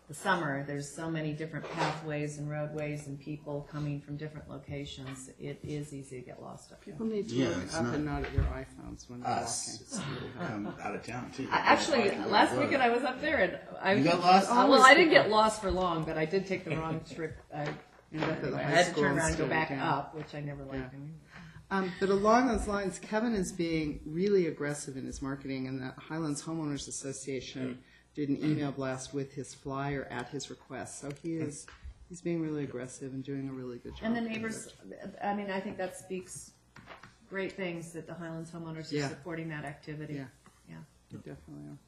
[0.09, 5.28] the summer, there's so many different pathways and roadways and people coming from different locations.
[5.39, 6.94] It is easy to get lost up there.
[6.94, 9.30] People need to Yeah, look it's up not and not at your iPhones when they're
[9.30, 10.16] Us, walking.
[10.26, 11.47] it's come out of town too.
[11.52, 13.93] I- Actually, last weekend I was up there and I.
[13.94, 14.51] You got lost?
[14.51, 17.36] Uh, Well, I didn't get lost for long, but I did take the wrong trip.
[17.55, 17.66] I,
[18.10, 19.68] End up the anyway, I high had to school turn around and go instead back
[19.68, 19.80] down.
[19.80, 20.89] up, which I never liked Yeah.
[20.89, 21.14] doing.
[21.70, 25.93] Um, but along those lines, Kevin is being really aggressive in his marketing, and the
[26.01, 27.78] Highlands Homeowners Association
[28.18, 31.00] did an email blast with his flyer at his request.
[31.00, 31.68] So he is
[32.08, 34.06] he's being really aggressive and doing a really good job.
[34.06, 34.74] And the neighbors,
[35.22, 36.50] I mean, I think that speaks
[37.30, 40.14] great things that the Highlands homeowners are supporting that activity.
[40.14, 40.24] Yeah.
[40.68, 40.76] Yeah.
[41.12, 41.78] They definitely are.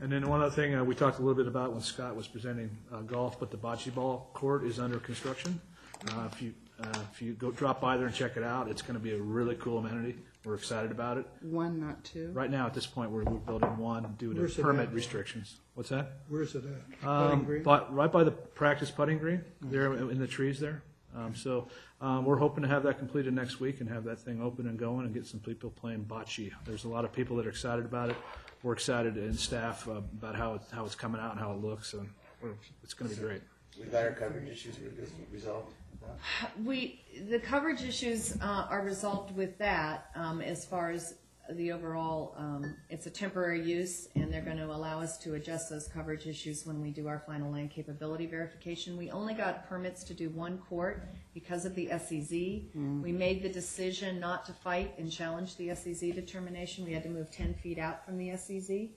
[0.00, 2.26] And then one other thing, uh, we talked a little bit about when Scott was
[2.26, 5.60] presenting uh, golf, but the bocce ball court is under construction.
[6.08, 8.82] Uh, If you, uh, if you go, drop by there and check it out, it's
[8.82, 10.16] going to be a really cool amenity.
[10.44, 11.26] We're excited about it.
[11.42, 12.30] One, not two.
[12.32, 15.60] Right now, at this point, we're, we're building one due Where's to it permit restrictions.
[15.74, 16.12] What's that?
[16.28, 16.64] Where's it
[17.02, 17.06] at?
[17.06, 17.62] Um, green?
[17.62, 20.82] But right by the practice putting green, there in the trees there.
[21.14, 21.68] Um, so
[22.00, 24.78] um, we're hoping to have that completed next week and have that thing open and
[24.78, 26.50] going and get some people playing bocce.
[26.64, 28.16] There's a lot of people that are excited about it.
[28.62, 31.60] We're excited and staff uh, about how it's, how it's coming out and how it
[31.60, 32.08] looks, and
[32.42, 32.50] we're,
[32.82, 33.42] it's going to be great.
[33.80, 34.90] We got our coverage issues were
[35.32, 35.72] resolved?
[36.64, 37.00] We,
[37.30, 41.14] the coverage issues uh, are resolved with that, um, as far as
[41.52, 45.88] the overall, um, it's a temporary use, and they're gonna allow us to adjust those
[45.88, 48.96] coverage issues when we do our final land capability verification.
[48.96, 52.30] We only got permits to do one court because of the SEZ.
[53.02, 56.84] We made the decision not to fight and challenge the SEZ determination.
[56.84, 58.88] We had to move ten feet out from the SEZ.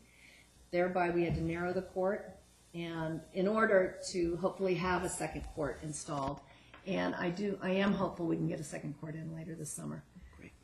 [0.72, 2.36] Thereby, we had to narrow the court,
[2.74, 6.40] and in order to hopefully have a second court installed.
[6.86, 9.72] And I do, I am hopeful we can get a second court in later this
[9.72, 10.04] summer.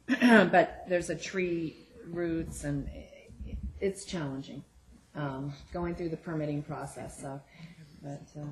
[0.19, 1.75] But there's a tree
[2.07, 2.89] roots and
[3.79, 4.63] it's challenging,
[5.15, 7.39] um, going through the permitting process, so,
[8.01, 8.45] but, uh,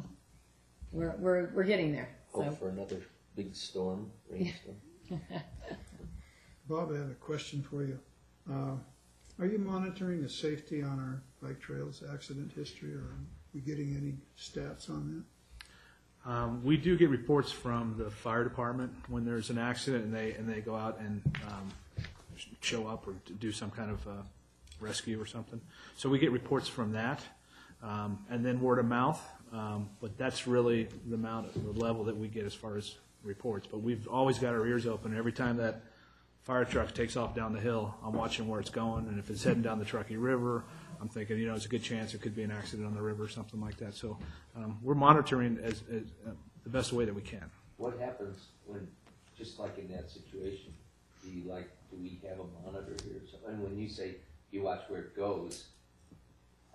[0.91, 2.43] we're, we're, we're getting there, so.
[2.43, 3.01] Hope for another
[3.35, 4.77] big storm, rainstorm.
[6.69, 7.99] Bob, I have a question for you.
[8.49, 8.75] Uh,
[9.39, 13.17] Are you monitoring the safety on our bike trails, accident history, or
[13.57, 15.25] we getting any stats on
[16.25, 20.33] Um, we do get reports from the fire department when there's an accident and they,
[20.33, 21.71] and they go out and, um,
[22.61, 24.11] show up or do some kind of, uh,
[24.79, 25.59] rescue or something.
[25.95, 27.21] So we get reports from that,
[27.81, 29.21] um, and then word of mouth,
[29.51, 33.65] um, but that's really the amount, the level that we get as far as reports.
[33.65, 35.17] But we've always got our ears open.
[35.17, 35.81] Every time that
[36.43, 39.43] fire truck takes off down the hill, I'm watching where it's going, and if it's
[39.43, 40.63] heading down the Truckee River,
[40.99, 43.01] I'm thinking, you know, it's a good chance it could be an accident on the
[43.01, 43.93] river or something like that.
[43.93, 44.17] So,
[44.55, 46.31] um, we're monitoring as, as, uh,
[46.63, 47.49] the best way that we can.
[47.77, 48.87] What happens when,
[49.37, 50.73] just like in that situation,
[51.23, 53.49] do you like, do we have a monitor here or something?
[53.53, 54.15] And when you say
[54.51, 55.65] you watch where it goes,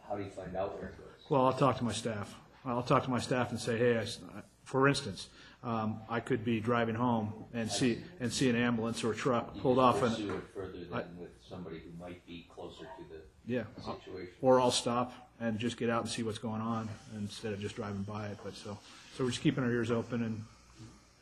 [0.09, 1.07] how do you find out where it goes?
[1.29, 2.35] Well, I'll talk to my staff.
[2.65, 4.21] I'll talk to my staff and say, hey, I s-
[4.65, 5.29] for instance,
[5.65, 9.57] um, I could be driving home and see, and see an ambulance or a truck
[9.59, 10.13] pulled You off and.
[10.13, 12.85] pursue it further than with somebody who might be closer
[13.53, 14.33] Yeah, situation.
[14.41, 17.77] or I'll stop and just get out and see what's going on instead of just
[17.77, 18.79] driving by it, but so,
[19.17, 20.43] so we're just keeping our ears open and,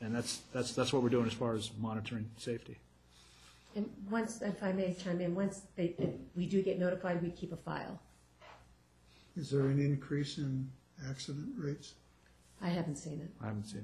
[0.00, 2.78] and that's, that's, that's what we're doing as far as monitoring safety.
[3.74, 7.30] And once, if I may chime in, once they, if we do get notified, we
[7.30, 8.00] keep a file.
[9.36, 10.70] Is there an increase in
[11.08, 11.94] accident rates?
[12.62, 13.30] I haven't seen it.
[13.42, 13.80] I haven't seen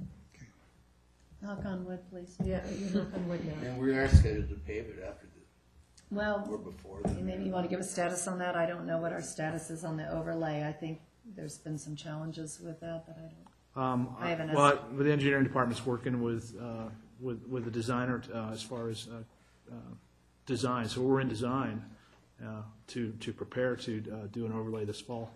[0.00, 0.04] it.
[0.34, 0.46] Okay
[1.42, 2.36] knock on wood, please.
[2.44, 3.68] Yeah, you knock on wood now.
[3.68, 5.37] And we are scheduled to pave it after the,
[6.10, 7.20] Well, or before the.
[7.20, 8.56] maybe you want to give a status on that.
[8.56, 10.64] I don't know what our status is on the overlay.
[10.66, 11.00] I think
[11.36, 13.82] there's been some challenges with that, but I don't.
[13.84, 16.88] Um, I haven't Well, asked- the engineering department's working with, uh,
[17.20, 19.74] with, with the designer, uh, as far as, uh, uh,
[20.46, 21.84] design, so we're in design,
[22.42, 25.30] uh, to, to prepare to, uh, do an overlay this fall.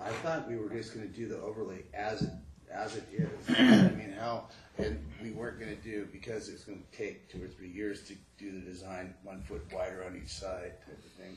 [0.00, 2.30] I thought we were just gonna do the overlay as it,
[2.70, 3.28] as it is.
[3.58, 7.70] I mean, how, and we weren't gonna do, because it's gonna take two or three
[7.70, 11.36] years to do the design, one foot wider on each side type of thing.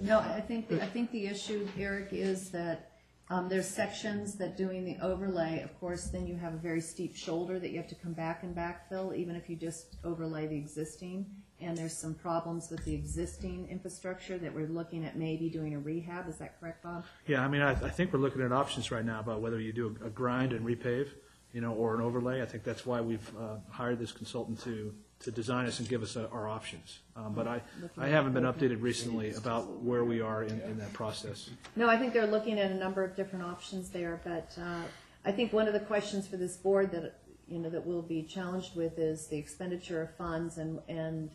[0.00, 2.92] No, I think, I think the issue, Eric, is that
[3.30, 7.14] um, there's sections that doing the overlay, of course, then you have a very steep
[7.14, 10.56] shoulder that you have to come back and backfill, even if you just overlay the
[10.56, 11.26] existing.
[11.60, 15.78] And there's some problems with the existing infrastructure that we're looking at maybe doing a
[15.78, 16.28] rehab.
[16.28, 17.04] Is that correct, Bob?
[17.26, 19.72] Yeah, I mean, I, I think we're looking at options right now about whether you
[19.72, 21.08] do a, a grind and repave,
[21.52, 22.42] you know, or an overlay.
[22.42, 26.02] I think that's why we've, uh, hired this consultant to, to design us and give
[26.02, 27.00] us uh, our options.
[27.16, 27.62] Um, but I,
[27.96, 31.50] I haven't been updated recently about where we are in, in that process.
[31.74, 34.82] No, I think they're looking at a number of different options there, but uh,
[35.24, 37.14] I think one of the questions for this board that,
[37.48, 41.30] you know, that we'll be challenged with is the expenditure of funds and, and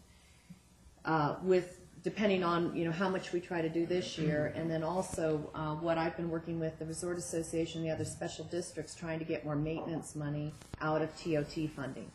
[1.05, 4.69] uh, with, depending on, you know, how much we try to do this year, and
[4.69, 8.45] then also uh, what I've been working with the Resort Association, and the other special
[8.45, 12.11] districts, trying to get more maintenance money out of TOT funding.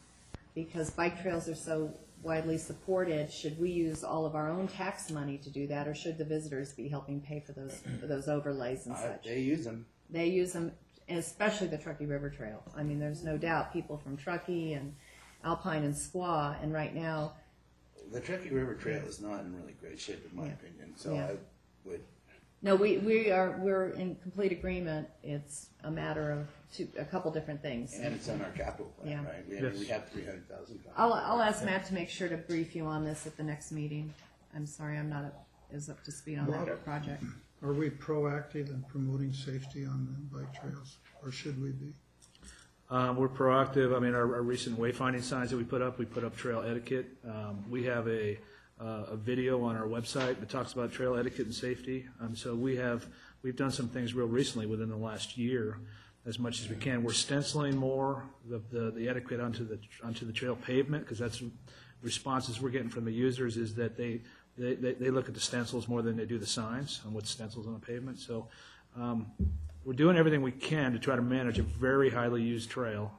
[0.55, 5.11] Because bike trails are so widely supported, should we use all of our own tax
[5.11, 8.29] money to do that, or should the visitors be helping pay for those, for those
[8.29, 9.25] overlays and such?
[9.25, 9.87] They use them.
[10.11, 10.73] They use them,
[11.09, 12.63] especially the Truckee River Trail.
[12.77, 14.95] I mean, there's no doubt people from Truckee and
[15.45, 17.33] Alpine and Squaw, and right now,
[18.13, 20.53] The Truckee River Trail is not in really great shape, in my Yeah.
[20.53, 21.27] opinion, so Yeah.
[21.27, 21.37] I
[21.85, 22.01] would,
[22.63, 25.09] no, we, we are, we're in complete agreement.
[25.23, 27.95] It's a matter of two, a couple different things.
[27.95, 29.31] and it's on our capital plan, Yeah.
[29.31, 29.49] right?
[29.49, 29.63] We Yes.
[29.65, 30.81] have, we have three hundred thousand.
[30.97, 33.71] I'll, I'll ask Matt to make sure to brief you on this at the next
[33.73, 34.13] meeting.
[34.55, 37.23] I'm sorry, I'm not up- as up to speed on that project.
[37.63, 41.93] Are we proactive in promoting safety on the bike trails, or should we be?
[42.91, 43.95] Um, we're proactive.
[43.95, 46.65] I mean, our, our recent wayfinding signs that we put up, we put up trail
[46.67, 47.07] etiquette.
[47.27, 48.39] Um, we have a,
[48.81, 52.07] uh, a video on our website that talks about trail etiquette and safety.
[52.21, 53.07] Um, so we have,
[53.43, 55.79] we've done some things real recently within the last year,
[56.25, 57.03] as much as we can.
[57.03, 61.43] We're stenciling more the, the, the etiquette onto the, onto the trail pavement, because that's
[62.03, 64.23] responses we're getting from the users is that they,
[64.57, 67.67] they, they, look at the stencils more than they do the signs and what's stencils
[67.67, 68.19] on the pavement.
[68.19, 68.49] So
[68.97, 69.27] um,
[69.89, 73.11] we're doing everything we can to try to manage a very highly used trail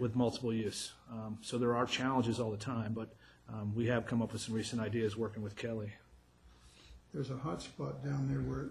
[0.00, 0.90] with multiple use.
[1.12, 3.14] Um, so there are challenges all the time, but
[3.48, 5.92] um, we have come up with some recent ideas working with Kelly.
[7.14, 8.66] There's a hot spot down there where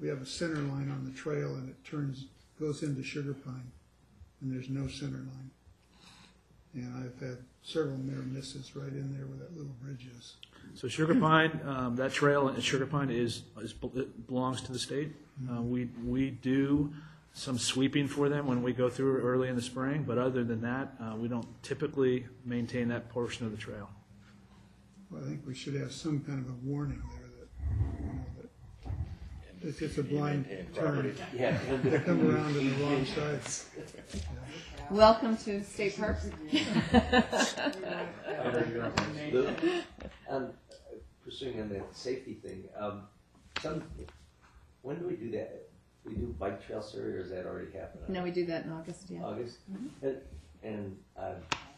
[0.00, 2.26] we have a center line on the trail and it turns,
[2.58, 3.70] goes into Sugar Pine,
[4.40, 5.50] and there's no center line.
[6.74, 10.34] And I've had several near misses right in there where that little bridge is.
[10.74, 14.78] So Sugar Pine, um, that trail in Sugar Pine is, is, it belongs to the
[14.78, 15.12] state.
[15.50, 16.92] Uh, we, we do
[17.32, 20.60] some sweeping for them when we go through early in the spring, but other than
[20.62, 23.88] that, uh, we don't typically maintain that portion of the trail.
[25.10, 28.24] Well, I think we should have some kind of a warning there that, you know,
[29.62, 31.14] that it's just a blind turn.
[31.34, 31.58] Yeah.
[31.82, 33.40] They come around to the wrong side.
[34.90, 36.28] Welcome to State Parks.
[40.28, 40.50] Um,
[41.24, 43.02] Pursuing on that safety thing, um,
[43.60, 43.82] some,
[44.82, 45.68] when do we do that?
[46.04, 48.04] We do bike trail survey, or is that already happening?
[48.08, 49.22] No, we do that in August, yeah.
[49.22, 49.58] August?
[50.02, 50.16] And,
[50.62, 51.36] and I'm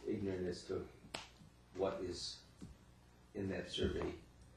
[0.09, 0.83] ignorant as to
[1.77, 2.37] what is
[3.35, 4.07] in that survey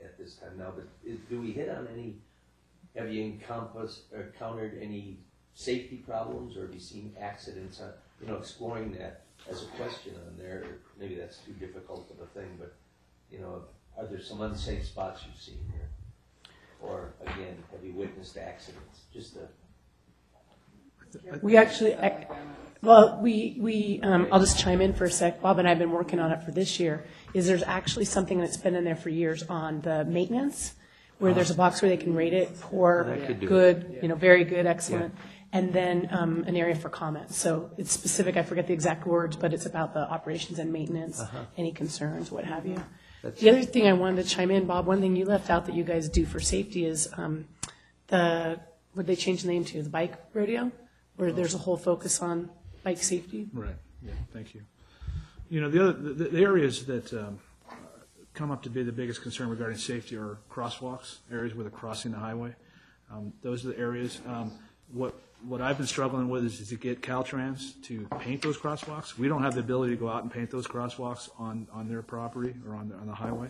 [0.03, 2.15] at this time now, but is, do we hit on any,
[2.95, 5.17] have you encompassed, or encountered any
[5.55, 10.13] safety problems, or have you seen accidents on, you know, exploring that as a question
[10.27, 10.65] on there,
[10.99, 12.75] maybe that's too difficult of a thing, but,
[13.31, 13.63] you know,
[13.97, 15.89] are there some unsafe spots you've seen here?
[16.81, 19.01] Or, again, have you witnessed accidents?
[19.13, 19.47] Just a,
[21.41, 22.27] We actually, I-
[22.81, 25.41] well, we, we, um, I'll just chime in for a sec.
[25.41, 27.05] Bob and I have been working on it for this year.
[27.33, 30.75] Is there's actually something that's been in there for years on the maintenance,
[31.19, 33.39] where there's a box where they can rate it, poor, That it.
[33.45, 35.15] good, you know, very good, excellent.
[35.55, 37.37] And then, um, an area for comments.
[37.37, 41.21] So it's specific, I forget the exact words, but it's about the operations and maintenance,
[41.21, 41.45] Uh-huh.
[41.55, 42.75] any concerns, what have you.
[43.21, 45.65] That's- The other thing I wanted to chime in, Bob, one thing you left out
[45.67, 47.47] that you guys do for safety is, um,
[48.07, 48.59] the,
[48.93, 50.73] what'd they change the name to, the bike rodeo?
[51.15, 52.49] Where there's a whole focus on
[52.83, 53.47] bike safety?
[53.53, 54.61] Right, yeah, thank you.
[55.49, 57.39] You know, the other, the, the areas that, um,
[58.33, 62.11] come up to be the biggest concern regarding safety are crosswalks, areas where they're crossing
[62.11, 62.53] the highway.
[63.09, 64.51] Um, those are the areas, um,
[64.91, 65.13] what,
[65.47, 69.17] what I've been struggling with is to get Caltrans to paint those crosswalks.
[69.17, 72.01] We don't have the ability to go out and paint those crosswalks on, on their
[72.01, 73.49] property or on the, on the highway.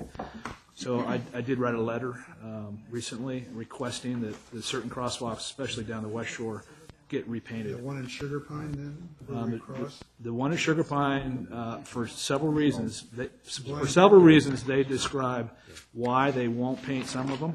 [0.74, 5.86] So I, I did write a letter, um, recently requesting that, that certain crosswalks, especially
[5.86, 6.64] down the West Shore,
[7.08, 7.78] get repainted.
[7.78, 10.04] The one in Sugar Pine then, Um, the- cross?
[10.20, 15.52] The one at Sugar Pine, uh, for several reasons, they- for several reasons, they describe
[15.94, 17.54] why they won't paint some of them,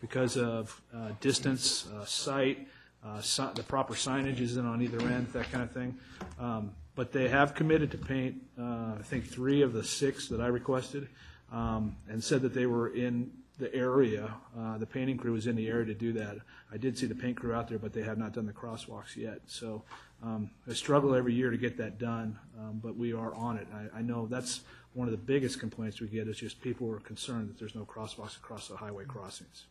[0.00, 2.66] because of uh, distance, uh, sight,
[3.04, 5.96] uh, si- the proper signage isn't on either end, that kind of thing.
[6.38, 10.40] Um, But they have committed to paint, uh, I think, three of the six that
[10.40, 11.08] I requested,
[11.52, 15.54] um, and said that they were in the area, uh, the painting crew was in
[15.54, 16.38] the area to do that.
[16.72, 19.14] I did see the paint crew out there, but they have not done the crosswalks
[19.16, 19.40] yet.
[19.46, 19.84] So
[20.24, 23.68] um, I struggle every year to get that done, um, but we are on it.
[23.72, 24.62] I, I know that's
[24.94, 27.84] one of the biggest complaints we get is just people are concerned that there's no
[27.84, 29.66] crosswalks across the highway crossings.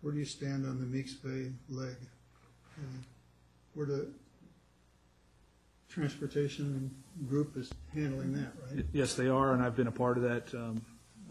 [0.00, 1.96] Where do you stand on the Meeks Bay leg?
[3.74, 4.08] Where the
[5.88, 6.90] transportation
[7.28, 8.84] group is handling that, right?
[8.92, 10.82] Yes, they are, and I've been a part of that um,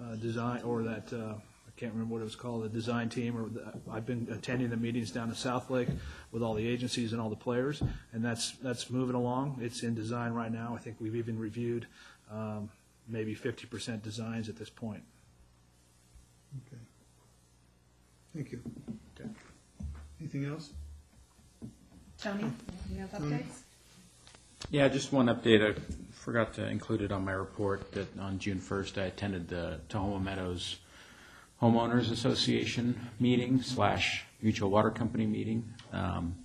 [0.01, 3.35] uh, design, or that, uh, I can't remember what it was called, the design team,
[3.35, 5.87] or the- I've been attending the meetings down in South Lake
[6.31, 7.81] with all the agencies and all the players,
[8.13, 9.59] and that's, that's moving along.
[9.61, 10.75] It's in design right now.
[10.75, 11.87] I think we've even reviewed
[12.31, 12.69] um,
[13.07, 15.03] maybe 50% designs at this point.
[16.67, 16.81] Okay.
[18.35, 18.61] Thank you.
[19.19, 19.29] Okay.
[20.19, 20.71] Anything else?
[22.21, 22.45] Tony,
[22.93, 23.61] you have updates?
[24.69, 25.67] Yeah, just one update.
[25.75, 25.79] I
[26.11, 30.21] forgot to include it on my report that on June 1st, I attended the Tahoma
[30.23, 30.77] Meadows
[31.61, 35.63] Homeowners Association meeting slash Mutual Water Company meeting.
[35.91, 36.35] Um,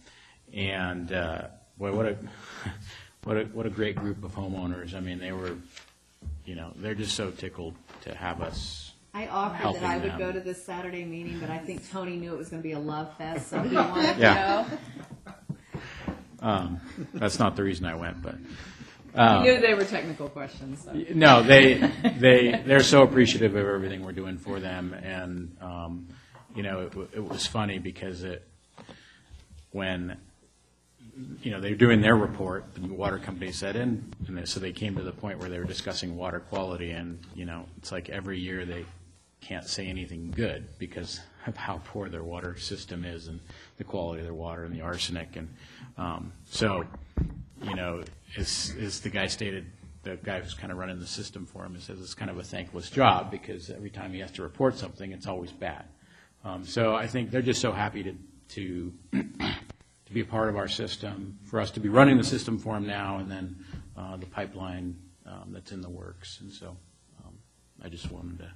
[0.54, 1.48] And, uh,
[1.78, 2.16] boy, what a,
[3.24, 4.94] what a, what a great group of homeowners.
[4.94, 5.56] I mean, they were,
[6.46, 10.18] you know, they're just so tickled to have us I offered that I would them.
[10.18, 12.78] go to this Saturday meeting, but I think Tony knew it was gonna be a
[12.78, 14.68] love fest, so he wanted to Yeah.
[14.68, 15.32] go.
[16.40, 16.80] Um,
[17.14, 18.36] That's not the reason I went, but.
[19.12, 20.92] He um, knew they were technical questions, so.
[21.14, 21.74] No, they,
[22.18, 26.08] they, they're so appreciative of everything we're doing for them, and, um,
[26.54, 28.46] you know, it, wa- it was funny because it,
[29.72, 30.18] when,
[31.42, 34.60] you know, they were doing their report, the water company said, and, and they- so
[34.60, 37.90] they came to the point where they were discussing water quality, and, you know, it's
[37.92, 38.84] like every year they
[39.40, 43.38] can't say anything good because of how poor their water system is and
[43.76, 45.48] the quality of their water and the arsenic, and,
[45.98, 46.84] um, so,
[47.62, 48.02] you know,
[48.36, 49.66] as, as the guy stated,
[50.02, 52.38] the guy who's kind of running the system for him, he says it's kind of
[52.38, 55.84] a thankless job because every time he has to report something, it's always bad.
[56.44, 58.14] Um, so I think they're just so happy to,
[58.50, 62.58] to, to be a part of our system, for us to be running the system
[62.58, 63.56] for them now, and then
[63.96, 64.96] uh, the pipeline
[65.26, 66.38] um, that's in the works.
[66.40, 66.76] And so
[67.24, 67.32] um,
[67.82, 68.52] I just wanted to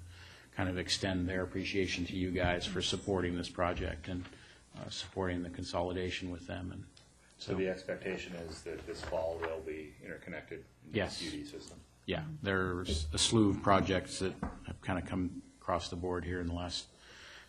[0.57, 4.25] kind of extend their appreciation to you guys for supporting this project and
[4.79, 6.71] uh, supporting the consolidation with them.
[6.73, 6.85] And
[7.39, 11.19] So the expectation is that this fall they'll be interconnected into Yes.
[11.19, 11.79] the UD system?
[12.07, 14.33] Yeah, there's a slew of projects that
[14.67, 16.87] have kind of come across the board here in the last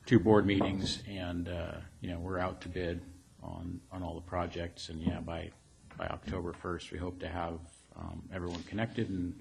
[0.06, 3.02] two board meetings, and, uh, you know, we're out to bid
[3.41, 5.49] on, on all the projects, and yeah, by,
[5.98, 7.60] by October 1st, we hope to have
[7.95, 9.39] um, everyone connected and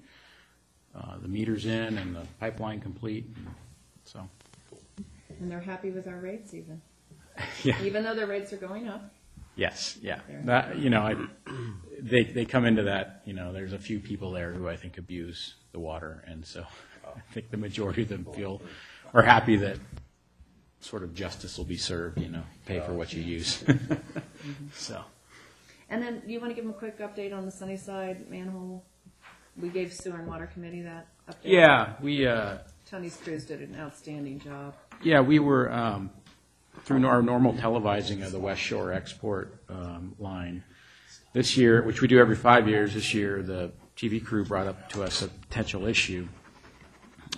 [0.95, 3.25] uh, the meters in and the pipeline complete,
[4.03, 4.27] so.
[5.39, 6.81] And they're happy with our rates even.
[7.63, 7.81] Yeah.
[7.83, 9.13] Even though their rates are going up.
[9.55, 10.19] Yes, yeah.
[10.45, 11.15] That, you know, I,
[11.99, 14.97] they, they come into that, you know, there's a few people there who I think
[14.97, 16.65] abuse the water, and so
[17.05, 18.61] I think the majority of them feel,
[19.13, 19.77] are happy that
[20.79, 23.63] sort of justice will be served, you know, pay for what you use.
[24.73, 25.03] So,
[25.89, 28.83] And then, do you want to give them a quick update on the Sunnyside manhole?
[29.61, 31.35] We gave sewer and water committee that update.
[31.43, 32.57] yeah, we, uh,
[32.89, 34.73] Tony's crews did an outstanding job.
[35.03, 36.09] Yeah, we were, um,
[36.83, 40.63] through our normal televising of the West Shore export um, line,
[41.33, 44.89] this year, which we do every five years, this year, the TV crew brought up
[44.89, 46.27] to us a potential issue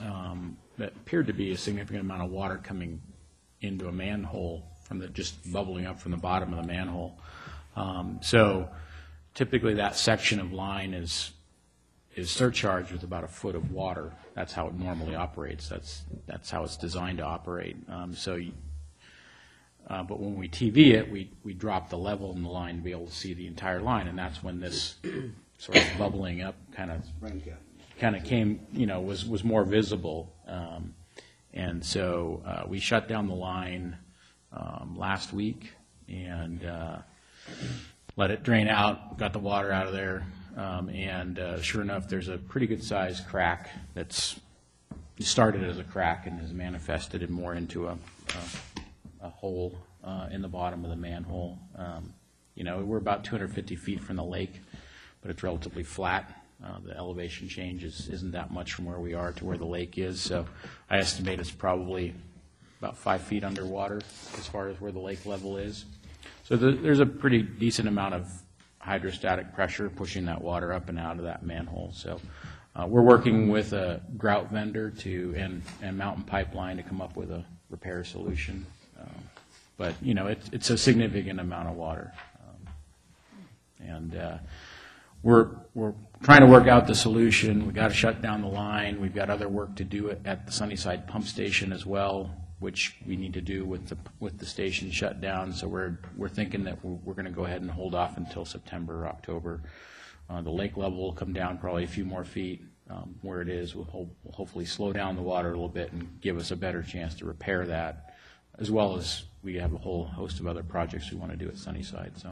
[0.01, 3.01] um, that appeared to be a significant amount of water coming
[3.61, 7.19] into a manhole from the, just bubbling up from the bottom of the manhole.
[7.75, 8.69] Um, So
[9.35, 11.31] typically, that section of line is
[12.15, 14.13] is surcharged with about a foot of water.
[14.35, 15.67] That's how it normally operates.
[15.67, 17.75] That's, that's how it's designed to operate.
[17.89, 18.53] Um, so, you-
[19.88, 22.81] uh, but when we TV it, we, we drop the level in the line to
[22.81, 24.95] be able to see the entire line, and that's when this
[25.57, 27.03] sort of bubbling up kind of,
[27.99, 30.34] kind of came, you know, was, was more visible.
[30.47, 30.93] Um,
[31.53, 33.97] and so, uh, we shut down the line,
[34.51, 35.72] um, last week
[36.07, 36.97] and, uh,
[38.15, 42.07] let it drain out, got the water out of there, um, and uh, sure enough,
[42.07, 44.39] there's a pretty good sized crack that's
[45.19, 48.72] started as a crack and has manifested it more into a, a,
[49.23, 51.57] a hole uh, in the bottom of the manhole.
[51.75, 52.13] Um,
[52.55, 54.61] you know, we're about 250 feet from the lake,
[55.21, 56.43] but it's relatively flat.
[56.63, 59.65] Uh, the elevation change is, isn't that much from where we are to where the
[59.65, 60.45] lake is, so
[60.89, 62.13] I estimate it's probably
[62.79, 64.01] about five feet underwater
[64.37, 65.85] as far as where the lake level is.
[66.43, 68.29] So the, there's a pretty decent amount of
[68.79, 71.91] hydrostatic pressure pushing that water up and out of that manhole.
[71.93, 72.19] So
[72.75, 77.15] uh, we're working with a grout vendor to and, and Mountain Pipeline to come up
[77.15, 78.65] with a repair solution.
[79.77, 82.73] But you know, it's it's a significant amount of water, um,
[83.80, 84.38] and uh,
[85.23, 87.65] we're we're trying to work out the solution.
[87.65, 89.01] We got to shut down the line.
[89.01, 93.15] We've got other work to do at the Sunnyside pump station as well, which we
[93.15, 95.53] need to do with the with the station shut down.
[95.53, 98.45] So we're we're thinking that we're, we're going to go ahead and hold off until
[98.45, 99.61] September or October.
[100.30, 103.49] Uh, the lake level will come down probably a few more feet um, where it
[103.49, 103.75] is.
[103.75, 106.55] We'll, ho- we'll hopefully slow down the water a little bit and give us a
[106.55, 108.12] better chance to repair that,
[108.64, 111.49] as well as we have a whole host of other projects we want to do
[111.49, 112.14] at Sunnyside.
[112.15, 112.30] So.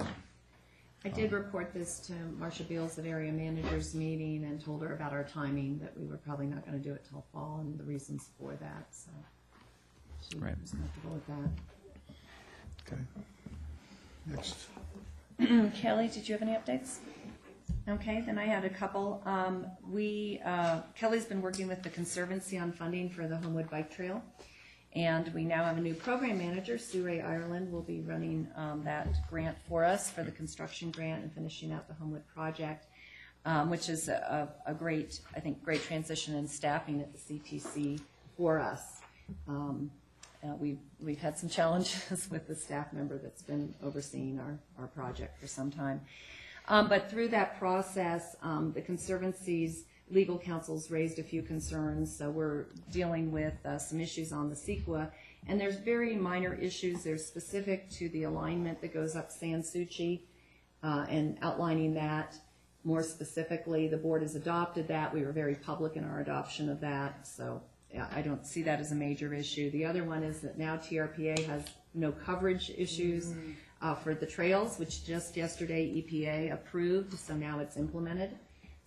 [1.03, 5.12] I did report this to Marcia Beals at area managers meeting and told her about
[5.12, 7.84] our timing, that we were probably not going to do it till fall and the
[7.84, 9.12] reasons for that, so.
[10.22, 10.56] She Right.
[10.62, 12.94] was comfortable with that.
[12.94, 13.02] Okay.
[14.28, 14.68] Next.
[15.82, 16.99] Kelly, did you have any updates?
[17.90, 19.22] Okay, then I had a couple.
[19.26, 23.94] Um, we, uh, Kelly's been working with the Conservancy on funding for the Homewood Bike
[23.94, 24.24] Trail.
[24.93, 28.84] And we now have a new program manager, Sue Ray Ireland, will be running, um,
[28.84, 32.88] that grant for us for the construction grant and finishing out the Homewood project.
[33.43, 37.99] Um, which is a, a great, I think, great transition in staffing at the CTC
[38.38, 39.01] for us.
[39.47, 39.89] Um,
[40.43, 44.88] uh, we've, we've had some challenges with the staff member that's been overseeing our, our
[44.88, 46.01] project for some time.
[46.68, 52.29] Um, but through that process, um, the Conservancy's legal counsel's raised a few concerns, so
[52.29, 55.09] we're dealing with uh, some issues on the CEQA.
[55.47, 60.21] And there's very minor issues, they're specific to the alignment that goes up San Suchi,
[60.83, 62.35] uh, and outlining that
[62.83, 63.88] more specifically.
[63.88, 67.61] The board has adopted that, we were very public in our adoption of that, so
[67.93, 69.69] yeah, I don't see that as a major issue.
[69.71, 71.63] The other one is that now TRPA has
[71.93, 73.33] no coverage issues
[73.81, 78.31] uh, for the trails, which just yesterday EPA approved, so now it's implemented.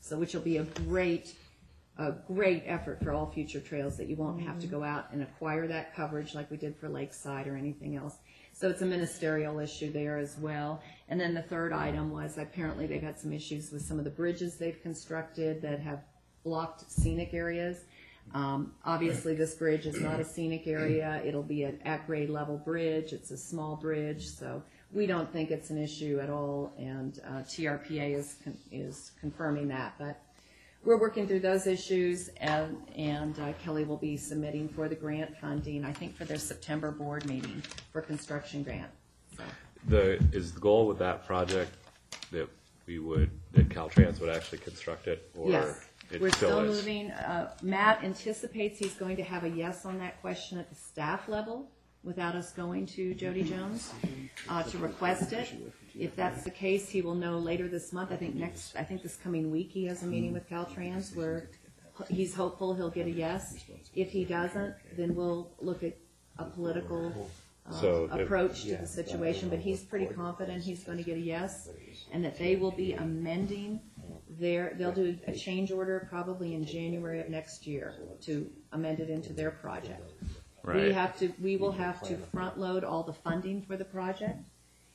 [0.04, 1.34] So which will be a great,
[1.96, 5.22] a great effort for all future trails that you won't have to go out and
[5.22, 8.16] acquire that coverage like we did for Lakeside or anything else.
[8.52, 10.82] So it's a ministerial issue there as well.
[11.08, 14.10] And then the third item was apparently they've had some issues with some of the
[14.10, 16.00] bridges they've constructed that have
[16.44, 17.84] blocked scenic areas.
[18.34, 21.22] Um, obviously, this bridge is not a scenic area.
[21.24, 23.14] It'll be an at-grade level bridge.
[23.14, 24.62] It's a small bridge, so
[24.94, 26.72] we don't think it's an issue at all.
[26.78, 30.20] And uh, TRPA is con- is confirming that, but
[30.84, 35.36] we're working through those issues, and, and uh, Kelly will be submitting for the grant
[35.38, 38.90] funding, I think for their September board meeting for construction grant.
[39.88, 41.74] The, is the goal with that project
[42.32, 42.48] that
[42.86, 45.30] we would, that Caltrans would actually construct it?
[45.34, 46.76] or Yes, it we're still is?
[46.76, 47.10] moving.
[47.12, 51.28] Uh, Matt anticipates he's going to have a yes on that question at the staff
[51.30, 51.70] level
[52.04, 53.92] without us going to Jody Jones
[54.48, 55.48] uh, to request it.
[55.98, 58.12] If that's the case, he will know later this month.
[58.12, 61.48] I think next, I think this coming week, he has a meeting with Caltrans where
[62.08, 63.56] he's hopeful he'll get a yes.
[63.94, 65.96] If he doesn't, then we'll look at
[66.38, 67.30] a political
[67.68, 71.16] uh, So if- approach to the situation, but he's pretty confident he's going to get
[71.16, 71.68] a yes,
[72.12, 73.80] and that they will be amending
[74.28, 79.08] their, they'll do a change order probably in January of next year to amend it
[79.08, 80.10] into their project.
[80.72, 84.38] We have to, we will have to front load all the funding for the project,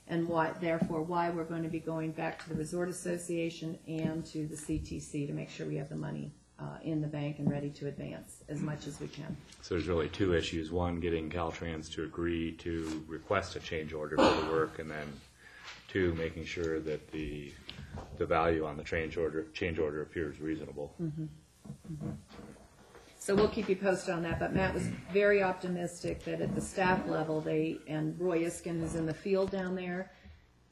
[0.08, 4.26] and why, therefore, why we're going to be going back to the Resort Association and
[4.28, 7.50] to the CTC to make sure we have the money uh, in the bank and
[7.52, 9.38] ready to advance as much as we can.
[9.62, 10.72] So there's really two issues.
[10.72, 15.08] One, getting Caltrans to agree to request a change order for the work, and then
[15.88, 17.54] two, making sure that the,
[18.18, 20.94] the value on the change order, change order appears reasonable.
[21.00, 21.28] Mhm.
[21.94, 22.16] Mhm.
[23.30, 26.62] So we'll keep you posted on that, but Matt was very optimistic that at the
[26.62, 30.12] staff level, they, and Roy Iskin is in the field down there,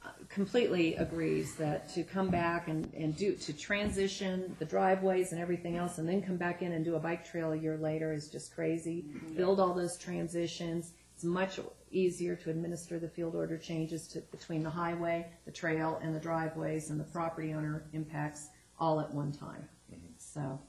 [0.03, 5.39] uh, completely agrees that to come back and, and do, to transition the driveways and
[5.39, 8.11] everything else, and then come back in and do a bike trail a year later
[8.11, 9.05] is just crazy.
[9.35, 11.59] Build all those transitions, it's much
[11.91, 16.19] easier to administer the field order changes to, between the highway, the trail, and the
[16.19, 18.47] driveways, and the property owner impacts
[18.79, 19.69] all at one time.
[20.17, 20.59] So,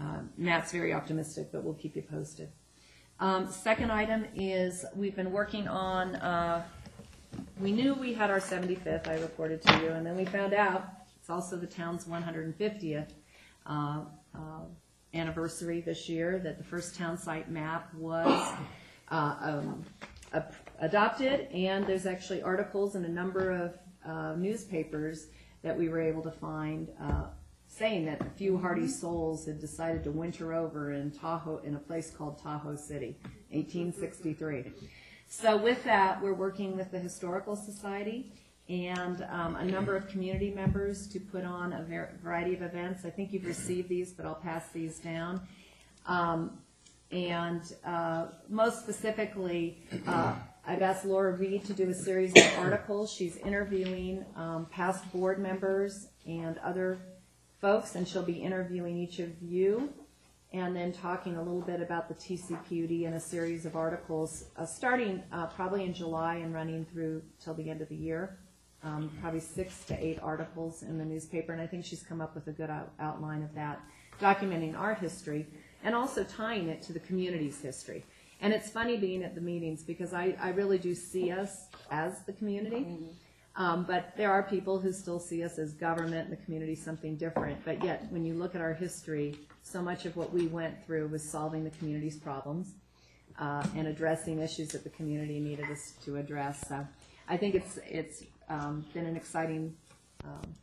[0.00, 2.50] um, Matt's very optimistic, but we'll keep you posted.
[3.20, 6.64] Um, Second item is, we've been working on, uh,
[7.60, 10.88] we knew we had our 75th, I reported to you, and then we found out
[11.20, 13.08] it's also the town's 150th
[13.66, 14.00] uh,
[14.34, 14.38] uh,
[15.14, 18.54] anniversary this year, that the first town site map was
[19.10, 19.84] uh, um,
[20.80, 25.26] adopted, and there's actually articles in a number of uh, newspapers
[25.62, 27.24] that we were able to find uh,
[27.78, 31.78] saying that a few hardy souls had decided to winter over in Tahoe, in a
[31.78, 33.16] place called Tahoe City,
[33.50, 34.72] 1863.
[35.28, 38.32] So with that, we're working with the Historical Society
[38.68, 43.04] and um, a number of community members to put on a var- variety of events.
[43.04, 45.40] I think you've received these, but I'll pass these down.
[46.06, 46.58] Um,
[47.12, 50.34] and uh, most specifically, uh,
[50.66, 53.10] I've asked Laura Reed to do a series of articles.
[53.10, 56.98] She's interviewing um, past board members and other
[57.60, 59.92] folks, and she'll be interviewing each of you,
[60.52, 64.64] and then talking a little bit about the TCPUD in a series of articles, uh,
[64.64, 68.38] starting uh, probably in July and running through till the end of the year.
[68.84, 72.36] Um, probably six to eight articles in the newspaper, and I think she's come up
[72.36, 73.80] with a good out- outline of that,
[74.20, 75.48] documenting our history
[75.84, 78.04] and also tying it to the community's history.
[78.40, 82.22] And it's funny being at the meetings because I, I really do see us as
[82.24, 82.86] the community.
[83.58, 87.16] Um, but there are people who still see us as government and the community something
[87.16, 87.58] different.
[87.64, 91.08] But yet, when you look at our history, so much of what we went through
[91.08, 92.74] was solving the community's problems
[93.36, 96.68] uh, and addressing issues that the community needed us to address.
[96.68, 96.86] So
[97.28, 99.74] I think it's it's um, been an exciting
[100.24, 100.54] um,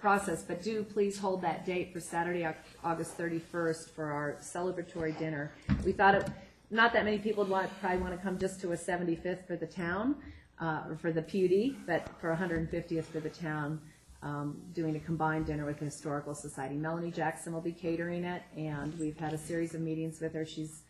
[0.00, 0.42] process.
[0.42, 2.48] But do please hold that date for Saturday,
[2.82, 5.52] August 31st, for our celebratory dinner.
[5.84, 6.26] We thought it,
[6.70, 9.56] not that many people would want, probably want to come just to a 75th for
[9.56, 10.16] the town,
[10.60, 13.80] uh, for the PUD, but for 150th for the town,
[14.22, 16.74] um, doing a combined dinner with the Historical Society.
[16.74, 20.44] Melanie Jackson will be catering it, and we've had a series of meetings with her.
[20.44, 20.82] She's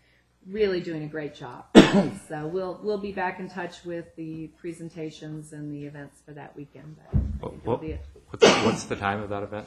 [0.47, 1.67] really doing a great job.
[2.29, 6.57] so we'll we'll be back in touch with the presentations and the events for that
[6.57, 6.97] weekend.
[6.97, 8.07] But I think it'll What- be it.
[8.31, 9.67] What's, what's the time of that event?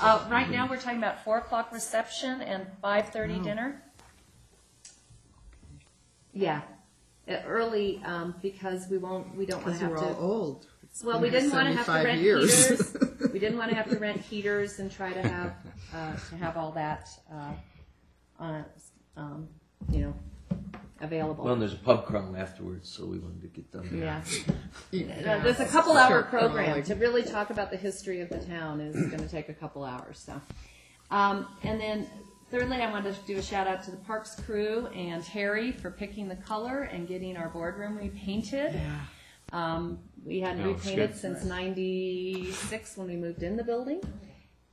[0.00, 3.42] Uh, right now, we're talking about four o'clock reception and five thirty Oh.
[3.42, 3.82] dinner.
[6.32, 6.62] Yeah,
[7.28, 9.36] Uh, early um, because we won't.
[9.36, 10.18] We don't want Because to have we're to.
[10.20, 10.66] all old.
[10.82, 12.68] It's Well, we here didn't want to have to 75 rent years.
[12.68, 12.96] heaters.
[13.32, 15.54] we didn't want to have to rent heaters and try to have
[15.94, 17.52] uh, to have all that uh,
[18.40, 18.64] on,
[19.16, 19.48] um,
[19.88, 20.14] you know,
[21.00, 21.44] available.
[21.44, 23.88] Well, and there's a pub crawl afterwards, so we wanted to get done.
[23.92, 24.20] Yeah.
[24.90, 25.36] Yeah.
[25.38, 26.82] Uh, There's a couple hour Sure, program probably.
[26.82, 29.84] to really talk about the history of the town is going to take a couple
[29.84, 30.18] hours.
[30.18, 30.38] So,
[31.10, 32.06] um, and then
[32.52, 35.90] thirdly, I wanted to do a shout out to the Parks crew and Terry for
[35.90, 38.78] picking the color and getting our boardroom repainted.
[39.52, 41.18] Um, we hadn't No, it's repainted good.
[41.18, 44.02] since ninety-six when we moved in the building.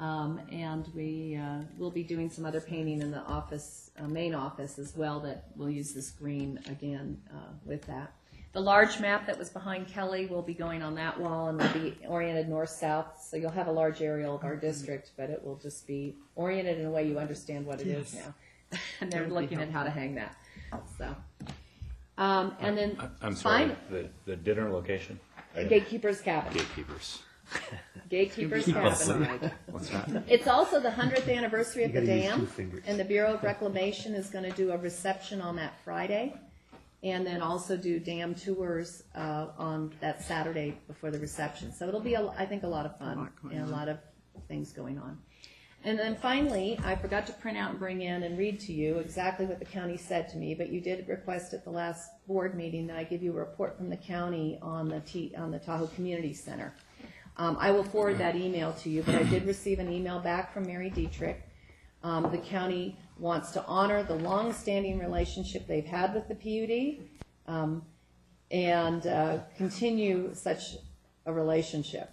[0.02, 4.34] Um, and we, uh, will be doing some other painting in the office, uh, main
[4.34, 8.14] office as well that we'll use this green again, uh, with that.
[8.52, 11.70] The large map that was behind Kelly will be going on that wall and will
[11.70, 15.58] be oriented north-south, so you'll have a large aerial of our district, but it will
[15.58, 18.26] just be oriented in a way you understand what it is Yes.
[18.26, 18.34] now.
[19.02, 20.36] And they're That would be looking at how to hang that,
[20.98, 21.16] so.
[22.18, 22.98] Um, and then.
[23.22, 25.20] I'm sorry, fin- the, the dinner location?
[25.56, 26.54] Gatekeeper's Cabin.
[26.54, 27.20] Gatekeepers.
[28.10, 28.96] Gatekeepers Keep Cabin.
[28.96, 29.52] safe.
[29.72, 30.24] What's that?
[30.28, 32.84] It's also the hundredth anniversary of the gotta use two dam, fingers.
[32.88, 36.34] and the Bureau of Reclamation is gonna do a reception on that Friday.
[37.02, 41.72] And then also do dam tours, uh, on that Saturday before the reception.
[41.72, 43.72] So it'll be, a- I think, a lot of fun going and a on.
[43.72, 44.00] lot of
[44.48, 45.18] things going on.
[45.86, 48.98] And then finally, I forgot to print out and bring in and read to you
[48.98, 52.54] exactly what the county said to me, but you did request at the last board
[52.54, 55.60] meeting that I give you a report from the county on the T, on the
[55.60, 56.74] Tahoe Community Center.
[57.38, 60.54] Um, I will forward that email to you, but I did receive an email back
[60.54, 61.42] from Mary Dietrich.
[62.04, 67.06] Um, the county wants to honor the long-standing relationship they've had with the PUD,
[67.54, 67.84] um,
[68.52, 70.78] and, uh, continue such
[71.26, 72.10] a relationship.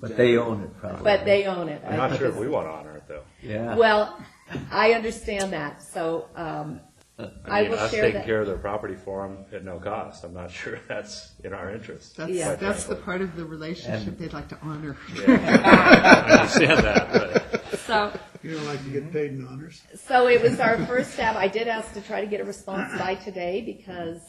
[0.00, 1.02] But they own it, probably.
[1.02, 1.82] But they own it.
[1.84, 3.22] I'm I not think sure if it's- we want to honor it, though.
[3.42, 3.74] Yeah.
[3.76, 4.18] Well,
[4.70, 6.80] I understand that, so, um,
[7.18, 8.24] I I mean, will us share taking that.
[8.26, 11.70] care of their property for them at no cost, I'm not sure that's in our
[11.70, 12.16] interest.
[12.16, 12.54] That's, Yeah.
[12.56, 14.96] that's the part of the relationship And- they'd like to honor.
[15.26, 17.78] I understand that, but.
[17.80, 18.12] So,
[18.42, 19.82] You don't like to get paid in honors?
[19.94, 21.36] So it was our first step.
[21.36, 24.20] I did ask to try to get a response by today because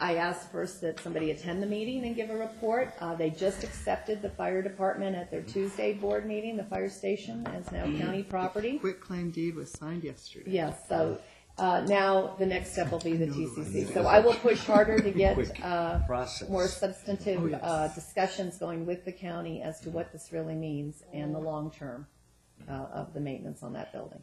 [0.00, 2.94] I asked first that somebody attend the meeting and give a report.
[3.00, 7.46] Uh, they just accepted the fire department at their Tuesday board meeting, the fire station
[7.48, 8.78] is now county property.
[8.78, 10.50] Quit claim deed was signed yesterday.
[10.50, 11.18] Yes, so,
[11.58, 13.92] uh, now the next step will be the TCC.
[13.92, 16.48] So I will push harder to get, uh, process.
[16.48, 21.02] more Oh, substantive, uh, discussions going with the county as to what this really means
[21.12, 22.06] and the long term,
[22.68, 24.22] uh, of the maintenance on that building.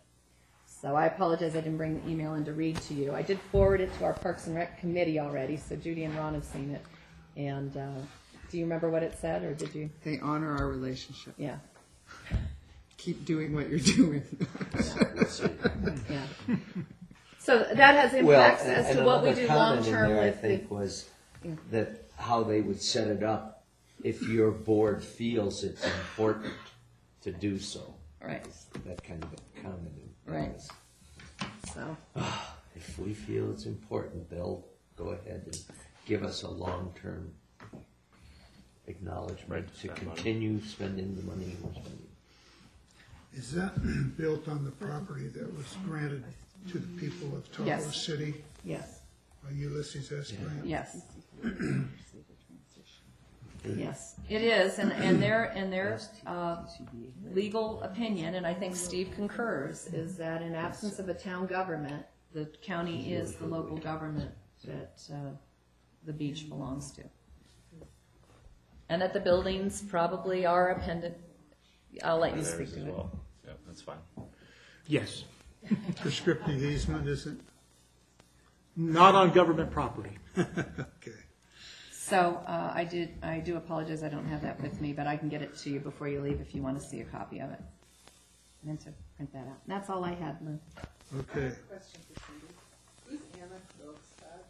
[0.68, 3.14] So I apologize, I didn't bring the email in to read to you.
[3.14, 6.34] I did forward it to our Parks and Rec committee already, so Judy and Ron
[6.34, 6.82] have seen it.
[7.38, 7.90] And, uh,
[8.52, 9.90] do you remember what it said, or did you?
[10.04, 11.34] They honor our relationship.
[11.38, 11.58] Yeah.
[12.98, 14.24] Keep doing what you're doing.
[16.10, 16.26] Yeah.
[17.40, 19.86] So that has Well, impacts and- as and to what we another do comment long
[19.88, 20.48] in term there, I with the.
[20.48, 21.10] think, was
[21.72, 23.64] that how they would set it up
[24.04, 26.54] if your board feels it's important
[27.22, 27.95] to do so.
[28.26, 28.44] Right.
[28.86, 29.94] That kind of a comment.
[29.98, 30.56] in there Right.
[30.56, 30.70] is,
[31.74, 34.66] So, ah, If we feel it's important, they'll
[34.98, 35.58] go ahead and
[36.06, 37.34] give us a long-term
[38.88, 40.16] acknowledgement Right, to spend money.
[40.16, 42.08] continue spending the money we're spending.
[43.34, 43.74] Is that
[44.18, 46.24] built on the property that was granted
[46.72, 47.96] to the people of Tahoe Yes.
[47.96, 49.02] City yes,
[49.44, 50.32] by Ulysses S.
[50.32, 50.66] Grant?
[50.66, 51.02] yes.
[53.76, 56.58] Yes, it is, and, and their, and their, uh,
[57.34, 62.06] legal opinion, and I think Steve concurs, is that in absence of a town government,
[62.34, 64.32] the county is the local government
[64.66, 65.32] that, uh,
[66.06, 67.04] the beach belongs to.
[68.90, 71.16] And that the buildings probably are appended,
[72.04, 72.94] I'll let you Theirs speak as to it.
[72.94, 73.12] well.
[73.46, 73.98] Yeah, that's fine.
[74.88, 75.24] Yes.
[76.02, 77.42] Prescriptive easement, isn't?
[78.76, 80.18] Not on government property.
[80.38, 81.18] Okay.
[82.06, 85.18] So, uh, I did, I do apologize, I don't have that with me, but I
[85.18, 87.40] can get it to you before you leave if you want to see a copy
[87.40, 87.60] of it.
[87.60, 89.58] I meant to print that out.
[89.66, 90.60] That's all I had, Lou.
[91.18, 91.56] Okay.
[91.68, 92.54] Question for Cindy.
[93.10, 94.44] Who's Anna Phillipstad?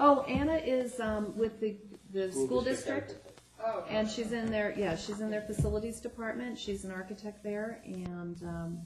[0.00, 1.76] Oh, Anna is, um, with the,
[2.12, 3.40] the School school district district.
[3.64, 6.58] Oh, And she's in their, yeah, she's in their facilities department.
[6.58, 8.80] She's an architect there and, um,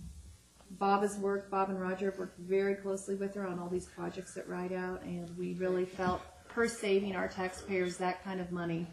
[0.73, 3.87] Bob has worked, Bob and Roger have worked very closely with her on all these
[3.87, 6.21] projects at Rideout and we really felt
[6.55, 8.87] her saving our taxpayers that kind of money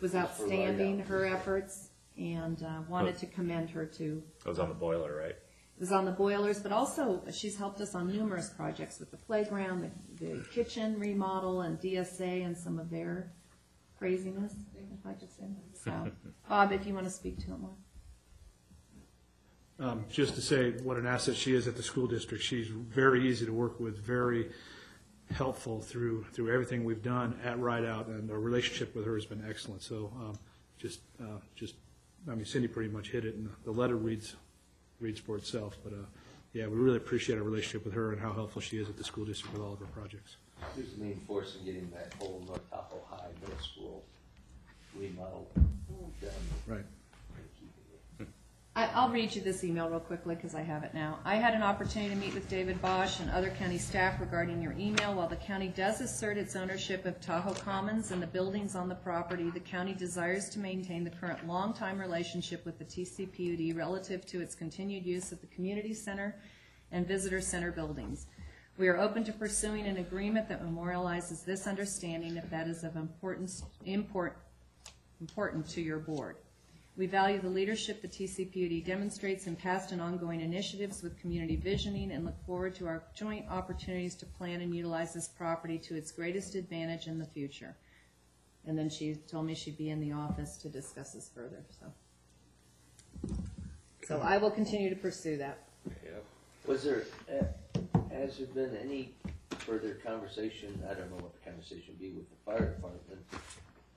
[0.00, 4.22] was outstanding, her efforts, and, uh, wanted to commend her to.
[4.44, 5.30] It was on the boiler, right?
[5.30, 9.16] It was on the boilers, but also she's helped us on numerous projects with the
[9.16, 13.32] playground, the, the kitchen remodel, and DSA, and some of their
[13.96, 15.46] craziness, if I could say.
[15.74, 16.10] So,
[16.48, 17.76] Bob, if you want to speak to it more.
[19.80, 22.42] Um, just to say what an asset she is at the school district.
[22.42, 24.50] She's very easy to work with, very
[25.32, 29.44] helpful through, through everything we've done at Rideout, and our relationship with her has been
[29.48, 29.82] excellent.
[29.82, 30.38] So, um,
[30.78, 31.74] just, uh, just,
[32.30, 34.36] I mean, Cindy pretty much hit it, and the letter reads,
[35.00, 35.76] reads for itself.
[35.84, 36.06] But, uh,
[36.52, 39.04] yeah, we really appreciate our relationship with her and how helpful she is at the
[39.04, 40.36] school district with all of her projects.
[40.74, 44.04] Who's the main force in getting that whole North Tahoe High Middle School
[44.98, 45.46] remodeled
[46.20, 46.30] done?
[46.66, 46.84] Right.
[48.78, 51.18] I, I'll read you this email real quickly because I have it now.
[51.24, 54.70] I had an opportunity to meet with David Boesch and other county staff regarding your
[54.78, 55.14] email.
[55.14, 58.94] While the county does assert its ownership of Tahoe Commons and the buildings on the
[58.94, 64.40] property, the county desires to maintain the current long-time relationship with the TCPUD relative to
[64.40, 66.36] its continued use of the community center
[66.92, 68.26] and visitor center buildings.
[68.76, 72.94] We are open to pursuing an agreement that memorializes this understanding if that is of
[72.94, 74.38] importance, import,
[75.20, 76.36] important to your board.
[76.98, 82.10] We value the leadership the TCPUD demonstrates in past and ongoing initiatives with community visioning
[82.10, 86.10] and look forward to our joint opportunities to plan and utilize this property to its
[86.10, 87.76] greatest advantage in the future.
[88.66, 93.36] And then she told me she'd be in the office to discuss this further, so.
[94.08, 95.68] So I will continue to pursue that.
[96.66, 97.44] Was there, uh,
[98.10, 99.14] has there been any
[99.50, 103.24] further conversation, I don't know what the conversation would be with the fire department,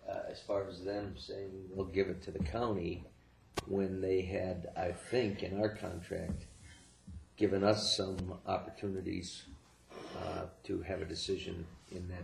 [0.09, 3.03] uh, as far as them saying they'll give it to the county
[3.67, 6.45] when they had, I think, in our contract,
[7.37, 9.43] given us some opportunities,
[10.17, 12.23] uh, to have a decision in that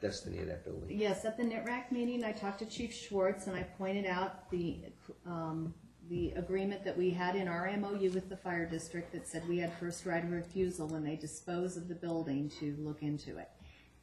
[0.00, 0.88] destiny of that building?
[0.90, 4.78] Yes, at the NITRAC meeting, I talked to Chief Schwartz and I pointed out the,
[5.26, 5.74] um,
[6.08, 9.58] the agreement that we had in our MOU with the fire district that said we
[9.58, 13.48] had first right of refusal when they dispose of the building to look into it.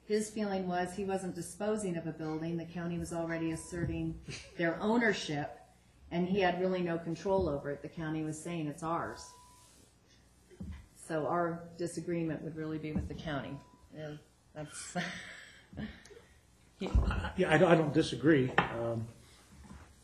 [0.08, 4.20] His feeling was he wasn't disposing of a building, the county was already asserting
[4.58, 5.60] their ownership,
[6.12, 7.82] and he had really no control over it.
[7.82, 9.26] The county was saying it's ours.
[10.96, 13.58] So our disagreement would really be with the county.
[13.98, 14.20] And
[14.54, 14.96] that's,
[16.80, 18.52] Yeah, I don't, I don't disagree.
[18.58, 19.08] Um,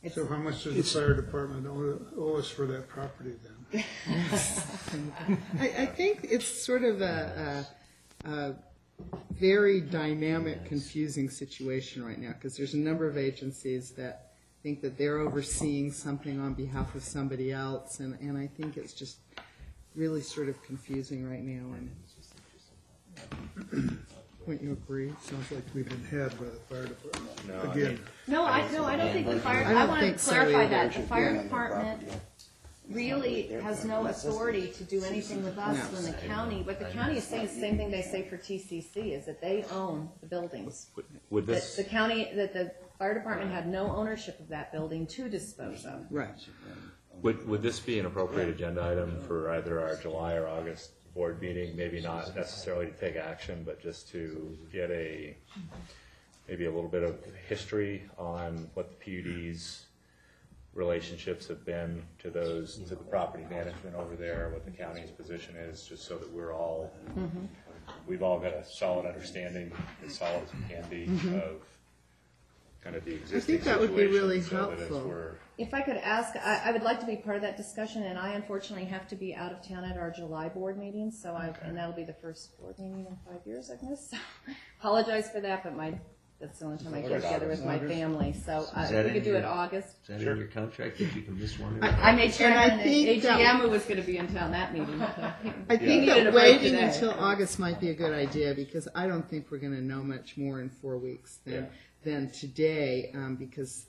[0.09, 3.83] So how much does the fire department owe owe us for that property then?
[5.59, 7.65] I, I think it's sort of a,
[8.25, 8.55] a, a
[9.31, 14.33] very dynamic, confusing situation right now, because there's a number of agencies that
[14.63, 18.93] think that they're overseeing something on behalf of somebody else, and, and I think it's
[18.93, 19.17] just
[19.95, 21.91] really sort of confusing right now, and
[24.47, 25.13] Wouldn't you agree?
[25.21, 27.47] Sounds like we've been had by the fire department.
[27.47, 27.87] No, I Again.
[27.93, 30.19] mean- No, I, no, I don't think the fire, I I don't want to think
[30.19, 30.69] so clarify either.
[30.69, 30.93] that.
[30.93, 32.01] The fire department
[32.93, 35.97] really has no authority to do anything with us No.
[35.97, 38.37] when the county, what the county is saying is the same thing they say for
[38.37, 40.87] TCC, is that they own the buildings.
[41.29, 45.07] Would That this, the county, that the fire department had no ownership of that building
[45.07, 46.05] to dispose of.
[46.09, 46.29] right.
[47.21, 51.41] would, would this be an appropriate agenda item for either our July or August board
[51.41, 51.75] meeting?
[51.75, 55.35] Maybe not necessarily to take action, but just to get a,
[56.47, 59.85] maybe a little bit of history on what the PUD's
[60.73, 65.55] relationships have been to those, to the property management over there, what the county's position
[65.55, 66.91] is, just so that we're all,
[68.07, 69.71] we've all got a solid understanding,
[70.05, 71.41] as solid as we can be, Mhm.
[71.43, 71.61] of
[72.81, 75.07] kind of the existing think that would be really so that as helpful.
[75.09, 78.03] we're If I could ask, I, I would like to be part of that discussion,
[78.03, 81.33] and I unfortunately have to be out of town at our July board meeting, so
[81.35, 84.09] I, and that'll be the first board meeting in five years, I guess.
[84.09, 84.17] So
[84.79, 85.99] Apologize for that, but my,
[86.41, 89.09] that's the only time I get together with my family, so uh, Is that we
[89.09, 89.87] in could do your- it August.
[90.03, 91.81] Is that in your contract that you can miss one?
[91.83, 94.17] I, I made sure And I and the think that- AGM who was gonna be
[94.17, 95.01] in town that meeting.
[95.69, 96.83] I think needed that break waiting today.
[96.93, 100.35] until August might be a good idea, because I don't think we're gonna know much
[100.35, 101.67] more in four weeks than,
[102.03, 103.85] than today, um, because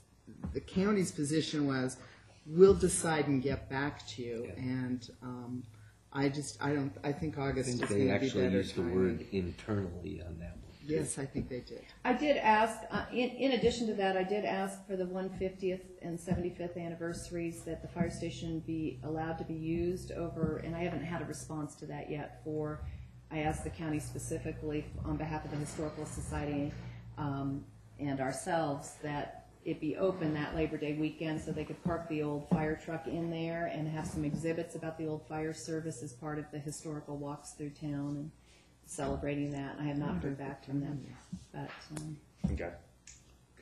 [0.53, 1.97] the county's position was,
[2.45, 5.63] we'll decide and get back to you, and, um,
[6.15, 8.57] I just, I don't, I think I August is think gonna they be actually better
[8.57, 8.95] used the timing.
[8.95, 10.62] word internally on that one.
[10.85, 11.85] Yes, I think they did.
[12.03, 15.29] I did ask, uh, in, in addition to that, I did ask for the one
[15.29, 20.75] fiftieth and seventy-fifth anniversaries that the fire station be allowed to be used over, and
[20.75, 22.81] I haven't had a response to that yet for,
[23.31, 26.71] I asked the county specifically on behalf of the Historical Society,
[27.17, 27.63] um,
[27.99, 32.21] and ourselves, that it be open that Labor Day weekend so they could park the
[32.21, 36.11] old fire truck in there and have some exhibits about the old fire service as
[36.11, 38.31] part of the historical walks through town and
[38.85, 39.75] celebrating that.
[39.79, 41.05] I have not heard back from them,
[41.51, 42.69] but, um, Okay.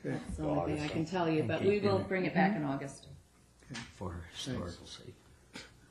[0.04, 0.16] Okay.
[0.18, 2.64] that's the only thing I can tell you, but we will bring it back in
[2.64, 3.06] August.
[3.70, 3.80] Okay.
[3.96, 5.14] For historical sake.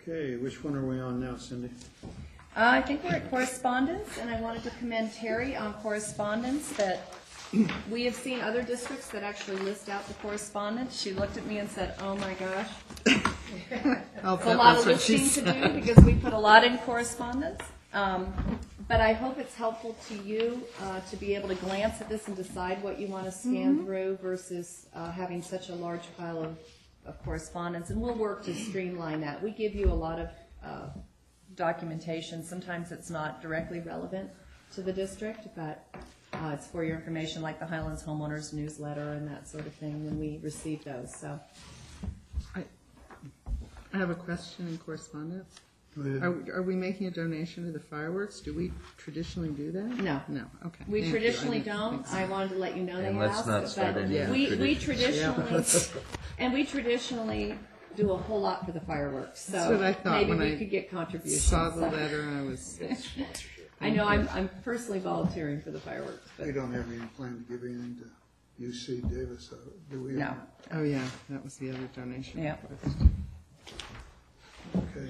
[0.02, 1.70] Okay, which one are we on now, Cindy?
[2.04, 2.10] Uh,
[2.56, 7.14] I think we're at correspondence, and I wanted to commend Terry on correspondence, that
[7.90, 11.00] we have seen other districts that actually list out the correspondence.
[11.00, 12.70] She looked at me and said, oh my gosh.
[13.06, 16.78] It's a lot of what she listening to do, because we put a lot in
[16.80, 17.62] correspondence.
[17.94, 18.34] Um,
[18.92, 22.28] But I hope it's helpful to you uh, to be able to glance at this
[22.28, 23.86] and decide what you want to scan Mhm.
[23.86, 26.58] through versus uh, having such a large pile of,
[27.06, 27.90] of correspondence.
[27.90, 29.42] And we'll work to streamline that.
[29.42, 30.30] We give you a lot of
[30.62, 30.90] uh,
[31.56, 32.44] documentation.
[32.44, 34.30] Sometimes it's not directly relevant
[34.74, 35.88] to the district, but
[36.34, 40.04] uh, it's for your information, like the Highlands Homeowners Newsletter and that sort of thing
[40.04, 41.40] when we receive those, so.
[43.94, 45.62] I have a question in correspondence.
[45.96, 46.24] Go ahead.
[46.24, 48.40] Are, are we making a donation to the fireworks?
[48.40, 49.84] Do we traditionally do that?
[49.84, 50.22] No.
[50.30, 50.86] No, okay.
[50.88, 51.20] We Thank you.
[51.20, 51.94] I traditionally didn't don't.
[51.96, 52.18] think so.
[52.18, 54.32] I wanted to let you know they And let's asked, not start but any new
[54.32, 55.66] we, we traditionally,
[56.40, 57.56] and we traditionally
[57.98, 60.54] do a whole lot for the fireworks, That's so what I thought maybe when we
[60.54, 61.44] I could get contributions.
[61.44, 62.80] Saw the letter and I was.
[63.82, 66.46] I know, I'm, I'm personally volunteering for the fireworks, but.
[66.48, 69.56] We don't have any plan to give anything to UC Davis, uh,
[69.90, 70.12] do we?
[70.14, 70.36] No.
[70.72, 72.44] Oh, yeah, that was the other donation.
[72.44, 72.58] Yeah.
[72.70, 72.98] request.
[74.78, 75.10] Okay.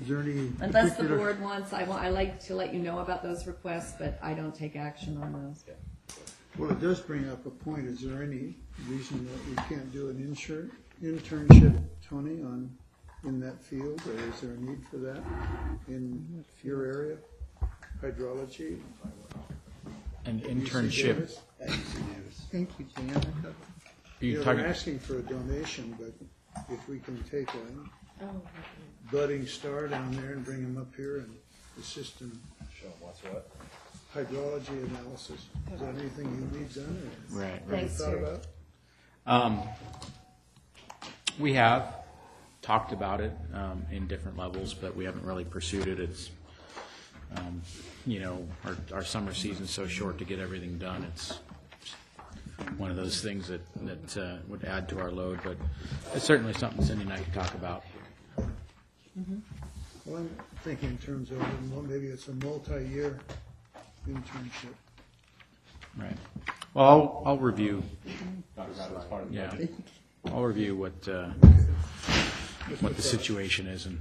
[0.00, 2.80] Is there any Unless the particular- board wants, I want, I like to let you
[2.80, 5.64] know about those requests, but I don't take action on those.
[6.58, 7.86] Well, it does bring up a point.
[7.86, 8.56] Is there any
[8.88, 10.70] reason that we can't do an insur
[11.02, 12.70] internship, Tony, on,
[13.24, 14.02] in that field?
[14.06, 15.22] Or is there a need for that
[15.88, 17.16] in your area?
[18.02, 18.80] Hydrology?
[20.26, 21.38] An internship.
[22.50, 23.10] Thank you, Jan.
[23.10, 23.54] I thought-
[24.20, 26.12] You Yeah, talking- we're asking for a donation, but
[26.72, 27.58] if we can take a
[28.24, 28.42] Oh,
[29.12, 31.36] budding star down there and bring him up here and
[31.78, 32.32] assist in
[32.80, 33.48] Show 'em what's what.
[34.14, 35.46] hydrology analysis.
[35.72, 37.38] Is that anything you need done or?
[37.38, 37.50] Right.
[37.52, 38.22] have you Thanks, thought Terry.
[38.22, 38.46] about?
[39.26, 39.62] Um,
[41.38, 41.94] we have
[42.62, 46.00] talked about it um, in different levels, but we haven't really pursued it.
[46.00, 46.30] It's,
[47.36, 47.62] um,
[48.06, 51.04] you know, our, our summer season's so short to get everything done.
[51.04, 51.38] It's
[52.78, 55.56] one of those things that, that uh, would add to our load, but
[56.14, 57.84] it's certainly something Cindy and I could talk about.
[60.04, 60.30] Well, I'm
[60.64, 61.38] thinking in terms of,
[61.72, 63.18] well, maybe it's a multi-year
[64.08, 64.74] internship.
[65.96, 66.16] Right.
[66.74, 67.82] Well, I'll, I'll review,
[68.56, 69.74] Talk about it as part of the yeah, budget.
[70.26, 71.30] I'll review what, uh,
[72.80, 74.00] what the situation is, and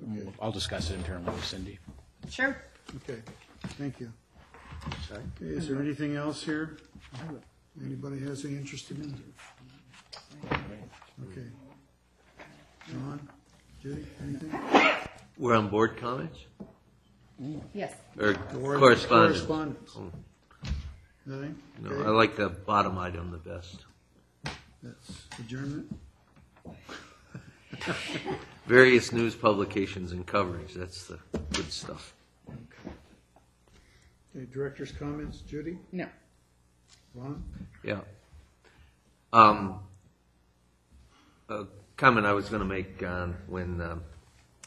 [0.00, 1.78] we'll- I'll discuss it internally with Cindy.
[2.30, 2.56] Sure.
[2.96, 3.20] Okay,
[3.76, 4.12] thank you.
[5.10, 6.78] Okay, Is there anything else here?
[7.82, 10.52] Anybody has any interest in it?
[11.30, 11.46] Okay.
[12.90, 13.28] John,
[13.84, 14.50] Judy, anything?
[15.36, 16.38] We're on board comments?
[17.74, 17.92] Yes.
[18.18, 18.34] Or Or
[18.78, 19.42] correspondence?
[19.42, 19.90] Correspondence.
[19.94, 20.10] Oh,
[21.26, 21.54] Nothing?
[21.82, 22.08] No, Okay.
[22.08, 23.84] I like the bottom item the best.
[24.82, 25.94] That's adjournment?
[28.66, 31.18] Various news publications and coverage, that's the
[31.52, 32.14] good stuff.
[32.48, 35.78] Okay, director's comments, Judy?
[35.92, 36.06] No.
[37.14, 37.44] Ron?
[37.82, 38.00] Yeah.
[39.34, 39.80] Um,
[41.50, 41.64] a
[41.96, 44.02] comment I was gonna make, um, when, um,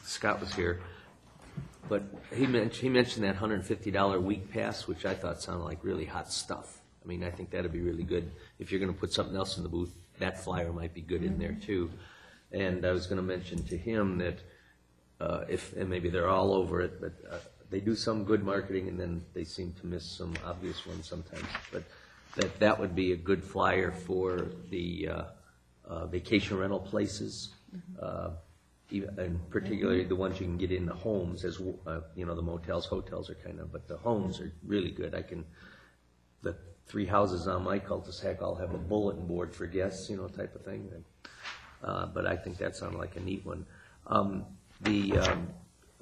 [0.02, 0.80] Scott was here,
[1.88, 2.02] but
[2.34, 5.64] he mentioned, he mentioned that hundred and fifty dollar week pass, which I thought sounded
[5.64, 6.80] like really hot stuff.
[7.04, 8.30] I mean, I think that'd be really good.
[8.58, 11.38] If you're gonna put something else in the booth, that flyer might be good in
[11.38, 11.90] there too.
[12.52, 14.38] And I was gonna mention to him that,
[15.20, 17.38] uh, if, and maybe they're all over it, but, uh,
[17.70, 21.44] they do some good marketing and then they seem to miss some obvious ones sometimes.
[21.70, 21.84] But
[22.36, 25.22] that, that would be a good flyer for the, uh,
[25.88, 27.54] uh, vacation rental places.
[28.00, 28.30] Uh,
[28.90, 32.24] even, and particularly the ones you can get in the homes as, w- uh, you
[32.24, 35.14] know, the motels, hotels are kind of, but the homes are really good.
[35.14, 35.44] I can,
[36.42, 36.56] the
[36.86, 40.54] three houses on my cul-de-sac all have a bulletin board for guests, you know, type
[40.54, 40.88] of thing.
[40.94, 41.04] And,
[41.80, 43.64] Uh, but I think that sounded like a neat one.
[44.08, 44.44] Um,
[44.80, 45.48] the, um,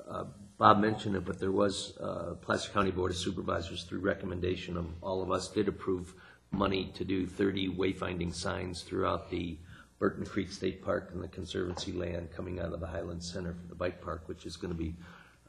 [0.09, 0.25] uh,
[0.57, 4.87] Bob mentioned it, but there was, uh, Placer County Board of Supervisors, through recommendation of
[5.03, 6.15] all of us, did approve
[6.51, 9.59] money to do thirty wayfinding signs throughout the
[9.99, 13.67] Burton Creek State Park and the Conservancy land coming out of the Highland Center for
[13.69, 14.95] the bike park, which is gonna be,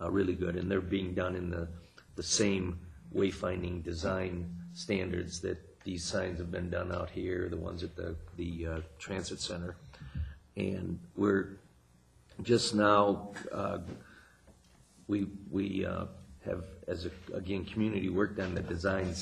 [0.02, 0.56] uh, really good.
[0.56, 1.68] And they're being done in the,
[2.16, 2.80] the same
[3.14, 8.16] wayfinding design standards that these signs have been done out here, the ones at the,
[8.36, 9.76] the, uh, transit center.
[10.56, 11.58] And we're
[12.44, 13.80] just now, uh,
[15.08, 16.06] we, we uh,
[16.46, 19.14] have, as a, again, community worked on the design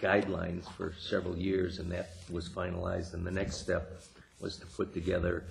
[0.00, 3.14] guidelines for several years, and that was finalized.
[3.14, 4.00] And the next step
[4.40, 5.44] was to put together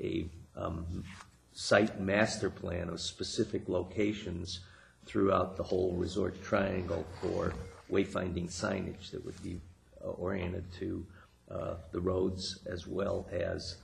[0.00, 0.26] a
[0.56, 1.04] um,
[1.52, 4.60] site master plan of specific locations
[5.06, 7.52] throughout the whole resort triangle for
[7.90, 9.60] wayfinding signage that would be
[10.04, 11.04] uh, oriented to
[11.50, 13.76] uh, the roads as well as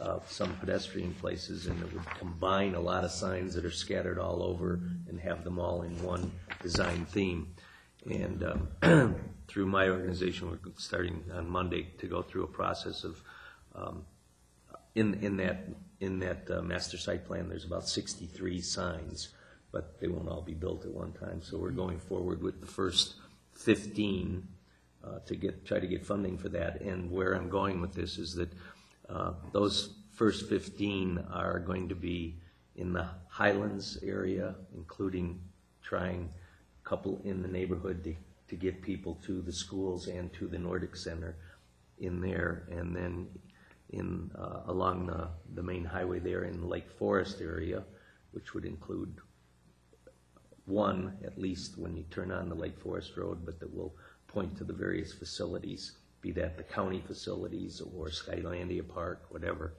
[0.00, 4.18] uh, some pedestrian places, and it would combine a lot of signs that are scattered
[4.18, 6.30] all over and have them all in one
[6.62, 7.48] design theme.
[8.08, 8.44] And
[8.82, 9.16] um,
[9.48, 13.22] through my organization, we're starting on Monday to go through a process of,
[14.96, 15.68] in, in that,
[16.00, 19.28] in that uh, master site plan, there's about 63 signs,
[19.70, 21.42] but they won't all be built at one time.
[21.42, 23.14] So we're going forward with the first
[23.54, 24.48] 15
[25.04, 26.80] uh, to get, try to get funding for that.
[26.80, 28.50] And where I'm going with this is that
[29.08, 32.36] uh, those first 15 are going to be
[32.74, 35.40] in the Highlands area, including
[35.82, 36.32] trying
[36.84, 38.14] a couple in the neighborhood to,
[38.48, 41.36] to get people to the schools and to the Nordic Center
[41.98, 42.66] in there.
[42.70, 43.28] And then
[43.90, 47.84] in, uh, along the, the main highway there in the Lake Forest area,
[48.32, 49.16] which would include
[50.64, 53.94] one, at least, when you turn on the Lake Forest Road, but that will
[54.26, 59.74] point to the various facilities, be that the county facilities or Skylandia Park, whatever.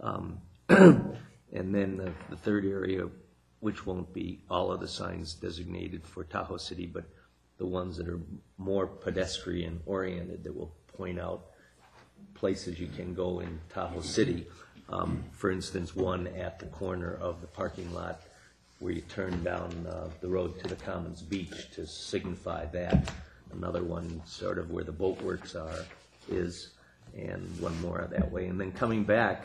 [0.00, 0.40] Um,
[1.52, 3.08] And then the, the third area,
[3.60, 7.04] which won't be all of the signs designated for Tahoe City, but
[7.58, 8.20] the ones that are
[8.56, 11.49] more pedestrian oriented that will point out
[12.34, 14.46] places you can go in Tahoe City.
[14.88, 18.22] Um, for instance, one at the corner of the parking lot
[18.80, 23.12] where you turn down uh, the road to the Commons Beach to signify that.
[23.52, 25.84] Another one sort of where the boat works are,
[26.30, 26.70] is,
[27.16, 28.46] and one more that way.
[28.46, 29.44] And then coming back,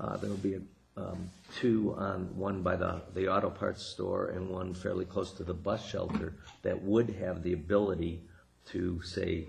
[0.00, 0.58] uh, there'll be
[0.96, 5.44] um, two on, one by the, the auto parts store and one fairly close to
[5.44, 8.22] the bus shelter that would have the ability
[8.66, 9.46] to say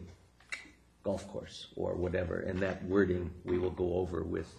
[1.04, 2.40] golf course or whatever.
[2.40, 4.54] And that wording we will go over with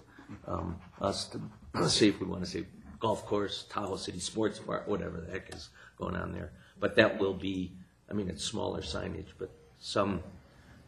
[0.46, 2.66] um, us to see if we want to say
[2.98, 6.52] golf course, Tahoe City Sports Bar, whatever the heck is going on there.
[6.78, 7.72] But that will be,
[8.08, 10.22] I mean, it's smaller signage, but some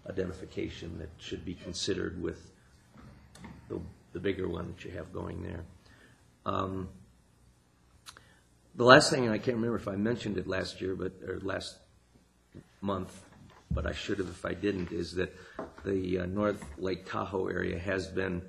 [0.08, 2.52] identification that should be considered with
[3.68, 3.80] the,
[4.12, 5.64] the bigger one that you have going there.
[6.46, 6.88] Um,
[8.76, 11.40] the last thing, and I can't remember if I mentioned it last year, but, or
[11.40, 11.76] last
[12.80, 13.24] month,
[13.70, 15.34] but I should have if I didn't, is that
[15.84, 18.42] the uh, North Lake Tahoe area has been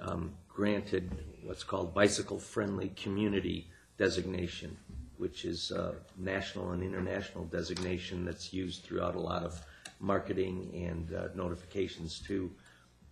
[0.00, 1.10] um, granted
[1.42, 4.76] what's called bicycle-friendly community designation,
[5.16, 9.60] which is a national and international designation that's used throughout a lot of
[10.00, 12.50] marketing and uh, notifications to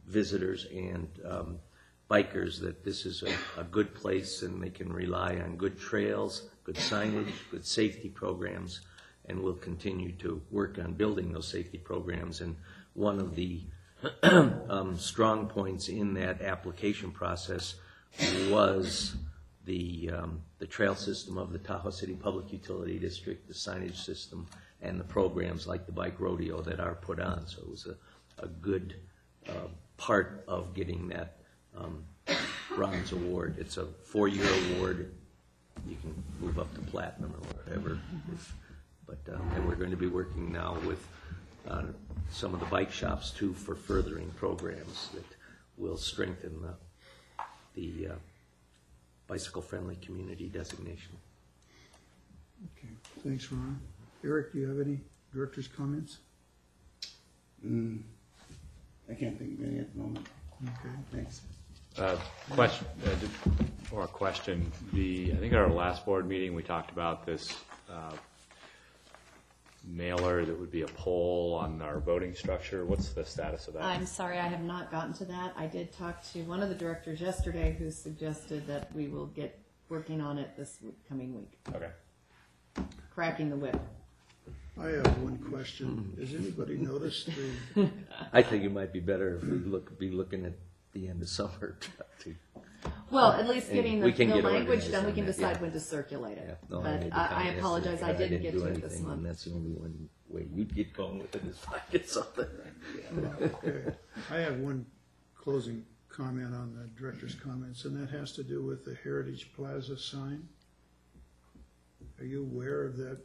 [0.07, 1.59] visitors and um,
[2.11, 6.49] bikers that this is a, a good place and they can rely on good trails,
[6.65, 8.83] good signage, good safety programs,
[9.29, 12.41] and we'll continue to work on building those safety programs.
[12.41, 12.57] And
[12.95, 13.63] one of the
[14.23, 17.75] um, strong points in that application process
[18.49, 19.17] was
[19.65, 24.47] the, um, the trail system of the Tahoe City Public Utility District, the signage system,
[24.83, 27.47] and the programs like the bike rodeo that are put on.
[27.47, 28.95] So it was a, a good
[29.49, 31.39] uh, part of getting that
[31.77, 32.05] um,
[32.75, 33.57] bronze award.
[33.59, 35.13] It's a four-year award.
[35.89, 37.99] You can move up to platinum or whatever.
[38.33, 38.55] If,
[39.07, 41.07] but um, and we're going to be working now with
[41.69, 41.83] uh,
[42.31, 45.25] some of the bike shops too for furthering programs that
[45.77, 46.75] will strengthen the
[47.75, 48.15] the uh,
[49.27, 51.13] bicycle-friendly community designation.
[52.79, 52.89] Okay,
[53.23, 53.79] thanks, Ron.
[54.25, 55.01] Eric, do you have any
[55.35, 56.19] director's comments?
[57.65, 58.01] Mm,
[59.11, 60.27] I can't think of any at the moment.
[60.65, 60.95] Okay.
[61.13, 61.43] Thanks.
[61.99, 62.17] Uh,
[62.51, 66.91] Question, uh, or a question, the, I think at our last board meeting, we talked
[66.91, 67.57] about this
[67.91, 68.13] uh,
[69.87, 72.85] mailer that would be a poll on our voting structure.
[72.85, 73.83] What's the status of that?
[73.85, 75.55] I'm sorry, I have not gotten to that.
[75.57, 79.59] I did talk to one of the directors yesterday who suggested that we will get
[79.89, 81.91] working on it this week- coming week, Okay.
[83.15, 83.79] cracking the whip.
[84.79, 86.15] I have one question.
[86.19, 87.31] Has anybody noticed
[87.75, 87.89] the,
[88.33, 90.53] I think it might be better if we look, be looking at
[90.93, 91.77] the end of summer
[92.21, 92.35] to.
[93.11, 95.15] Well, at least and getting the, we can the get language organized done, we on
[95.15, 95.63] can that, decide yeah.
[95.63, 96.59] when to circulate it.
[96.69, 98.67] No, But made the I, I comment apologize, yesterday, I but didn't get do to
[98.67, 99.17] it this anything, month.
[99.19, 102.09] And that's the only one way you'd get going with it is if I get
[102.09, 102.47] something.
[103.43, 103.95] okay.
[104.31, 104.87] I have one
[105.37, 109.97] closing comment on the director's comments, and that has to do with the Heritage Plaza
[109.97, 110.49] sign.
[112.19, 113.19] Are you aware of that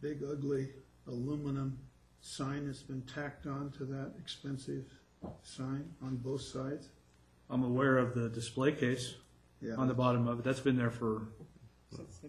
[0.00, 0.68] big ugly
[1.06, 1.78] aluminum
[2.20, 4.84] sign that's been tacked on to that expensive
[5.42, 6.88] sign on both sides?
[7.50, 9.14] I'm aware of the display case
[9.60, 9.74] Yeah.
[9.74, 10.44] on the bottom of it.
[10.44, 11.28] That's been there for,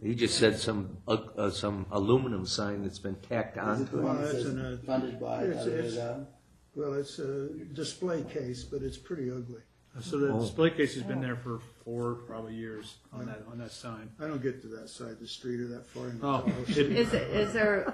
[0.02, 4.36] He just said some, uh, uh, some aluminum sign that's been tacked onto Well, it.
[4.36, 6.26] it's in a- Funded by, it's- da, da, it's-
[6.74, 9.62] Well, it's a display case, but it's pretty ugly.
[10.00, 10.40] so the Oh.
[10.40, 14.10] display case has been there for four, probably years on that, on that sign.
[14.20, 16.62] I don't get to that side of the street or that far into Oh, Tahoe
[16.68, 16.98] it- City.
[16.98, 17.94] Is, it- is there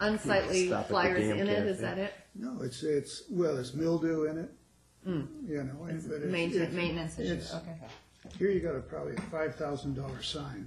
[0.00, 1.66] unsightly Stop at the flyers damn in it?
[1.66, 1.94] Is cafe.
[1.94, 2.12] that it?
[2.36, 4.50] No, it's, it's, well, it's mildew in it,
[5.06, 6.26] you know, and- but it's.
[6.26, 7.76] Mainten- it's- maintenance issue, it's- okay.
[8.38, 10.66] Here you got a probably a five thousand dollar sign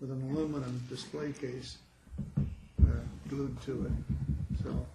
[0.00, 1.78] with an aluminum display case
[2.38, 2.90] uh,
[3.28, 3.92] glued to it,
[4.62, 4.86] so.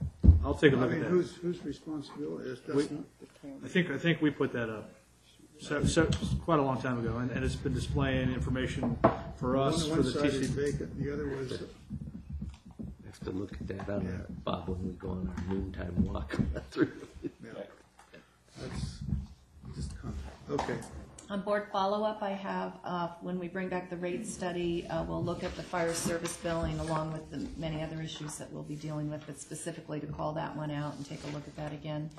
[0.43, 1.09] I'll take a look I at mean, that.
[1.09, 3.05] whose, whose responsibility is, that's We- not,
[3.65, 4.89] I think, I think we put that up,
[5.59, 6.05] so, so,
[6.45, 8.97] quite a long time ago, and, and it's been displaying information
[9.37, 10.53] for us, one, for one the side is TC.
[10.53, 11.49] vacant, the other was,
[13.05, 16.35] Have to look at that on, our- Bob, when we go on our noontime walk
[16.71, 16.91] through.
[17.23, 17.29] yeah,
[18.61, 18.99] that's
[19.75, 20.15] just, con-
[20.49, 20.77] okay.
[21.29, 25.23] On board follow-up, I have, uh, when we bring back the rate study, uh, we'll
[25.23, 28.75] look at the fire service billing along with the many other issues that we'll be
[28.75, 31.71] dealing with, but specifically to call that one out and take a look at that
[31.71, 32.09] again.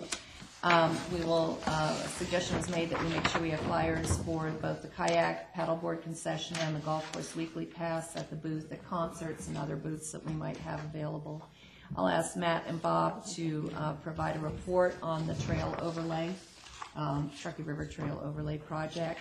[0.63, 4.17] Um, We will, uh, a suggestion was made that we make sure we have flyers
[4.19, 8.71] for both the kayak, paddleboard concession, and the golf course weekly pass at the booth
[8.71, 11.43] at concerts and other booths that we might have available.
[11.97, 16.33] I'll ask Matt and Bob to uh, provide a report on the trail overlay,
[16.95, 19.19] um, Truckee River Trail Overlay Project.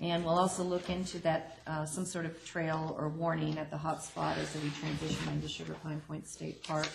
[0.00, 3.76] And we'll also look into that, uh, some sort of trail or warning at the
[3.76, 6.88] hot spot as we transition into Sugar Pine Point State Park.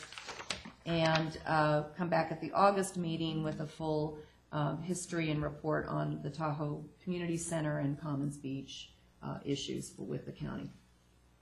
[0.85, 4.17] And uh, come back at the August meeting with a full
[4.51, 8.89] um, history and report on the Tahoe Community Center and Commons Beach
[9.21, 10.71] uh, issues with the county.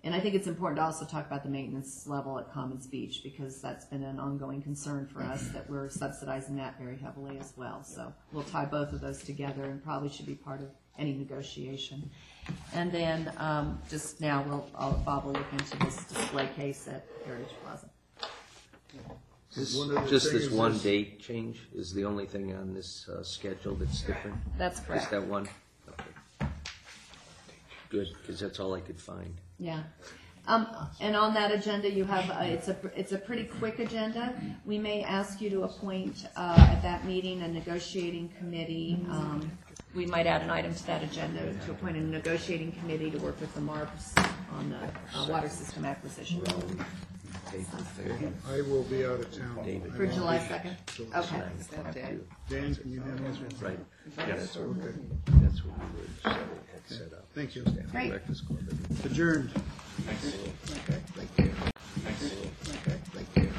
[0.06, 3.22] And I think it's important to also talk about the maintenance level at Commons Beach
[3.24, 7.54] because that's been an ongoing concern for us that we're subsidizing that very heavily as
[7.58, 7.84] well.
[7.84, 10.68] So we'll tie both of those together and probably should be part of
[11.00, 12.08] any negotiation.
[12.76, 17.08] And then um, just now, we'll, I'll- Bob will look into this display case at
[17.26, 17.90] Heritage Plaza.
[19.56, 22.54] This, One other just thing this is one this- date change is the only thing
[22.54, 24.38] on this uh, schedule that's different?
[24.60, 25.02] That's correct.
[25.02, 25.48] Just that one?
[25.90, 26.48] Okay.
[27.90, 29.34] Good, because that's all I could find.
[29.60, 29.84] Yeah.
[30.48, 30.68] Um,
[31.02, 34.34] and on that agenda, you have, uh, it's a, it's a pretty quick agenda.
[34.64, 39.00] We may ask you to appoint, uh, at that meeting, a negotiating committee.
[39.10, 39.52] Um,
[39.96, 43.40] we might add an item to that agenda to appoint a negotiating committee to work
[43.42, 44.14] with the MARPS
[44.54, 46.44] on the, uh, water system acquisition.
[48.52, 49.56] I will be out of town.
[49.96, 50.78] For July second?
[51.16, 51.42] Okay.
[51.90, 52.18] Okay.
[52.50, 53.62] Dan, can you handle this?
[53.62, 53.80] Right.
[54.28, 54.58] Yes.
[54.58, 54.92] Okay.
[55.42, 56.34] That's what we were set-
[56.72, 57.26] had set up.
[57.34, 57.64] Thank you.
[57.92, 58.10] Great.
[58.10, 58.60] Breakfast club.
[59.06, 59.52] Adjourned.
[59.52, 60.26] Thanks.
[60.26, 61.54] Okay, thank you.
[62.04, 62.24] Thanks.
[62.70, 63.45] Okay, thank you.